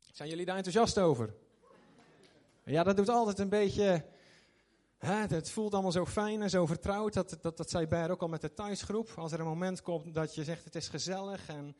Zijn 0.00 0.28
jullie 0.28 0.44
daar 0.44 0.56
enthousiast 0.56 0.98
over? 0.98 1.34
Ja, 2.64 2.82
dat 2.82 2.96
doet 2.96 3.08
altijd 3.08 3.38
een 3.38 3.48
beetje 3.48 4.04
het 4.98 5.50
voelt 5.50 5.72
allemaal 5.72 5.92
zo 5.92 6.06
fijn 6.06 6.42
en 6.42 6.50
zo 6.50 6.66
vertrouwd. 6.66 7.12
Dat, 7.12 7.38
dat, 7.40 7.56
dat 7.56 7.70
zei 7.70 7.86
Ber 7.86 8.10
ook 8.10 8.22
al 8.22 8.28
met 8.28 8.40
de 8.40 8.54
thuisgroep. 8.54 9.12
Als 9.16 9.32
er 9.32 9.40
een 9.40 9.46
moment 9.46 9.82
komt 9.82 10.14
dat 10.14 10.34
je 10.34 10.44
zegt 10.44 10.64
het 10.64 10.74
is 10.74 10.88
gezellig. 10.88 11.48
En 11.48 11.76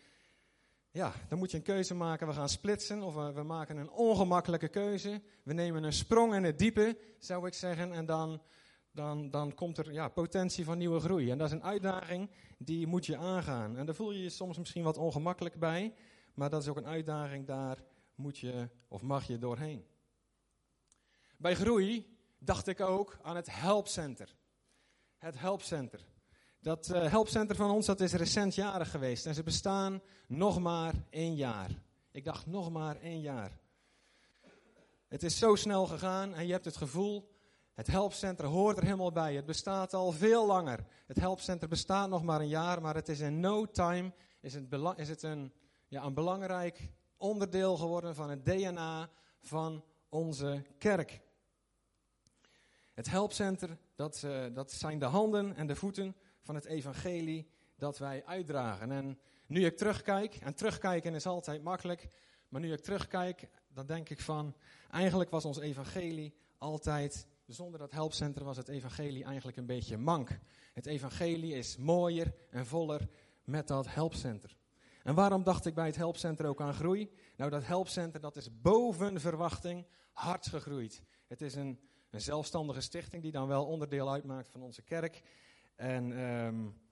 ja, 0.90 1.12
dan 1.28 1.38
moet 1.38 1.50
je 1.50 1.56
een 1.56 1.62
keuze 1.62 1.94
maken. 1.94 2.26
We 2.26 2.32
gaan 2.32 2.48
splitsen 2.48 3.02
of 3.02 3.14
we, 3.14 3.32
we 3.32 3.42
maken 3.42 3.76
een 3.76 3.90
ongemakkelijke 3.90 4.68
keuze. 4.68 5.22
We 5.42 5.52
nemen 5.52 5.84
een 5.84 5.92
sprong 5.92 6.34
in 6.34 6.44
het 6.44 6.58
diepe, 6.58 6.98
zou 7.18 7.46
ik 7.46 7.54
zeggen. 7.54 7.92
En 7.92 8.06
dan, 8.06 8.42
dan, 8.94 9.30
dan 9.30 9.54
komt 9.54 9.78
er 9.78 9.92
ja, 9.92 10.08
potentie 10.08 10.64
van 10.64 10.78
nieuwe 10.78 11.00
groei. 11.00 11.30
En 11.30 11.38
dat 11.38 11.46
is 11.46 11.52
een 11.52 11.62
uitdaging 11.62 12.30
die 12.58 12.86
moet 12.86 13.06
je 13.06 13.16
aangaan. 13.16 13.76
En 13.76 13.86
daar 13.86 13.94
voel 13.94 14.12
je 14.12 14.22
je 14.22 14.30
soms 14.30 14.58
misschien 14.58 14.82
wat 14.82 14.96
ongemakkelijk 14.96 15.58
bij. 15.58 15.94
Maar 16.34 16.50
dat 16.50 16.62
is 16.62 16.68
ook 16.68 16.76
een 16.76 16.86
uitdaging, 16.86 17.46
daar 17.46 17.84
moet 18.14 18.38
je 18.38 18.68
of 18.88 19.02
mag 19.02 19.26
je 19.26 19.38
doorheen. 19.38 19.86
Bij 21.36 21.54
groei 21.54 22.16
dacht 22.38 22.66
ik 22.66 22.80
ook 22.80 23.18
aan 23.22 23.36
het 23.36 23.48
helpcenter. 23.50 24.36
Het 25.16 25.38
helpcenter. 25.38 26.06
Dat 26.60 26.88
uh, 26.88 27.10
helpcenter 27.10 27.56
van 27.56 27.70
ons 27.70 27.86
dat 27.86 28.00
is 28.00 28.12
recent 28.12 28.54
jarig 28.54 28.90
geweest 28.90 29.26
en 29.26 29.34
ze 29.34 29.42
bestaan 29.42 30.02
nog 30.26 30.60
maar 30.60 30.94
één 31.10 31.34
jaar. 31.34 31.70
Ik 32.10 32.24
dacht 32.24 32.46
nog 32.46 32.70
maar 32.70 32.96
één 33.00 33.20
jaar. 33.20 33.58
Het 35.08 35.22
is 35.22 35.38
zo 35.38 35.54
snel 35.54 35.86
gegaan 35.86 36.34
en 36.34 36.46
je 36.46 36.52
hebt 36.52 36.64
het 36.64 36.76
gevoel, 36.76 37.33
het 37.74 37.86
helpcenter 37.86 38.46
hoort 38.46 38.76
er 38.76 38.84
helemaal 38.84 39.12
bij. 39.12 39.34
Het 39.34 39.46
bestaat 39.46 39.94
al 39.94 40.12
veel 40.12 40.46
langer. 40.46 40.86
Het 41.06 41.20
helpcenter 41.20 41.68
bestaat 41.68 42.08
nog 42.08 42.22
maar 42.22 42.40
een 42.40 42.48
jaar, 42.48 42.80
maar 42.80 42.94
het 42.94 43.08
is 43.08 43.20
in 43.20 43.40
no 43.40 43.70
time 43.70 44.12
is 44.40 44.54
het, 44.54 44.64
is 44.96 45.08
het 45.08 45.22
een, 45.22 45.52
ja, 45.88 46.04
een 46.04 46.14
belangrijk 46.14 46.90
onderdeel 47.16 47.76
geworden 47.76 48.14
van 48.14 48.30
het 48.30 48.44
DNA 48.44 49.10
van 49.40 49.84
onze 50.08 50.64
kerk. 50.78 51.20
Het 52.92 53.10
helpcenter, 53.10 53.78
dat, 53.94 54.22
uh, 54.24 54.44
dat 54.52 54.72
zijn 54.72 54.98
de 54.98 55.04
handen 55.04 55.56
en 55.56 55.66
de 55.66 55.76
voeten 55.76 56.16
van 56.40 56.54
het 56.54 56.64
evangelie 56.64 57.50
dat 57.76 57.98
wij 57.98 58.24
uitdragen. 58.24 58.90
En 58.90 59.18
nu 59.46 59.64
ik 59.64 59.76
terugkijk, 59.76 60.34
en 60.34 60.54
terugkijken 60.54 61.14
is 61.14 61.26
altijd 61.26 61.62
makkelijk, 61.62 62.08
maar 62.48 62.60
nu 62.60 62.72
ik 62.72 62.80
terugkijk, 62.80 63.48
dan 63.68 63.86
denk 63.86 64.08
ik 64.08 64.20
van, 64.20 64.54
eigenlijk 64.90 65.30
was 65.30 65.44
ons 65.44 65.58
evangelie 65.58 66.34
altijd, 66.58 67.26
zonder 67.46 67.78
dat 67.78 67.90
helpcenter 67.90 68.44
was 68.44 68.56
het 68.56 68.68
evangelie 68.68 69.24
eigenlijk 69.24 69.56
een 69.56 69.66
beetje 69.66 69.96
mank. 69.96 70.38
Het 70.72 70.86
evangelie 70.86 71.54
is 71.54 71.76
mooier 71.76 72.34
en 72.50 72.66
voller 72.66 73.08
met 73.44 73.68
dat 73.68 73.94
helpcenter. 73.94 74.56
En 75.02 75.14
waarom 75.14 75.42
dacht 75.42 75.66
ik 75.66 75.74
bij 75.74 75.86
het 75.86 75.96
helpcenter 75.96 76.46
ook 76.46 76.60
aan 76.60 76.74
groei? 76.74 77.10
Nou, 77.36 77.50
dat 77.50 77.66
helpcenter 77.66 78.20
dat 78.20 78.36
is 78.36 78.60
boven 78.60 79.20
verwachting 79.20 79.86
hard 80.12 80.46
gegroeid. 80.46 81.02
Het 81.26 81.42
is 81.42 81.54
een, 81.54 81.80
een 82.10 82.20
zelfstandige 82.20 82.80
stichting 82.80 83.22
die 83.22 83.32
dan 83.32 83.48
wel 83.48 83.64
onderdeel 83.66 84.10
uitmaakt 84.12 84.48
van 84.50 84.62
onze 84.62 84.82
kerk. 84.82 85.22
En 85.76 86.20
um, 86.20 86.82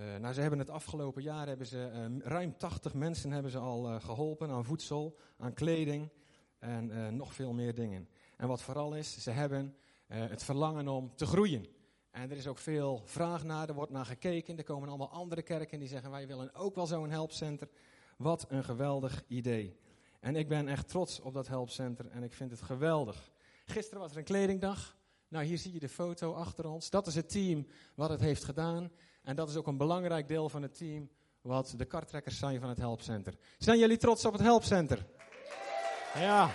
uh, 0.00 0.16
nou, 0.16 0.34
ze 0.34 0.40
hebben 0.40 0.58
het 0.58 0.70
afgelopen 0.70 1.22
jaar 1.22 1.46
hebben 1.46 1.66
ze 1.66 2.08
uh, 2.10 2.26
ruim 2.26 2.56
80 2.56 2.94
mensen 2.94 3.30
hebben 3.30 3.50
ze 3.50 3.58
al 3.58 3.90
uh, 3.90 4.00
geholpen 4.00 4.50
aan 4.50 4.64
voedsel, 4.64 5.18
aan 5.38 5.54
kleding 5.54 6.10
en 6.58 7.16
nog 7.16 7.34
veel 7.34 7.52
meer 7.52 7.74
dingen. 7.74 8.08
En 8.36 8.48
wat 8.48 8.62
vooral 8.62 8.94
is, 8.94 9.22
ze 9.22 9.30
hebben 9.30 9.76
het 10.06 10.44
verlangen 10.44 10.88
om 10.88 11.12
te 11.14 11.26
groeien. 11.26 11.66
En 12.10 12.30
er 12.30 12.36
is 12.36 12.46
ook 12.46 12.58
veel 12.58 13.02
vraag 13.04 13.44
naar, 13.44 13.68
er 13.68 13.74
wordt 13.74 13.92
naar 13.92 14.06
gekeken. 14.06 14.56
Er 14.56 14.64
komen 14.64 14.88
allemaal 14.88 15.10
andere 15.10 15.42
kerken 15.42 15.78
die 15.78 15.88
zeggen 15.88 16.10
wij 16.10 16.26
willen 16.26 16.54
ook 16.54 16.74
wel 16.74 16.86
zo'n 16.86 17.10
helpcenter. 17.10 17.68
Wat 18.16 18.46
een 18.48 18.64
geweldig 18.64 19.24
idee. 19.26 19.76
En 20.20 20.36
ik 20.36 20.48
ben 20.48 20.68
echt 20.68 20.88
trots 20.88 21.20
op 21.20 21.34
dat 21.34 21.48
helpcenter 21.48 22.06
en 22.10 22.22
ik 22.22 22.32
vind 22.32 22.50
het 22.50 22.62
geweldig. 22.62 23.30
Gisteren 23.64 24.00
was 24.00 24.10
er 24.10 24.18
een 24.18 24.24
kledingdag. 24.24 24.96
Nou, 25.28 25.44
hier 25.44 25.58
zie 25.58 25.72
je 25.72 25.78
de 25.78 25.88
foto 25.88 26.32
achter 26.32 26.66
ons. 26.66 26.90
Dat 26.90 27.06
is 27.06 27.14
het 27.14 27.28
team 27.28 27.66
wat 27.94 28.10
het 28.10 28.20
heeft 28.20 28.44
gedaan. 28.44 28.90
En 29.22 29.36
dat 29.36 29.48
is 29.48 29.56
ook 29.56 29.66
een 29.66 29.76
belangrijk 29.76 30.28
deel 30.28 30.48
van 30.48 30.62
het 30.62 30.76
team 30.76 31.10
wat 31.40 31.74
de 31.76 31.84
kartrekkers 31.84 32.38
zijn 32.38 32.60
van 32.60 32.68
het 32.68 32.78
helpcenter. 32.78 33.34
Zijn 33.58 33.78
jullie 33.78 33.96
trots 33.96 34.24
op 34.24 34.32
het 34.32 34.42
helpcenter? 34.42 35.06
Ja. 36.14 36.50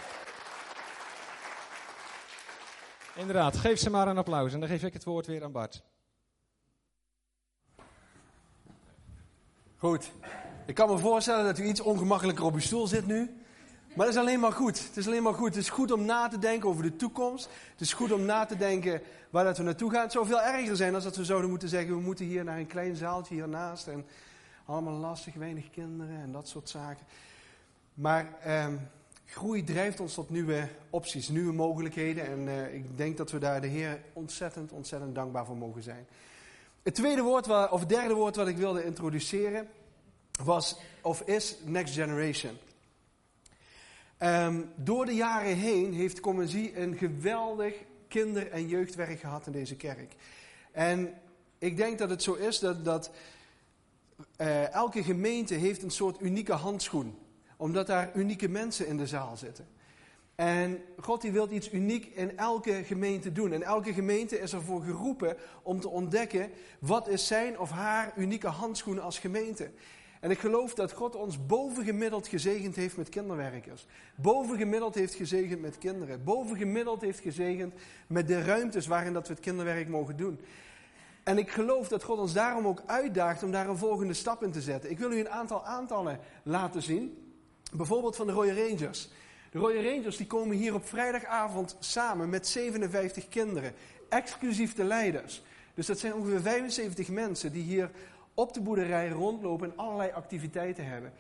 Inderdaad, 3.16 3.58
geef 3.58 3.80
ze 3.80 3.90
maar 3.90 4.08
een 4.08 4.18
applaus 4.18 4.54
en 4.54 4.60
dan 4.60 4.70
geef 4.70 4.84
ik 4.84 4.94
het 4.94 5.04
woord 5.04 5.28
weer 5.28 5.44
aan 5.44 5.52
Bart. 5.52 5.84
Goed. 9.78 10.12
Ik 10.66 10.76
kan 10.76 10.90
me 10.90 10.98
voorstellen 10.98 11.46
dat 11.46 11.58
u 11.58 11.64
iets 11.64 11.80
ongemakkelijker 11.80 12.46
op 12.46 12.54
uw 12.54 12.60
stoel 12.60 12.88
zit 12.88 13.08
nu. 13.08 13.42
Maar 13.96 14.06
dat 14.06 14.16
is 14.16 14.22
alleen 14.22 14.40
maar 14.40 14.52
goed. 14.52 14.88
Het 14.88 14.98
is 14.98 15.08
alleen 15.08 15.24
maar 15.24 15.34
goed. 15.34 15.48
Het 15.48 15.64
is 15.64 15.70
goed 15.70 15.92
om 15.92 16.06
na 16.06 16.28
te 16.28 16.40
denken 16.40 16.70
over 16.70 16.84
de 16.84 16.96
toekomst. 16.96 17.50
Het 17.72 17.82
is 17.82 17.94
goed 17.94 18.12
om 18.12 18.26
na 18.26 18.46
te 18.46 18.58
denken 18.58 19.02
waar 19.30 19.44
dat 19.44 19.58
we 19.58 19.64
naartoe 19.64 19.92
gaan. 19.92 20.02
Het 20.02 20.12
zou 20.12 20.26
veel 20.26 20.42
erger 20.42 20.76
zijn 20.76 20.96
als 20.96 21.04
dat 21.04 21.16
we 21.16 21.26
zouden 21.26 21.50
moeten 21.50 21.70
zeggen: 21.70 21.96
we 21.96 22.02
moeten 22.02 22.26
hier 22.26 22.44
naar 22.44 22.58
een 22.58 22.68
klein 22.68 22.96
zaaltje 22.96 23.34
hiernaast. 23.34 23.88
En 23.88 24.06
allemaal 24.66 24.94
lastig, 24.94 25.34
weinig 25.34 25.70
kinderen 25.70 26.22
en 26.22 26.32
dat 26.32 26.48
soort 26.48 26.70
zaken. 26.70 27.06
Maar 27.94 28.40
eh, 28.42 28.68
groei 29.32 29.64
drijft 29.64 30.00
ons 30.00 30.14
tot 30.14 30.30
nieuwe 30.30 30.68
opties, 30.90 31.30
nieuwe 31.30 31.54
mogelijkheden. 31.54 32.26
En 32.26 32.48
eh, 32.48 32.74
ik 32.74 32.98
denk 32.98 33.18
dat 33.18 33.32
we 33.32 33.40
daar 33.40 33.62
de 33.62 33.68
Heer 33.68 34.02
ontzettend, 34.14 34.72
ontzettend 34.72 35.16
dankbaar 35.16 35.46
voor 35.46 35.58
mogen 35.58 35.84
zijn. 35.84 36.08
Het 36.84 36.96
tweede 36.96 37.22
woord, 37.22 37.48
of 37.70 37.80
het 37.80 37.90
derde 37.90 38.14
woord 38.14 38.36
wat 38.36 38.48
ik 38.48 38.58
wilde 38.58 38.86
introduceren, 38.86 39.68
was 40.44 40.80
of 41.02 41.22
is 41.22 41.58
Next 41.66 41.94
Generation. 41.94 42.58
Um, 44.20 44.72
door 44.76 45.06
de 45.06 45.16
jaren 45.16 45.56
heen 45.56 45.94
heeft 45.94 46.20
Comensie 46.20 46.78
een 46.78 46.98
geweldig 46.98 47.74
kinder- 48.08 48.52
en 48.52 48.68
jeugdwerk 48.68 49.20
gehad 49.20 49.46
in 49.46 49.52
deze 49.52 49.76
kerk. 49.76 50.16
En 50.72 51.14
ik 51.58 51.78
denk 51.78 51.98
dat 51.98 52.10
het 52.10 52.24
zo 52.24 52.34
is 52.34 52.60
dat, 52.60 52.86
dat 52.86 53.12
uh, 54.38 54.74
elke 54.74 55.04
gemeente 55.04 55.54
heeft 55.54 55.84
een 55.84 55.92
soort 55.92 56.22
unieke 56.22 56.54
handschoen. 56.54 57.18
Omdat 57.62 57.88
daar 57.88 58.12
unieke 58.16 58.50
mensen 58.50 58.88
in 58.88 58.98
de 58.98 59.08
zaal 59.08 59.38
zitten. 59.38 59.68
En 60.36 60.82
God 61.00 61.22
die 61.22 61.32
wil 61.32 61.52
iets 61.52 61.72
uniek 61.72 62.06
in 62.06 62.38
elke 62.38 62.84
gemeente 62.84 63.32
doen. 63.32 63.52
En 63.52 63.64
elke 63.64 63.94
gemeente 63.94 64.40
is 64.40 64.54
ervoor 64.54 64.82
geroepen 64.82 65.38
om 65.64 65.80
te 65.80 65.90
ontdekken 65.90 66.52
wat 66.80 67.08
is 67.08 67.28
zijn 67.28 67.60
of 67.60 67.70
haar 67.70 68.14
unieke 68.18 68.48
handschoen 68.48 69.02
als 69.02 69.20
gemeente. 69.20 69.72
En 70.20 70.32
ik 70.32 70.40
geloof 70.40 70.74
dat 70.74 70.92
God 70.92 71.16
ons 71.16 71.46
bovengemiddeld 71.46 72.28
gezegend 72.28 72.76
heeft 72.76 72.98
met 72.98 73.10
kinderwerkers. 73.10 73.86
Bovengemiddeld 74.16 74.96
heeft 74.96 75.14
gezegend 75.14 75.62
met 75.62 75.78
kinderen. 75.78 76.24
Bovengemiddeld 76.24 77.02
heeft 77.02 77.20
gezegend 77.20 77.74
met 78.08 78.28
de 78.28 78.42
ruimtes 78.42 78.88
waarin 78.88 79.14
dat 79.14 79.28
we 79.28 79.34
het 79.34 79.44
kinderwerk 79.44 79.88
mogen 79.88 80.18
doen. 80.18 80.40
En 81.24 81.38
ik 81.38 81.50
geloof 81.50 81.88
dat 81.88 82.04
God 82.04 82.20
ons 82.20 82.34
daarom 82.34 82.68
ook 82.68 82.82
uitdaagt 82.86 83.44
om 83.44 83.52
daar 83.52 83.70
een 83.70 83.78
volgende 83.78 84.14
stap 84.14 84.44
in 84.44 84.52
te 84.52 84.62
zetten. 84.62 84.92
Ik 84.92 85.00
wil 85.00 85.12
u 85.12 85.20
een 85.20 85.30
aantal 85.30 85.66
aantallen 85.66 86.20
laten 86.44 86.82
zien. 86.82 87.31
Bijvoorbeeld 87.72 88.16
van 88.16 88.28
de 88.28 88.34
Royal 88.34 88.68
Rangers. 88.68 89.10
De 89.52 89.60
Royal 89.60 89.84
Rangers 89.84 90.18
die 90.18 90.28
komen 90.28 90.58
hier 90.58 90.74
op 90.74 90.88
vrijdagavond 90.88 91.76
samen 91.80 92.30
met 92.30 92.48
57 92.48 93.28
kinderen. 93.28 93.74
Exclusief 94.10 94.74
de 94.74 94.84
leiders. 94.84 95.42
Dus 95.74 95.86
dat 95.86 96.00
zijn 96.00 96.14
ongeveer 96.14 96.42
75 96.42 97.10
mensen 97.10 97.52
die 97.52 97.64
hier 97.64 97.92
op 98.34 98.54
de 98.54 98.62
boerderij 98.62 99.10
rondlopen 99.10 99.72
en 99.72 99.78
allerlei 99.78 100.12
activiteiten 100.12 100.86
hebben. 100.86 101.14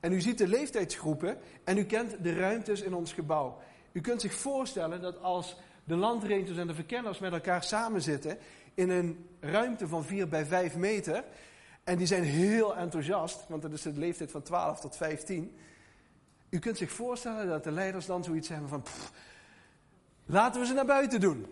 En 0.00 0.12
u 0.12 0.20
ziet 0.20 0.38
de 0.38 0.48
leeftijdsgroepen 0.48 1.38
en 1.64 1.78
u 1.78 1.84
kent 1.84 2.16
de 2.22 2.34
ruimtes 2.34 2.80
in 2.80 2.94
ons 2.94 3.12
gebouw. 3.12 3.58
U 3.92 4.00
kunt 4.00 4.20
zich 4.20 4.34
voorstellen 4.34 5.00
dat 5.00 5.22
als 5.22 5.56
de 5.84 5.96
landrangers 5.96 6.56
en 6.56 6.66
de 6.66 6.74
verkenners 6.74 7.18
met 7.18 7.32
elkaar 7.32 7.62
samen 7.62 8.02
zitten 8.02 8.38
in 8.74 8.90
een 8.90 9.26
ruimte 9.40 9.88
van 9.88 10.04
4 10.04 10.28
bij 10.28 10.46
5 10.46 10.76
meter. 10.76 11.24
En 11.84 11.98
die 11.98 12.06
zijn 12.06 12.22
heel 12.22 12.76
enthousiast, 12.76 13.44
want 13.48 13.62
dat 13.62 13.72
is 13.72 13.82
de 13.82 13.92
leeftijd 13.92 14.30
van 14.30 14.42
12 14.42 14.80
tot 14.80 14.96
15. 14.96 15.56
U 16.54 16.58
kunt 16.58 16.76
zich 16.76 16.90
voorstellen 16.92 17.48
dat 17.48 17.64
de 17.64 17.70
leiders 17.70 18.06
dan 18.06 18.24
zoiets 18.24 18.48
hebben 18.48 18.68
van, 18.68 18.82
laten 20.26 20.60
we 20.60 20.66
ze 20.66 20.72
naar 20.72 20.86
buiten 20.86 21.20
doen. 21.20 21.46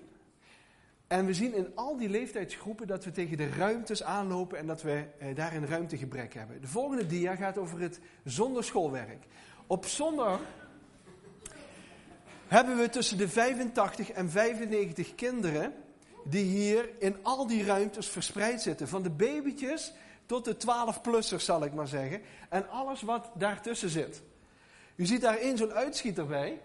En 1.06 1.26
we 1.26 1.34
zien 1.34 1.54
in 1.54 1.72
al 1.74 1.96
die 1.96 2.08
leeftijdsgroepen 2.08 2.86
dat 2.86 3.04
we 3.04 3.10
tegen 3.10 3.36
de 3.36 3.48
ruimtes 3.48 4.02
aanlopen 4.02 4.58
en 4.58 4.66
dat 4.66 4.82
we 4.82 5.04
eh, 5.18 5.34
daarin 5.34 5.66
ruimtegebrek 5.66 6.34
hebben. 6.34 6.60
De 6.60 6.66
volgende 6.66 7.06
dia 7.06 7.34
gaat 7.34 7.58
over 7.58 7.80
het 7.80 8.00
zonderschoolwerk. 8.24 9.24
Op 9.66 9.86
zondag 9.86 10.40
hebben 12.48 12.76
we 12.76 12.88
tussen 12.88 13.18
de 13.18 13.28
85 13.28 14.10
en 14.10 14.30
95 14.30 15.14
kinderen 15.14 15.74
die 16.24 16.44
hier 16.44 16.90
in 16.98 17.16
al 17.22 17.46
die 17.46 17.64
ruimtes 17.64 18.08
verspreid 18.08 18.62
zitten. 18.62 18.88
Van 18.88 19.02
de 19.02 19.10
babytjes 19.10 19.92
tot 20.26 20.44
de 20.44 20.56
12-plussers 20.56 21.44
zal 21.44 21.64
ik 21.64 21.72
maar 21.72 21.88
zeggen. 21.88 22.20
En 22.48 22.70
alles 22.70 23.02
wat 23.02 23.30
daartussen 23.34 23.88
zit. 23.88 24.22
U 24.96 25.06
ziet 25.06 25.20
daar 25.20 25.36
één 25.36 25.56
zo'n 25.56 25.72
uitschieter 25.72 26.26
bij 26.26 26.60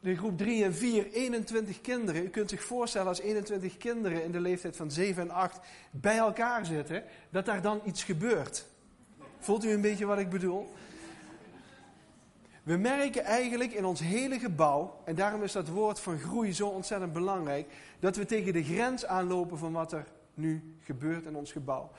de 0.00 0.16
groep 0.16 0.38
3 0.38 0.64
en 0.64 0.74
4, 0.74 1.12
21 1.12 1.80
kinderen. 1.80 2.24
U 2.24 2.28
kunt 2.28 2.50
zich 2.50 2.62
voorstellen 2.62 3.08
als 3.08 3.20
21 3.20 3.76
kinderen 3.76 4.24
in 4.24 4.32
de 4.32 4.40
leeftijd 4.40 4.76
van 4.76 4.90
7 4.90 5.22
en 5.22 5.30
8 5.30 5.60
bij 5.90 6.16
elkaar 6.16 6.66
zitten, 6.66 7.04
dat 7.30 7.46
daar 7.46 7.62
dan 7.62 7.80
iets 7.84 8.04
gebeurt. 8.04 8.66
Voelt 9.38 9.64
u 9.64 9.70
een 9.70 9.80
beetje 9.80 10.06
wat 10.06 10.18
ik 10.18 10.28
bedoel? 10.30 10.68
We 12.62 12.76
merken 12.76 13.24
eigenlijk 13.24 13.72
in 13.72 13.84
ons 13.84 14.00
hele 14.00 14.38
gebouw, 14.38 15.00
en 15.04 15.14
daarom 15.14 15.42
is 15.42 15.52
dat 15.52 15.68
woord 15.68 16.00
van 16.00 16.18
groei 16.18 16.52
zo 16.52 16.68
ontzettend 16.68 17.12
belangrijk, 17.12 17.72
dat 18.00 18.16
we 18.16 18.24
tegen 18.24 18.52
de 18.52 18.64
grens 18.64 19.06
aanlopen 19.06 19.58
van 19.58 19.72
wat 19.72 19.92
er 19.92 20.06
nu 20.34 20.74
gebeurt 20.84 21.26
in 21.26 21.36
ons 21.36 21.52
gebouw. 21.52 21.90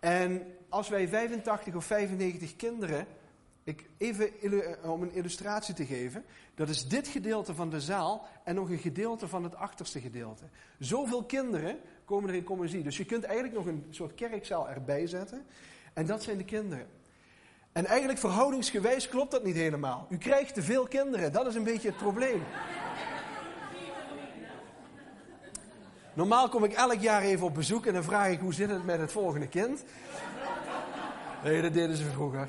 En 0.00 0.56
als 0.68 0.88
wij 0.88 1.08
85 1.08 1.74
of 1.74 1.84
95 1.84 2.56
kinderen 2.56 3.06
ik, 3.64 3.88
even 3.98 4.40
eh, 4.40 4.90
om 4.90 5.02
een 5.02 5.12
illustratie 5.12 5.74
te 5.74 5.86
geven. 5.86 6.24
Dat 6.54 6.68
is 6.68 6.88
dit 6.88 7.08
gedeelte 7.08 7.54
van 7.54 7.70
de 7.70 7.80
zaal 7.80 8.26
en 8.44 8.54
nog 8.54 8.70
een 8.70 8.78
gedeelte 8.78 9.28
van 9.28 9.44
het 9.44 9.54
achterste 9.54 10.00
gedeelte. 10.00 10.44
Zoveel 10.78 11.24
kinderen 11.24 11.78
komen 12.04 12.28
er 12.28 12.36
in 12.36 12.44
commissie. 12.44 12.82
Dus 12.82 12.96
je 12.96 13.04
kunt 13.04 13.24
eigenlijk 13.24 13.54
nog 13.54 13.66
een 13.66 13.86
soort 13.90 14.14
kerkzaal 14.14 14.68
erbij 14.68 15.06
zetten. 15.06 15.46
En 15.92 16.06
dat 16.06 16.22
zijn 16.22 16.36
de 16.36 16.44
kinderen. 16.44 16.86
En 17.72 17.86
eigenlijk 17.86 18.18
verhoudingsgewijs 18.18 19.08
klopt 19.08 19.30
dat 19.30 19.44
niet 19.44 19.54
helemaal. 19.54 20.06
U 20.10 20.18
krijgt 20.18 20.54
te 20.54 20.62
veel 20.62 20.86
kinderen. 20.86 21.32
Dat 21.32 21.46
is 21.46 21.54
een 21.54 21.64
beetje 21.64 21.88
het 21.88 21.96
probleem. 21.96 22.42
Normaal 26.14 26.48
kom 26.48 26.64
ik 26.64 26.72
elk 26.72 27.00
jaar 27.00 27.22
even 27.22 27.46
op 27.46 27.54
bezoek 27.54 27.86
en 27.86 27.94
dan 27.94 28.02
vraag 28.02 28.28
ik 28.28 28.40
hoe 28.40 28.54
zit 28.54 28.70
het 28.70 28.84
met 28.84 29.00
het 29.00 29.12
volgende 29.12 29.48
kind. 29.48 29.84
Nee, 31.44 31.62
dat 31.62 31.72
deden 31.72 31.96
ze 31.96 32.04
vroeger. 32.04 32.48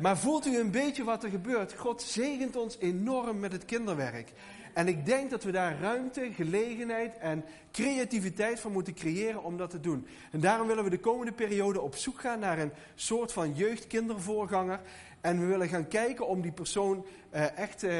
Maar 0.00 0.18
voelt 0.18 0.46
u 0.46 0.58
een 0.58 0.70
beetje 0.70 1.04
wat 1.04 1.24
er 1.24 1.30
gebeurt? 1.30 1.74
God 1.74 2.02
zegent 2.02 2.56
ons 2.56 2.78
enorm 2.78 3.38
met 3.38 3.52
het 3.52 3.64
kinderwerk. 3.64 4.32
En 4.74 4.88
ik 4.88 5.06
denk 5.06 5.30
dat 5.30 5.42
we 5.42 5.50
daar 5.50 5.80
ruimte, 5.80 6.30
gelegenheid 6.32 7.18
en 7.18 7.44
creativiteit 7.72 8.60
voor 8.60 8.70
moeten 8.70 8.94
creëren 8.94 9.42
om 9.42 9.56
dat 9.56 9.70
te 9.70 9.80
doen. 9.80 10.06
En 10.30 10.40
daarom 10.40 10.66
willen 10.66 10.84
we 10.84 10.90
de 10.90 10.98
komende 10.98 11.32
periode 11.32 11.80
op 11.80 11.96
zoek 11.96 12.20
gaan 12.20 12.38
naar 12.38 12.58
een 12.58 12.72
soort 12.94 13.32
van 13.32 13.54
jeugdkindervoorganger. 13.54 14.80
En 15.20 15.40
we 15.40 15.46
willen 15.46 15.68
gaan 15.68 15.88
kijken 15.88 16.26
om 16.26 16.40
die 16.40 16.52
persoon 16.52 17.06
uh, 17.34 17.58
echt 17.58 17.82
uh, 17.82 17.90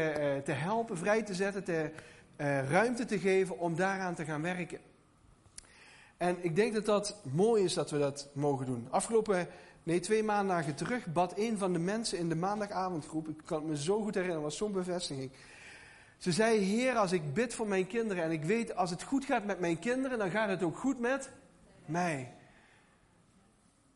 te 0.44 0.53
helpen, 0.53 0.98
vrij 0.98 1.22
te 1.22 1.34
zetten, 1.34 1.64
te, 1.64 1.90
ruimte 2.68 3.05
te 3.05 3.18
geven 3.18 3.59
om 3.59 3.76
daaraan 3.76 4.14
te 4.14 4.24
gaan 4.24 4.42
werken. 4.42 4.78
En 6.16 6.36
ik 6.40 6.57
denk 6.57 6.74
dat 6.74 6.86
dat 6.86 7.16
mooi 7.32 7.64
is 7.64 7.74
dat 7.74 7.90
we 7.90 7.98
dat 7.98 8.28
mogen 8.32 8.66
doen. 8.66 8.86
Afgelopen, 8.90 9.48
nee, 9.82 10.00
twee 10.00 10.22
maandagen 10.22 10.74
terug 10.74 11.06
bad 11.06 11.38
een 11.38 11.58
van 11.58 11.72
de 11.72 11.78
mensen 11.78 12.18
in 12.18 12.28
de 12.28 12.34
maandagavondgroep, 12.34 13.28
ik 13.28 13.40
kan 13.44 13.58
het 13.58 13.68
me 13.68 13.76
zo 13.76 14.02
goed 14.02 14.14
herinneren, 14.14 14.42
was 14.42 14.56
zo'n 14.56 14.72
bevestiging. 14.72 15.30
Ze 16.18 16.32
zei, 16.32 16.58
Heer, 16.58 16.94
als 16.94 17.12
ik 17.12 17.34
bid 17.34 17.54
voor 17.54 17.68
mijn 17.68 17.86
kinderen 17.86 18.24
en 18.24 18.30
ik 18.30 18.44
weet, 18.44 18.76
als 18.76 18.90
het 18.90 19.02
goed 19.02 19.24
gaat 19.24 19.44
met 19.44 19.60
mijn 19.60 19.78
kinderen, 19.78 20.18
dan 20.18 20.30
gaat 20.30 20.48
het 20.48 20.62
ook 20.62 20.78
goed 20.78 20.98
met 20.98 21.30
mij. 21.84 22.32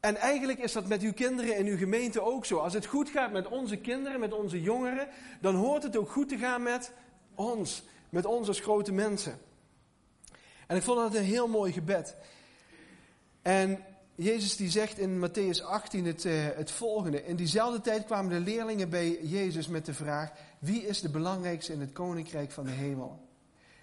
En 0.00 0.16
eigenlijk 0.16 0.58
is 0.58 0.72
dat 0.72 0.86
met 0.86 1.02
uw 1.02 1.12
kinderen 1.12 1.56
in 1.56 1.66
uw 1.66 1.76
gemeente 1.76 2.20
ook 2.22 2.44
zo. 2.44 2.58
Als 2.58 2.74
het 2.74 2.86
goed 2.86 3.08
gaat 3.08 3.32
met 3.32 3.48
onze 3.48 3.76
kinderen, 3.76 4.20
met 4.20 4.32
onze 4.32 4.62
jongeren, 4.62 5.08
dan 5.40 5.54
hoort 5.54 5.82
het 5.82 5.96
ook 5.96 6.10
goed 6.10 6.28
te 6.28 6.38
gaan 6.38 6.62
met 6.62 6.92
ons, 7.34 7.82
met 8.08 8.24
ons 8.24 8.48
als 8.48 8.60
grote 8.60 8.92
mensen. 8.92 9.38
En 10.66 10.76
ik 10.76 10.82
vond 10.82 10.98
dat 10.98 11.14
een 11.14 11.26
heel 11.26 11.48
mooi 11.48 11.72
gebed. 11.72 12.16
En 13.42 13.84
Jezus 14.16 14.56
die 14.56 14.70
zegt 14.70 14.98
in 14.98 15.28
Matthäus 15.28 15.62
18 15.62 16.04
het, 16.04 16.24
uh, 16.24 16.32
het 16.54 16.70
volgende. 16.70 17.24
In 17.24 17.36
diezelfde 17.36 17.80
tijd 17.80 18.04
kwamen 18.04 18.30
de 18.32 18.50
leerlingen 18.50 18.88
bij 18.88 19.18
Jezus 19.22 19.68
met 19.68 19.86
de 19.86 19.94
vraag: 19.94 20.32
Wie 20.58 20.86
is 20.86 21.00
de 21.00 21.08
belangrijkste 21.08 21.72
in 21.72 21.80
het 21.80 21.92
koninkrijk 21.92 22.50
van 22.50 22.64
de 22.64 22.70
hemel? 22.70 23.28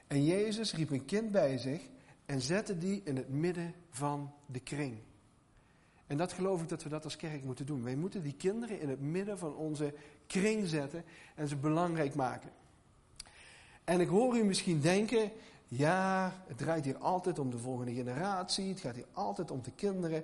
En 0.07 0.25
Jezus 0.25 0.73
riep 0.73 0.89
een 0.89 1.05
kind 1.05 1.31
bij 1.31 1.57
zich 1.57 1.81
en 2.25 2.41
zette 2.41 2.77
die 2.77 3.01
in 3.03 3.15
het 3.15 3.29
midden 3.29 3.73
van 3.89 4.33
de 4.45 4.59
kring. 4.59 4.97
En 6.07 6.17
dat 6.17 6.33
geloof 6.33 6.61
ik 6.61 6.69
dat 6.69 6.83
we 6.83 6.89
dat 6.89 7.03
als 7.03 7.15
kerk 7.15 7.43
moeten 7.43 7.65
doen. 7.65 7.83
Wij 7.83 7.95
moeten 7.95 8.23
die 8.23 8.35
kinderen 8.37 8.79
in 8.79 8.89
het 8.89 9.01
midden 9.01 9.37
van 9.37 9.55
onze 9.55 9.93
kring 10.27 10.67
zetten 10.67 11.03
en 11.35 11.47
ze 11.47 11.55
belangrijk 11.55 12.15
maken. 12.15 12.49
En 13.83 13.99
ik 13.99 14.07
hoor 14.07 14.37
u 14.37 14.43
misschien 14.43 14.81
denken, 14.81 15.31
ja, 15.73 16.33
het 16.47 16.57
draait 16.57 16.85
hier 16.85 16.97
altijd 16.97 17.39
om 17.39 17.49
de 17.49 17.57
volgende 17.57 17.93
generatie, 17.93 18.69
het 18.69 18.79
gaat 18.79 18.95
hier 18.95 19.05
altijd 19.13 19.51
om 19.51 19.61
de 19.63 19.71
kinderen. 19.71 20.23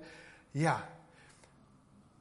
Ja. 0.50 0.88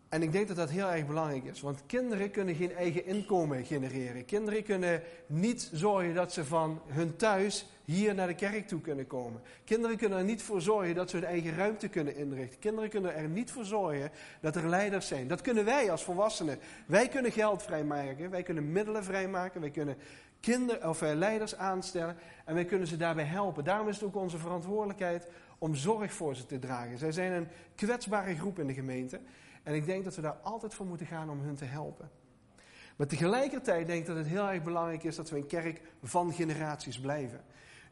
En 0.10 0.22
ik 0.22 0.32
denk 0.32 0.48
dat 0.48 0.58
dat 0.58 0.70
heel 0.70 0.92
erg 0.92 1.06
belangrijk 1.06 1.44
is, 1.44 1.62
want 1.62 1.84
kinderen 1.86 2.32
kunnen 2.32 2.56
geen 2.56 2.76
eigen 2.76 3.06
inkomen 3.06 3.66
genereren. 3.66 4.26
Kinderen 4.26 4.64
kunnen 4.64 5.02
niet 5.26 5.70
zorgen 5.74 6.14
dat 6.14 6.34
ze 6.34 6.46
van 6.46 6.82
hun 6.88 7.16
thuis 7.16 7.66
hier 7.86 8.16
naar 8.16 8.28
de 8.28 8.36
kerk 8.36 8.68
toe 8.68 8.82
kunnen 8.82 9.08
komen. 9.08 9.42
Kinderen 9.64 9.98
kunnen 9.98 10.18
er 10.18 10.24
niet 10.24 10.42
voor 10.42 10.62
zorgen 10.62 10.96
dat 10.96 11.10
ze 11.10 11.16
hun 11.16 11.26
eigen 11.26 11.56
ruimte 11.56 11.88
kunnen 11.88 12.16
inrichten. 12.16 12.60
Kinderen 12.60 12.90
kunnen 12.90 13.16
er 13.16 13.30
niet 13.30 13.52
voor 13.52 13.66
zorgen 13.66 14.12
dat 14.42 14.56
er 14.56 14.70
leiders 14.70 15.08
zijn. 15.08 15.28
Dat 15.28 15.42
kunnen 15.42 15.66
wij 15.66 15.92
als 15.92 16.04
volwassenen. 16.04 16.60
Wij 16.86 17.08
kunnen 17.08 17.32
geld 17.32 17.64
vrijmaken, 17.64 18.30
wij 18.30 18.44
kunnen 18.44 18.72
middelen 18.72 19.04
vrijmaken, 19.04 19.62
wij 19.62 19.70
kunnen 19.70 19.98
kinder, 20.40 20.88
of, 20.88 21.02
uh, 21.02 21.14
leiders 21.14 21.56
aanstellen 21.56 22.18
en 22.46 22.54
wij 22.54 22.66
kunnen 22.66 22.88
ze 22.88 22.98
daarbij 22.98 23.26
helpen. 23.26 23.64
Daarom 23.64 23.88
is 23.88 23.96
het 23.96 24.04
ook 24.04 24.16
onze 24.16 24.38
verantwoordelijkheid 24.38 25.28
om 25.58 25.76
zorg 25.76 26.14
voor 26.14 26.36
ze 26.36 26.46
te 26.46 26.60
dragen. 26.60 26.98
Zij 26.98 27.12
zijn 27.12 27.32
een 27.32 27.48
kwetsbare 27.76 28.36
groep 28.36 28.60
in 28.60 28.68
de 28.68 28.74
gemeente 28.74 29.20
en 29.64 29.74
ik 29.74 29.86
denk 29.86 30.04
dat 30.04 30.16
we 30.16 30.22
daar 30.22 30.38
altijd 30.42 30.74
voor 30.74 30.86
moeten 30.86 31.08
gaan 31.08 31.30
om 31.30 31.40
hun 31.40 31.56
te 31.56 31.66
helpen. 31.66 32.10
Maar 32.96 33.08
tegelijkertijd 33.08 33.88
denk 33.88 34.00
ik 34.00 34.08
dat 34.08 34.18
het 34.18 34.28
heel 34.28 34.50
erg 34.50 34.64
belangrijk 34.64 35.04
is 35.04 35.16
dat 35.16 35.30
we 35.30 35.38
een 35.38 35.48
kerk 35.48 35.82
van 36.04 36.34
generaties 36.34 37.00
blijven. 37.00 37.42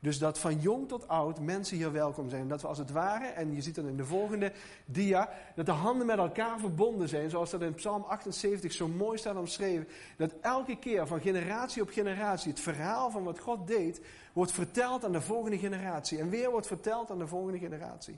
Dus 0.06 0.20
dat 0.20 0.40
van 0.40 0.60
jong 0.60 0.88
tot 0.88 1.08
oud 1.08 1.40
mensen 1.40 1.78
hier 1.78 1.92
welkom 1.92 2.30
zijn. 2.30 2.48
Dat 2.48 2.62
we 2.62 2.68
als 2.68 2.78
het 2.78 2.92
ware, 2.92 3.26
en 3.26 3.56
je 3.56 3.62
ziet 3.62 3.76
dat 3.76 3.86
in 3.86 3.98
de 3.98 4.06
volgende 4.06 4.52
dia, 4.86 5.30
dat 5.56 5.66
de 5.66 5.72
handen 5.72 6.08
met 6.08 6.18
elkaar 6.18 6.60
verbonden 6.60 7.10
zijn. 7.10 7.30
Zoals 7.30 7.50
dat 7.50 7.62
in 7.62 7.74
Psalm 7.74 8.04
78 8.04 8.72
zo 8.72 8.88
mooi 8.88 9.18
staat 9.18 9.36
omschreven. 9.36 9.88
Dat 10.18 10.34
elke 10.42 10.78
keer 10.78 11.08
van 11.08 11.22
generatie 11.22 11.82
op 11.82 11.90
generatie 11.90 12.52
het 12.52 12.60
verhaal 12.60 13.12
van 13.12 13.24
wat 13.24 13.40
God 13.40 13.68
deed, 13.68 14.02
wordt 14.34 14.52
verteld 14.52 15.06
aan 15.06 15.12
de 15.12 15.22
volgende 15.22 15.58
generatie. 15.58 16.20
En 16.20 16.30
weer 16.30 16.52
wordt 16.52 16.68
verteld 16.68 17.12
aan 17.12 17.20
de 17.20 17.28
volgende 17.28 17.60
generatie. 17.60 18.18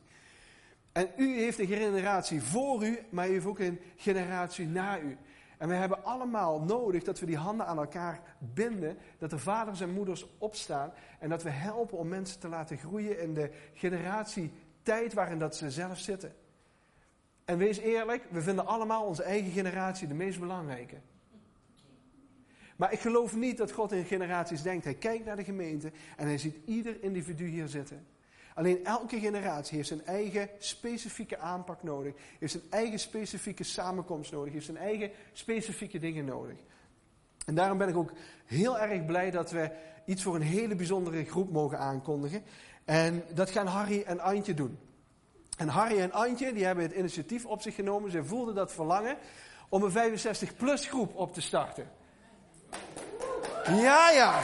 En 0.92 1.10
u 1.18 1.40
heeft 1.40 1.60
een 1.60 1.68
generatie 1.68 2.42
voor 2.42 2.86
u, 2.86 3.00
maar 3.10 3.30
u 3.30 3.32
heeft 3.32 3.46
ook 3.46 3.60
een 3.60 3.80
generatie 3.96 4.68
na 4.68 5.00
u. 5.00 5.18
En 5.58 5.68
we 5.68 5.74
hebben 5.74 6.04
allemaal 6.04 6.62
nodig 6.62 7.04
dat 7.04 7.20
we 7.20 7.26
die 7.26 7.38
handen 7.38 7.66
aan 7.66 7.78
elkaar 7.78 8.22
binden, 8.40 8.98
dat 9.18 9.30
de 9.30 9.40
vaders 9.40 9.82
en 9.82 9.94
moeders 9.94 10.26
opstaan 10.38 10.94
en 11.20 11.30
dat 11.30 11.44
we 11.44 11.50
helpen 11.50 11.98
om 11.98 12.08
mensen 12.08 12.40
te 12.40 12.48
laten 12.48 12.78
groeien 12.78 13.22
in 13.22 13.34
de 13.34 13.52
generatie 13.74 14.52
tijd 14.82 15.14
waarin 15.14 15.40
dat 15.40 15.56
ze 15.56 15.72
zelf 15.72 16.00
zitten. 16.00 16.36
En 17.46 17.58
wees 17.58 17.78
eerlijk, 17.78 18.26
we 18.30 18.42
vinden 18.42 18.66
allemaal 18.66 19.06
onze 19.06 19.24
eigen 19.24 19.52
generatie 19.52 20.08
de 20.08 20.14
meest 20.14 20.40
belangrijke. 20.40 20.98
Maar 22.76 22.92
ik 22.92 23.00
geloof 23.00 23.36
niet 23.36 23.58
dat 23.58 23.72
God 23.72 23.92
in 23.92 24.06
generaties 24.06 24.62
denkt. 24.62 24.84
Hij 24.84 24.96
kijkt 24.96 25.26
naar 25.26 25.36
de 25.36 25.44
gemeente 25.44 25.92
en 26.18 26.28
hij 26.28 26.38
ziet 26.38 26.58
ieder 26.66 27.04
individu 27.04 27.46
hier 27.46 27.68
zitten. 27.68 28.06
Alleen 28.58 28.86
elke 28.86 29.20
generatie 29.20 29.76
heeft 29.76 29.88
zijn 29.88 30.06
eigen 30.06 30.50
specifieke 30.60 31.38
aanpak 31.38 31.84
nodig. 31.84 32.14
Heeft 32.40 32.52
zijn 32.52 32.64
eigen 32.70 33.00
specifieke 33.00 33.64
samenkomst 33.64 34.32
nodig. 34.32 34.54
Heeft 34.54 34.66
zijn 34.66 34.78
eigen 34.78 35.12
specifieke 35.34 36.00
dingen 36.00 36.26
nodig. 36.26 36.58
En 37.46 37.56
daarom 37.56 37.78
ben 37.78 37.88
ik 37.88 37.96
ook 37.96 38.12
heel 38.46 38.80
erg 38.80 39.06
blij 39.06 39.32
dat 39.32 39.52
we 39.52 39.72
iets 40.06 40.24
voor 40.24 40.36
een 40.36 40.42
hele 40.42 40.76
bijzondere 40.76 41.26
groep 41.26 41.52
mogen 41.52 41.80
aankondigen. 41.80 42.44
En 42.86 43.24
dat 43.34 43.50
gaan 43.50 43.68
Harry 43.68 44.02
en 44.02 44.20
Antje 44.20 44.54
doen. 44.54 44.80
En 45.58 45.68
Harry 45.68 46.00
en 46.00 46.12
Antje 46.12 46.54
die 46.54 46.66
hebben 46.66 46.84
het 46.84 46.94
initiatief 46.94 47.46
op 47.46 47.62
zich 47.62 47.76
genomen. 47.76 48.12
Ze 48.12 48.24
voelden 48.24 48.56
dat 48.56 48.74
verlangen 48.74 49.18
om 49.70 49.84
een 49.84 50.18
65-plus 50.18 50.88
groep 50.88 51.16
op 51.16 51.34
te 51.34 51.42
starten. 51.42 51.90
Ja, 53.66 54.10
ja. 54.12 54.42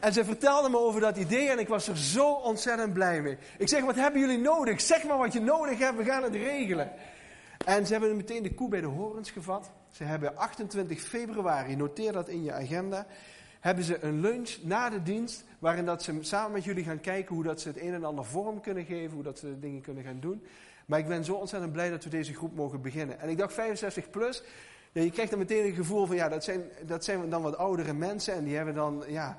En 0.00 0.12
ze 0.12 0.24
vertelde 0.24 0.68
me 0.68 0.78
over 0.78 1.00
dat 1.00 1.16
idee 1.16 1.48
en 1.48 1.58
ik 1.58 1.68
was 1.68 1.88
er 1.88 1.96
zo 1.96 2.32
ontzettend 2.32 2.92
blij 2.92 3.22
mee. 3.22 3.38
Ik 3.58 3.68
zeg, 3.68 3.84
wat 3.84 3.94
hebben 3.94 4.20
jullie 4.20 4.38
nodig? 4.38 4.80
Zeg 4.80 5.04
maar 5.04 5.18
wat 5.18 5.32
je 5.32 5.40
nodig 5.40 5.78
hebt, 5.78 5.96
we 5.96 6.04
gaan 6.04 6.22
het 6.22 6.34
regelen. 6.34 6.90
En 7.64 7.86
ze 7.86 7.92
hebben 7.92 8.16
meteen 8.16 8.42
de 8.42 8.54
koe 8.54 8.68
bij 8.68 8.80
de 8.80 8.86
horens 8.86 9.30
gevat. 9.30 9.70
Ze 9.90 10.04
hebben 10.04 10.36
28 10.36 11.00
februari, 11.00 11.76
noteer 11.76 12.12
dat 12.12 12.28
in 12.28 12.44
je 12.44 12.52
agenda, 12.52 13.06
hebben 13.60 13.84
ze 13.84 14.02
een 14.02 14.20
lunch 14.20 14.56
na 14.62 14.90
de 14.90 15.02
dienst, 15.02 15.44
waarin 15.58 15.84
dat 15.84 16.02
ze 16.02 16.18
samen 16.20 16.52
met 16.52 16.64
jullie 16.64 16.84
gaan 16.84 17.00
kijken 17.00 17.34
hoe 17.34 17.44
dat 17.44 17.60
ze 17.60 17.68
het 17.68 17.80
een 17.80 17.94
en 17.94 18.04
ander 18.04 18.24
vorm 18.24 18.60
kunnen 18.60 18.84
geven, 18.84 19.14
hoe 19.14 19.22
dat 19.22 19.38
ze 19.38 19.58
dingen 19.58 19.80
kunnen 19.80 20.04
gaan 20.04 20.20
doen. 20.20 20.42
Maar 20.86 20.98
ik 20.98 21.08
ben 21.08 21.24
zo 21.24 21.34
ontzettend 21.34 21.72
blij 21.72 21.90
dat 21.90 22.04
we 22.04 22.10
deze 22.10 22.34
groep 22.34 22.54
mogen 22.54 22.80
beginnen. 22.80 23.20
En 23.20 23.28
ik 23.28 23.38
dacht 23.38 23.54
65 23.54 24.10
plus, 24.10 24.42
je 24.92 25.10
krijgt 25.10 25.30
dan 25.30 25.40
meteen 25.40 25.66
een 25.66 25.74
gevoel 25.74 26.06
van, 26.06 26.16
ja, 26.16 26.28
dat 26.28 26.44
zijn, 26.44 26.62
dat 26.86 27.04
zijn 27.04 27.30
dan 27.30 27.42
wat 27.42 27.56
oudere 27.56 27.92
mensen 27.92 28.34
en 28.34 28.44
die 28.44 28.56
hebben 28.56 28.74
dan, 28.74 29.04
ja, 29.08 29.38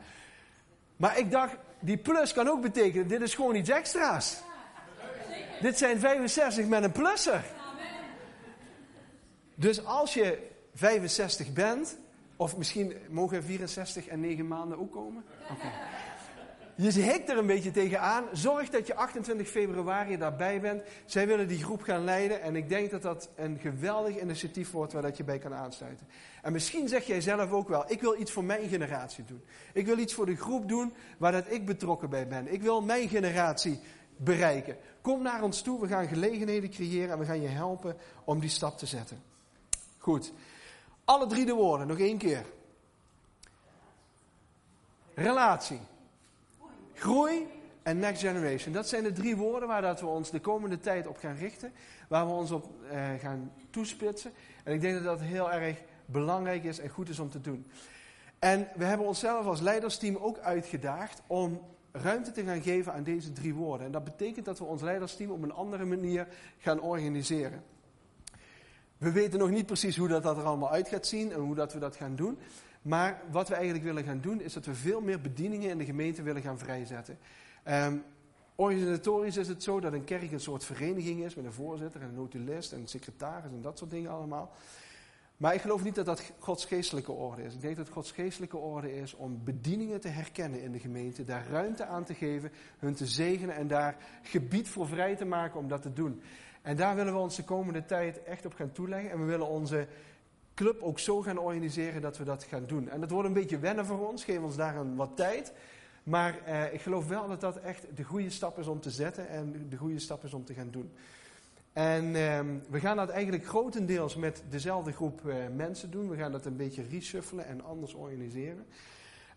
maar 1.00 1.18
ik 1.18 1.32
dacht, 1.32 1.56
die 1.80 1.98
plus 1.98 2.34
kan 2.34 2.48
ook 2.48 2.62
betekenen, 2.62 3.08
dit 3.08 3.22
is 3.22 3.36
gewoon 3.36 3.56
iets 3.56 3.70
extra's. 3.70 4.42
Dit 5.62 5.78
zijn 5.78 6.00
65 6.00 6.66
met 6.66 6.84
een 6.84 6.92
plusser. 6.92 7.44
Dus 9.56 9.86
als 9.86 10.14
je 10.14 10.48
65 10.74 11.54
bent, 11.54 11.98
of 12.36 12.58
misschien 12.58 12.94
mogen 13.10 13.44
64 13.44 14.08
en 14.08 14.20
9 14.20 14.48
maanden 14.48 14.80
ook 14.80 14.92
komen? 14.92 15.24
Okay. 15.52 15.72
Je 16.82 17.02
hikt 17.02 17.30
er 17.30 17.38
een 17.38 17.46
beetje 17.46 17.72
tegenaan. 17.72 18.26
Zorg 18.32 18.70
dat 18.70 18.88
je 18.88 18.96
28 18.96 19.50
februari 19.50 20.18
daarbij 20.18 20.62
bent. 20.62 20.84
Zij 21.06 21.28
willen 21.28 21.48
die 21.48 21.64
groep 21.64 21.82
gaan 21.82 22.04
leiden. 22.04 22.42
En 22.42 22.56
ik 22.56 22.70
denk 22.70 22.92
dat 22.92 23.02
dat 23.02 23.30
een 23.36 23.58
geweldig 23.60 24.20
initiatief 24.20 24.72
wordt 24.72 24.94
waar 24.94 25.02
dat 25.02 25.18
je 25.18 25.24
bij 25.24 25.38
kan 25.38 25.54
aansluiten. 25.54 26.08
En 26.42 26.52
misschien 26.52 26.88
zeg 26.88 27.06
jij 27.06 27.22
zelf 27.22 27.52
ook 27.52 27.68
wel, 27.68 27.84
ik 27.88 28.02
wil 28.02 28.20
iets 28.20 28.32
voor 28.32 28.44
mijn 28.44 28.70
generatie 28.70 29.26
doen. 29.26 29.44
Ik 29.74 29.86
wil 29.86 29.98
iets 29.98 30.14
voor 30.14 30.26
de 30.26 30.36
groep 30.36 30.68
doen 30.68 30.94
waar 31.18 31.32
dat 31.32 31.52
ik 31.52 31.66
betrokken 31.66 32.10
bij 32.10 32.28
ben. 32.28 32.54
Ik 32.54 32.62
wil 32.62 32.82
mijn 32.82 33.10
generatie 33.10 33.80
bereiken. 34.18 34.78
Kom 35.02 35.22
naar 35.22 35.44
ons 35.44 35.62
toe, 35.62 35.82
we 35.82 35.88
gaan 35.88 36.08
gelegenheden 36.08 36.70
creëren 36.70 37.12
en 37.12 37.20
we 37.20 37.26
gaan 37.26 37.42
je 37.42 37.48
helpen 37.48 37.98
om 38.24 38.40
die 38.40 38.50
stap 38.50 38.78
te 38.78 38.86
zetten. 38.86 39.24
Goed. 39.98 40.34
Alle 41.06 41.28
drie 41.28 41.46
de 41.46 41.54
woorden, 41.54 41.88
nog 41.88 42.00
één 42.00 42.18
keer. 42.18 42.46
Relatie. 45.14 45.80
Groei 47.00 47.48
en 47.84 48.00
next 48.00 48.22
generation. 48.22 48.74
Dat 48.74 48.88
zijn 48.88 49.04
de 49.04 49.12
drie 49.12 49.36
woorden 49.36 49.68
waar 49.68 49.82
dat 49.82 50.00
we 50.00 50.06
ons 50.06 50.32
de 50.32 50.40
komende 50.40 50.80
tijd 50.80 51.08
op 51.08 51.18
gaan 51.18 51.36
richten. 51.36 51.72
Waar 52.08 52.26
we 52.26 52.32
ons 52.32 52.52
op 52.52 52.70
eh, 52.92 53.14
gaan 53.20 53.52
toespitsen. 53.70 54.32
En 54.64 54.74
ik 54.74 54.82
denk 54.82 54.94
dat 54.94 55.04
dat 55.04 55.22
heel 55.22 55.52
erg 55.52 55.82
belangrijk 56.06 56.64
is 56.64 56.80
en 56.80 56.90
goed 56.90 57.10
is 57.10 57.20
om 57.20 57.30
te 57.30 57.42
doen. 57.42 57.66
En 58.40 58.68
we 58.76 58.86
hebben 58.86 59.08
onszelf 59.08 59.46
als 59.46 59.62
leidersteam 59.62 60.16
ook 60.16 60.38
uitgedaagd 60.38 61.22
om 61.28 61.62
ruimte 61.92 62.32
te 62.32 62.44
gaan 62.44 62.62
geven 62.62 62.94
aan 62.94 63.04
deze 63.04 63.32
drie 63.32 63.54
woorden. 63.54 63.86
En 63.86 63.92
dat 63.92 64.04
betekent 64.04 64.46
dat 64.46 64.60
we 64.60 64.66
ons 64.66 64.82
leidersteam 64.82 65.32
op 65.32 65.44
een 65.44 65.54
andere 65.54 65.86
manier 65.86 66.28
gaan 66.58 66.82
organiseren. 66.82 67.64
We 68.98 69.12
weten 69.12 69.40
nog 69.40 69.50
niet 69.50 69.66
precies 69.66 69.98
hoe 69.98 70.08
dat, 70.08 70.24
dat 70.24 70.38
er 70.38 70.44
allemaal 70.44 70.72
uit 70.72 70.88
gaat 70.88 71.08
zien 71.08 71.32
en 71.32 71.40
hoe 71.40 71.56
dat 71.56 71.74
we 71.74 71.80
dat 71.80 71.96
gaan 71.96 72.16
doen. 72.16 72.38
Maar 72.82 73.22
wat 73.32 73.48
we 73.48 73.56
eigenlijk 73.56 73.84
willen 73.84 74.04
gaan 74.04 74.22
doen, 74.22 74.42
is 74.42 74.54
dat 74.54 74.66
we 74.66 74.74
veel 74.74 75.02
meer 75.02 75.22
bedieningen 75.22 75.70
in 75.70 75.78
de 75.78 75.86
gemeente 75.86 76.22
willen 76.22 76.42
gaan 76.42 76.60
vrijzetten. 76.60 77.18
Um, 77.68 78.04
organisatorisch 78.56 79.38
is 79.38 79.48
het 79.48 79.64
zo 79.64 79.80
dat 79.80 79.94
een 79.94 80.04
kerk 80.04 80.32
een 80.32 80.40
soort 80.40 80.66
vereniging 80.66 81.24
is 81.24 81.36
met 81.36 81.46
een 81.46 81.54
voorzitter 81.54 82.02
en 82.02 82.08
een 82.08 82.14
notulist 82.14 82.72
en 82.72 82.80
een 82.80 82.88
secretaris 82.88 83.52
en 83.52 83.62
dat 83.62 83.78
soort 83.78 83.92
dingen 83.92 84.12
allemaal. 84.12 84.52
Maar 85.38 85.54
ik 85.54 85.62
geloof 85.62 85.84
niet 85.84 85.96
dat 85.96 86.06
dat 86.06 86.32
Gods 86.40 86.66
geestelijke 86.66 87.12
orde 87.12 87.44
is. 87.44 87.54
Ik 87.54 87.62
denk 87.62 87.76
dat 87.76 87.90
Gods 87.90 88.12
geestelijke 88.12 88.58
orde 88.58 88.96
is 88.96 89.14
om 89.14 89.44
bedieningen 89.44 90.00
te 90.00 90.08
herkennen 90.08 90.62
in 90.62 90.72
de 90.72 90.80
gemeente, 90.80 91.26
daar 91.26 91.48
ruimte 91.50 91.86
aan 91.86 92.04
te 92.04 92.14
geven, 92.14 92.52
hun 92.80 92.94
te 92.94 93.06
zegenen 93.06 93.56
en 93.56 93.68
daar 93.68 93.98
gebied 94.22 94.70
voor 94.70 94.88
vrij 94.88 95.16
te 95.16 95.26
maken 95.26 95.60
om 95.60 95.68
dat 95.68 95.82
te 95.82 95.94
doen. 95.94 96.22
En 96.62 96.76
daar 96.76 96.96
willen 96.96 97.14
we 97.14 97.20
ons 97.20 97.36
de 97.36 97.44
komende 97.44 97.86
tijd 97.86 98.24
echt 98.24 98.46
op 98.46 98.54
gaan 98.54 98.72
toeleggen. 98.72 99.12
En 99.12 99.20
we 99.20 99.26
willen 99.26 99.48
onze 99.48 99.88
club 100.60 100.82
ook 100.82 101.00
zo 101.00 101.22
gaan 101.22 101.38
organiseren 101.38 102.02
dat 102.02 102.18
we 102.18 102.24
dat 102.24 102.44
gaan 102.44 102.66
doen. 102.66 102.90
En 102.90 103.00
dat 103.00 103.12
wordt 103.12 103.28
een 103.28 103.34
beetje 103.34 103.60
wennen 103.60 103.86
voor 103.86 104.10
ons, 104.10 104.24
geef 104.24 104.40
ons 104.40 104.56
daar 104.56 104.76
een 104.76 104.96
wat 104.96 105.16
tijd. 105.16 105.54
Maar 106.04 106.40
eh, 106.46 106.74
ik 106.74 106.82
geloof 106.82 107.08
wel 107.08 107.28
dat 107.28 107.42
dat 107.42 107.58
echt 107.58 107.86
de 107.96 108.04
goede 108.04 108.30
stap 108.30 108.60
is 108.60 108.68
om 108.68 108.80
te 108.80 108.90
zetten 108.90 109.30
en 109.30 109.66
de 109.70 109.78
goede 109.78 110.00
stap 110.00 110.24
is 110.24 110.34
om 110.34 110.46
te 110.46 110.54
gaan 110.54 110.72
doen. 110.72 110.92
En 111.74 112.16
eh, 112.16 112.40
we 112.70 112.80
gaan 112.80 112.98
dat 112.98 113.10
eigenlijk 113.10 113.46
grotendeels 113.46 114.16
met 114.16 114.44
dezelfde 114.50 114.92
groep 114.92 115.28
eh, 115.28 115.36
mensen 115.56 115.92
doen. 115.92 116.10
We 116.10 116.18
gaan 116.18 116.32
dat 116.32 116.46
een 116.46 116.58
beetje 116.58 116.84
reshuffelen 116.90 117.46
en 117.46 117.64
anders 117.64 117.94
organiseren. 117.94 118.66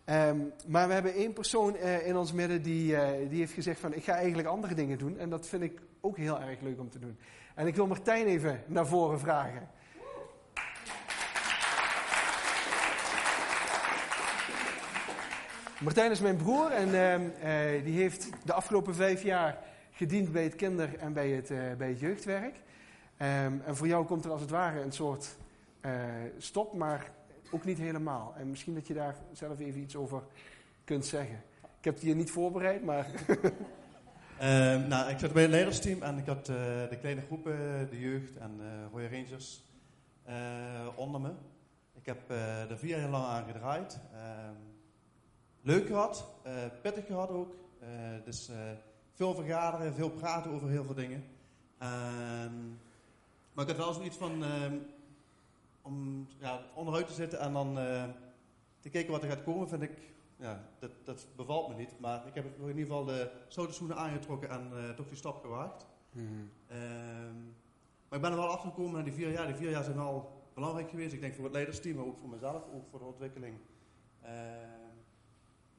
Um, 0.05 0.51
maar 0.67 0.87
we 0.87 0.93
hebben 0.93 1.13
één 1.13 1.33
persoon 1.33 1.75
uh, 1.75 2.07
in 2.07 2.17
ons 2.17 2.31
midden 2.31 2.61
die, 2.61 2.91
uh, 2.91 3.07
die 3.29 3.39
heeft 3.39 3.53
gezegd 3.53 3.79
van 3.79 3.93
ik 3.93 4.03
ga 4.03 4.13
eigenlijk 4.13 4.47
andere 4.47 4.73
dingen 4.73 4.97
doen. 4.97 5.17
En 5.17 5.29
dat 5.29 5.47
vind 5.47 5.63
ik 5.63 5.81
ook 6.01 6.17
heel 6.17 6.41
erg 6.41 6.61
leuk 6.61 6.79
om 6.79 6.89
te 6.89 6.99
doen. 6.99 7.17
En 7.55 7.67
ik 7.67 7.75
wil 7.75 7.87
Martijn 7.87 8.25
even 8.25 8.63
naar 8.67 8.87
voren 8.87 9.19
vragen. 9.19 9.69
Martijn 15.83 16.11
is 16.11 16.19
mijn 16.19 16.35
broer 16.35 16.71
en 16.71 16.87
uh, 16.87 17.83
die 17.83 17.97
heeft 17.97 18.29
de 18.45 18.53
afgelopen 18.53 18.95
vijf 18.95 19.23
jaar 19.23 19.57
gediend 19.91 20.31
bij 20.31 20.43
het 20.43 20.55
kinder- 20.55 20.97
en 20.97 21.13
bij 21.13 21.29
het, 21.29 21.47
bij 21.77 21.89
het 21.89 21.99
jeugdwerk. 21.99 22.55
Um, 22.55 23.61
en 23.65 23.75
voor 23.75 23.87
jou 23.87 24.05
komt 24.05 24.25
er 24.25 24.31
als 24.31 24.41
het 24.41 24.49
ware 24.49 24.81
een 24.81 24.91
soort 24.91 25.37
stop, 26.37 26.73
maar 26.73 27.11
ook 27.51 27.65
niet 27.65 27.77
helemaal. 27.77 28.33
En 28.37 28.49
misschien 28.49 28.73
dat 28.73 28.87
je 28.87 28.93
daar 28.93 29.15
zelf 29.31 29.59
even 29.59 29.81
iets 29.81 29.95
over 29.95 30.23
kunt 30.83 31.05
zeggen. 31.05 31.43
Ik 31.77 31.83
heb 31.83 31.93
het 31.93 32.03
hier 32.03 32.15
niet 32.15 32.31
voorbereid, 32.31 32.83
maar. 32.83 33.07
uh, 34.41 34.87
nou, 34.93 35.09
ik 35.09 35.19
zat 35.19 35.33
bij 35.33 35.41
het 35.41 35.51
leidersteam 35.51 36.01
en 36.01 36.17
ik 36.17 36.25
had 36.25 36.45
de 36.45 36.97
kleine 36.99 37.21
groepen, 37.21 37.87
de 37.89 37.99
jeugd 37.99 38.37
en 38.37 38.61
Royal 38.91 39.11
Rangers 39.11 39.63
onder 40.95 41.21
me. 41.21 41.31
Ik 41.93 42.05
heb 42.05 42.29
er 42.69 42.77
vier 42.77 42.99
jaar 42.99 43.09
lang 43.09 43.25
aan 43.25 43.45
gedraaid. 43.45 43.99
Ehm, 44.13 44.72
leuk 45.63 45.87
gehad, 45.87 46.25
pittig 46.81 47.05
gehad 47.05 47.29
ook. 47.29 47.53
dus 48.25 48.51
veel 49.13 49.33
vergaderen, 49.33 49.93
veel 49.93 50.09
praten 50.09 50.51
over 50.51 50.69
heel 50.69 50.83
veel 50.83 50.93
dingen. 50.93 51.23
Ehm, 51.77 52.67
maar 53.53 53.63
ik 53.63 53.75
had 53.75 53.85
wel 53.85 53.93
zoiets 53.93 54.17
van 54.17 54.43
ehm, 54.43 54.77
om 55.81 56.27
ja, 56.39 56.61
onderuit 56.73 57.07
te 57.07 57.13
zitten 57.13 57.39
en 57.39 57.53
dan 57.53 57.77
te 58.79 58.89
kijken 58.89 59.11
wat 59.11 59.23
er 59.23 59.29
gaat 59.29 59.43
komen, 59.43 59.67
vind 59.67 59.81
ik, 59.81 60.13
ja, 60.43 60.69
dat, 60.79 60.91
dat 61.03 61.27
bevalt 61.35 61.67
me 61.67 61.75
niet. 61.75 61.99
Maar 61.99 62.27
ik 62.27 62.33
heb 62.33 62.45
in 62.45 62.67
ieder 62.67 62.81
geval 62.81 63.05
de 63.05 63.31
schoenen 63.49 63.97
aangetrokken 63.97 64.49
en 64.49 64.69
uh, 64.73 64.89
toch 64.89 65.07
die 65.07 65.17
stap 65.17 65.41
gewaagd. 65.41 65.85
Mm 66.11 66.27
-hmm. 66.27 66.49
uh, 66.71 66.77
maar 68.07 68.17
ik 68.17 68.21
ben 68.21 68.31
er 68.31 68.37
wel 68.37 68.47
afgekomen 68.47 68.93
naar 68.93 69.03
die 69.03 69.13
vier 69.13 69.31
jaar. 69.31 69.47
Die 69.47 69.55
vier 69.55 69.69
jaar 69.69 69.83
zijn 69.83 69.95
wel 69.95 70.41
belangrijk 70.53 70.89
geweest. 70.89 71.13
Ik 71.13 71.21
denk 71.21 71.33
voor 71.33 71.43
het 71.43 71.53
leidersteam, 71.53 71.95
maar 71.95 72.05
ook 72.05 72.17
voor 72.17 72.29
mezelf, 72.29 72.63
ook 72.73 72.87
voor 72.89 72.99
de 72.99 73.05
ontwikkeling. 73.05 73.57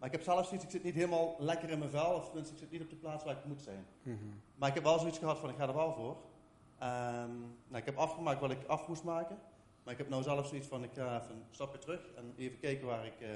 Maar 0.05 0.13
ik 0.13 0.19
heb 0.19 0.35
zelf 0.35 0.47
zoiets, 0.47 0.65
ik 0.65 0.71
zit 0.71 0.83
niet 0.83 0.95
helemaal 0.95 1.37
lekker 1.39 1.71
in 1.71 1.79
mijn 1.79 1.91
vel, 1.91 2.15
of 2.15 2.25
tenminste, 2.25 2.53
ik 2.53 2.59
zit 2.59 2.71
niet 2.71 2.83
op 2.83 2.91
de 2.91 2.97
plaats 2.97 3.25
waar 3.25 3.37
ik 3.37 3.45
moet 3.45 3.63
zijn. 3.63 3.87
Mm 4.03 4.19
-hmm. 4.19 4.41
Maar 4.55 4.69
ik 4.69 4.75
heb 4.75 4.85
wel 4.85 4.99
zoiets 4.99 5.19
gehad 5.19 5.39
van, 5.39 5.51
ik 5.51 5.57
ga 5.57 5.69
er 5.69 5.75
wel 5.75 5.93
voor. 5.93 6.17
nou, 7.69 7.77
ik 7.77 7.85
heb 7.85 7.97
afgemaakt 7.97 8.41
wat 8.41 8.51
ik 8.51 8.67
af 8.67 8.89
moest 8.89 9.05
maken. 9.05 9.39
Maar 9.83 9.93
ik 9.93 9.99
heb 9.99 10.09
nou 10.09 10.23
zelf 10.23 10.47
zoiets 10.47 10.67
van, 10.67 10.85
ik 10.85 10.91
ga 10.95 11.21
even 11.23 11.35
een 11.35 11.45
stapje 11.51 11.79
terug 11.79 12.11
en 12.17 12.35
even 12.37 12.59
kijken 12.59 12.87
waar 12.87 13.07
ik 13.07 13.21
uh, 13.21 13.29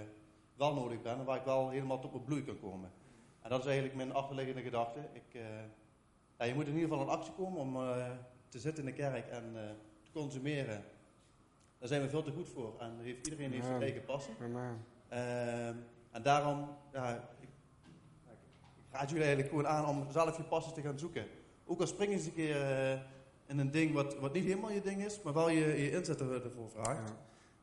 wel 0.57 0.75
nodig 0.75 1.03
ben 1.03 1.19
en 1.19 1.25
waar 1.25 1.37
ik 1.37 1.45
wel 1.45 1.69
helemaal 1.69 2.01
tot 2.01 2.13
mijn 2.13 2.25
bloei 2.25 2.45
kan 2.45 2.61
komen. 2.61 2.91
En 3.43 3.51
dat 3.51 3.61
is 3.61 3.67
eigenlijk 3.67 3.97
mijn 3.97 4.13
achterliggende 4.13 4.63
gedachte. 4.63 4.99
Ik, 5.13 5.35
uh, 5.35 5.43
ja, 6.39 6.45
je 6.45 6.55
moet 6.55 6.67
in 6.67 6.75
ieder 6.75 6.89
geval 6.89 7.05
in 7.05 7.11
actie 7.11 7.33
komen 7.33 7.61
om 7.61 7.77
uh, 7.77 8.11
te 8.49 8.59
zitten 8.59 8.85
in 8.85 8.91
de 8.91 8.97
kerk 8.97 9.29
en 9.29 9.53
te 10.03 10.11
consumeren. 10.13 10.85
Daar 11.79 11.89
zijn 11.89 12.03
we 12.03 12.09
veel 12.09 12.23
te 12.23 12.33
goed 12.33 12.49
voor. 12.49 12.75
En 12.79 12.99
heeft, 13.01 13.27
iedereen 13.27 13.53
heeft 13.53 13.67
zijn 13.67 13.83
eigen 13.83 14.05
passen. 14.05 14.35
En 16.11 16.23
daarom, 16.23 16.77
ja, 16.93 17.11
ik, 17.41 17.49
ik 17.81 18.85
raad 18.91 19.09
jullie 19.09 19.25
eigenlijk 19.25 19.55
gewoon 19.55 19.69
aan 19.69 19.87
om 19.87 20.07
zelf 20.11 20.37
je 20.37 20.43
passen 20.43 20.75
te 20.75 20.81
gaan 20.81 20.99
zoeken. 20.99 21.27
Ook 21.67 21.81
al 21.81 21.87
spring 21.87 22.13
eens 22.13 22.27
een 22.27 22.35
keer 22.35 22.57
in 23.47 23.59
een 23.59 23.71
ding 23.71 23.93
wat, 23.93 24.19
wat 24.19 24.33
niet 24.33 24.45
helemaal 24.45 24.71
je 24.71 24.81
ding 24.81 25.05
is, 25.05 25.23
maar 25.23 25.33
wel 25.33 25.49
je, 25.49 25.83
je 25.83 25.91
inzet 25.91 26.21
ervoor 26.21 26.71
vraagt. 26.71 27.09
Ja. 27.09 27.17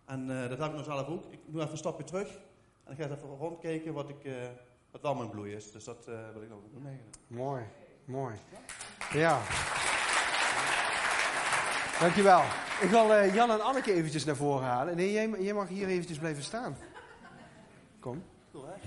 En 0.05 0.29
uh, 0.29 0.49
dat 0.49 0.57
heb 0.57 0.67
ik 0.67 0.73
nou 0.73 0.83
zelf 0.83 1.07
ook. 1.07 1.23
Ik 1.29 1.39
doe 1.45 1.59
even 1.59 1.71
een 1.71 1.77
stapje 1.77 2.03
terug 2.03 2.39
en 2.83 2.91
ik 2.91 2.97
ga 2.97 3.03
even 3.03 3.37
rondkijken 3.37 3.93
wat, 3.93 4.09
ik, 4.09 4.23
uh, 4.23 4.33
wat 4.91 5.01
wel 5.01 5.15
mijn 5.15 5.29
bloei 5.29 5.53
is. 5.53 5.71
Dus 5.71 5.83
dat 5.83 6.05
wil 6.05 6.41
ik 6.41 6.49
nog 6.49 6.59
doen 6.73 6.85
eigenlijk. 6.85 7.17
Mooi, 7.27 7.63
mooi. 8.05 8.35
Ja. 9.13 9.41
Dankjewel. 11.99 12.41
Ik 12.81 12.89
wil 12.89 13.25
Jan 13.33 13.51
en 13.51 13.61
Anneke 13.61 13.93
eventjes 13.93 14.25
naar 14.25 14.35
voren 14.35 14.65
halen. 14.65 14.95
Nee, 14.95 15.11
jij, 15.11 15.29
jij 15.39 15.53
mag 15.53 15.67
hier 15.67 15.87
eventjes 15.87 16.17
blijven 16.17 16.43
staan. 16.43 16.77
Kom. 17.99 18.23
Cool, 18.55 18.67
hè? 18.67 18.77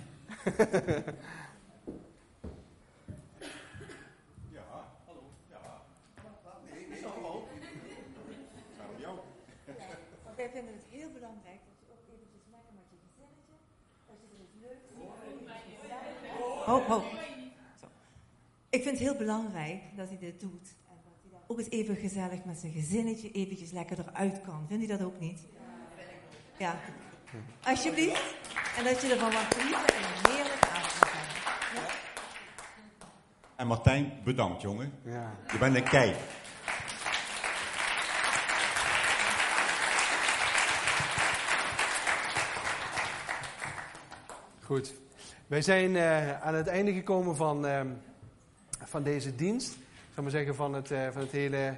wij 10.37 10.51
vinden 10.51 10.75
het 10.75 10.85
heel 10.91 11.11
belangrijk 11.13 11.61
dat 11.67 11.77
je 11.81 11.87
ook 11.93 12.01
eventjes 12.15 12.43
lekker 12.51 12.73
met 12.75 12.85
je 12.91 12.97
gezinnetje, 13.07 13.55
als 14.09 14.19
je 14.21 14.27
er 14.35 14.41
iets 14.45 14.57
leuks 14.61 14.85
ziet. 14.89 15.09
Ho, 16.65 16.81
ho. 16.81 17.01
Zo. 17.81 17.87
Ik 18.69 18.83
vind 18.83 18.99
het 18.99 19.09
heel 19.09 19.17
belangrijk 19.17 19.83
dat 19.97 20.09
hij 20.09 20.19
dit 20.19 20.41
doet. 20.41 20.75
En 20.89 20.97
dat 21.05 21.13
hij 21.23 21.31
dan 21.31 21.41
ook 21.47 21.59
eens 21.59 21.71
even 21.71 21.97
gezellig 21.97 22.45
met 22.45 22.59
zijn 22.59 22.73
gezinnetje 22.73 23.33
eventjes 23.33 23.71
lekker 23.71 23.99
eruit 23.99 24.41
kan. 24.41 24.67
Vindt 24.69 24.85
u 24.85 24.87
dat 24.87 25.03
ook 25.03 25.21
niet? 25.21 25.47
Ja. 26.59 26.81
Alsjeblieft. 27.63 28.37
En 28.79 28.85
dat 28.85 29.01
je 29.01 29.13
ervan 29.13 29.33
mag 29.33 29.49
genieten 29.49 29.95
en 29.95 30.31
heerlijk 30.31 30.65
avond. 30.73 31.13
Ja. 31.75 31.87
En 33.57 33.67
Martijn, 33.67 34.13
bedankt 34.25 34.63
jongen. 34.63 34.93
Ja. 35.03 35.35
Je 35.53 35.59
bent 35.59 35.77
een 35.77 35.83
kei. 35.83 36.15
Goed. 44.65 44.95
Wij 45.47 45.63
zijn 45.63 45.91
uh, 45.91 46.41
aan 46.43 46.55
het 46.55 46.67
einde 46.67 46.93
gekomen 46.93 47.37
van, 47.37 47.67
uh, 47.67 47.81
van 48.85 49.03
deze 49.03 49.35
dienst. 49.35 49.77
Ik 50.15 50.23
maar 50.23 50.31
zeggen 50.31 50.55
van 50.55 50.73
het, 50.73 50.91
uh, 50.91 51.09
van 51.13 51.23
het 51.23 51.31
hele 51.31 51.77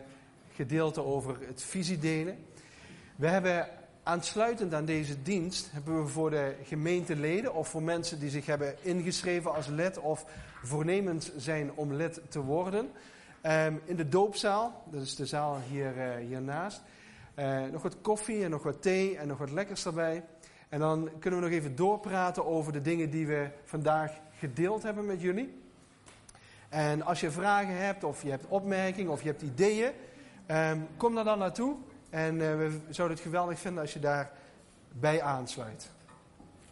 gedeelte 0.55 1.05
over 1.05 1.37
het 1.47 1.63
visiedelen. 1.63 2.45
We 3.17 3.29
hebben 3.29 3.69
aansluitend 4.03 4.75
aan 4.75 4.85
deze 4.85 5.23
dienst, 5.23 5.71
hebben 5.73 6.03
we 6.03 6.09
voor 6.09 6.31
de 6.31 6.55
gemeenteleden 6.63 7.55
of 7.55 7.69
voor 7.69 7.83
mensen 7.83 8.19
die 8.19 8.31
zich 8.31 8.47
hebben 8.47 8.75
ingeschreven 8.83 9.55
als 9.55 9.67
lid 9.67 9.99
of 9.99 10.25
voornemens 10.63 11.31
zijn 11.37 11.73
om 11.75 11.93
lid 11.93 12.21
te 12.29 12.41
worden, 12.41 12.91
um, 13.43 13.81
in 13.85 13.97
de 13.97 14.09
doopzaal, 14.09 14.83
dat 14.91 15.03
is 15.03 15.17
de 15.17 15.27
zaal 15.27 15.59
hier, 15.69 15.93
hiernaast, 16.29 16.83
nog 17.73 17.83
wat 17.83 18.01
koffie 18.01 18.45
en 18.45 18.51
nog 18.51 18.63
wat 18.63 18.83
thee 18.83 19.19
en 19.19 19.29
nog 19.29 19.39
wat 19.39 19.51
lekkers 19.51 19.87
erbij. 19.87 20.25
En 20.69 20.79
dan 20.79 21.11
kunnen 21.19 21.41
we 21.41 21.47
nog 21.47 21.55
even 21.55 21.77
doorpraten 21.77 22.47
over 22.47 22.73
de 22.73 22.81
dingen 22.81 23.11
die 23.11 23.27
we 23.27 23.49
vandaag 23.65 24.13
gedeeld 24.39 24.83
hebben 24.83 25.07
met 25.07 25.21
jullie. 25.21 25.59
En 26.69 27.03
als 27.03 27.21
je 27.21 27.31
vragen 27.31 27.77
hebt, 27.77 28.05
of 28.05 28.23
je 28.23 28.31
hebt 28.31 28.47
opmerkingen, 28.47 29.13
of 29.13 29.23
je 29.23 29.29
hebt 29.29 29.43
ideeën, 29.43 29.91
um, 30.51 30.87
kom 30.97 31.15
daar 31.15 31.25
dan 31.25 31.39
naartoe. 31.39 31.77
En 32.11 32.35
uh, 32.35 32.41
we 32.41 32.79
zouden 32.91 33.17
het 33.17 33.27
geweldig 33.27 33.59
vinden 33.59 33.83
als 33.83 33.93
je 33.93 34.01
daarbij 34.01 35.23
aansluit. 35.23 35.91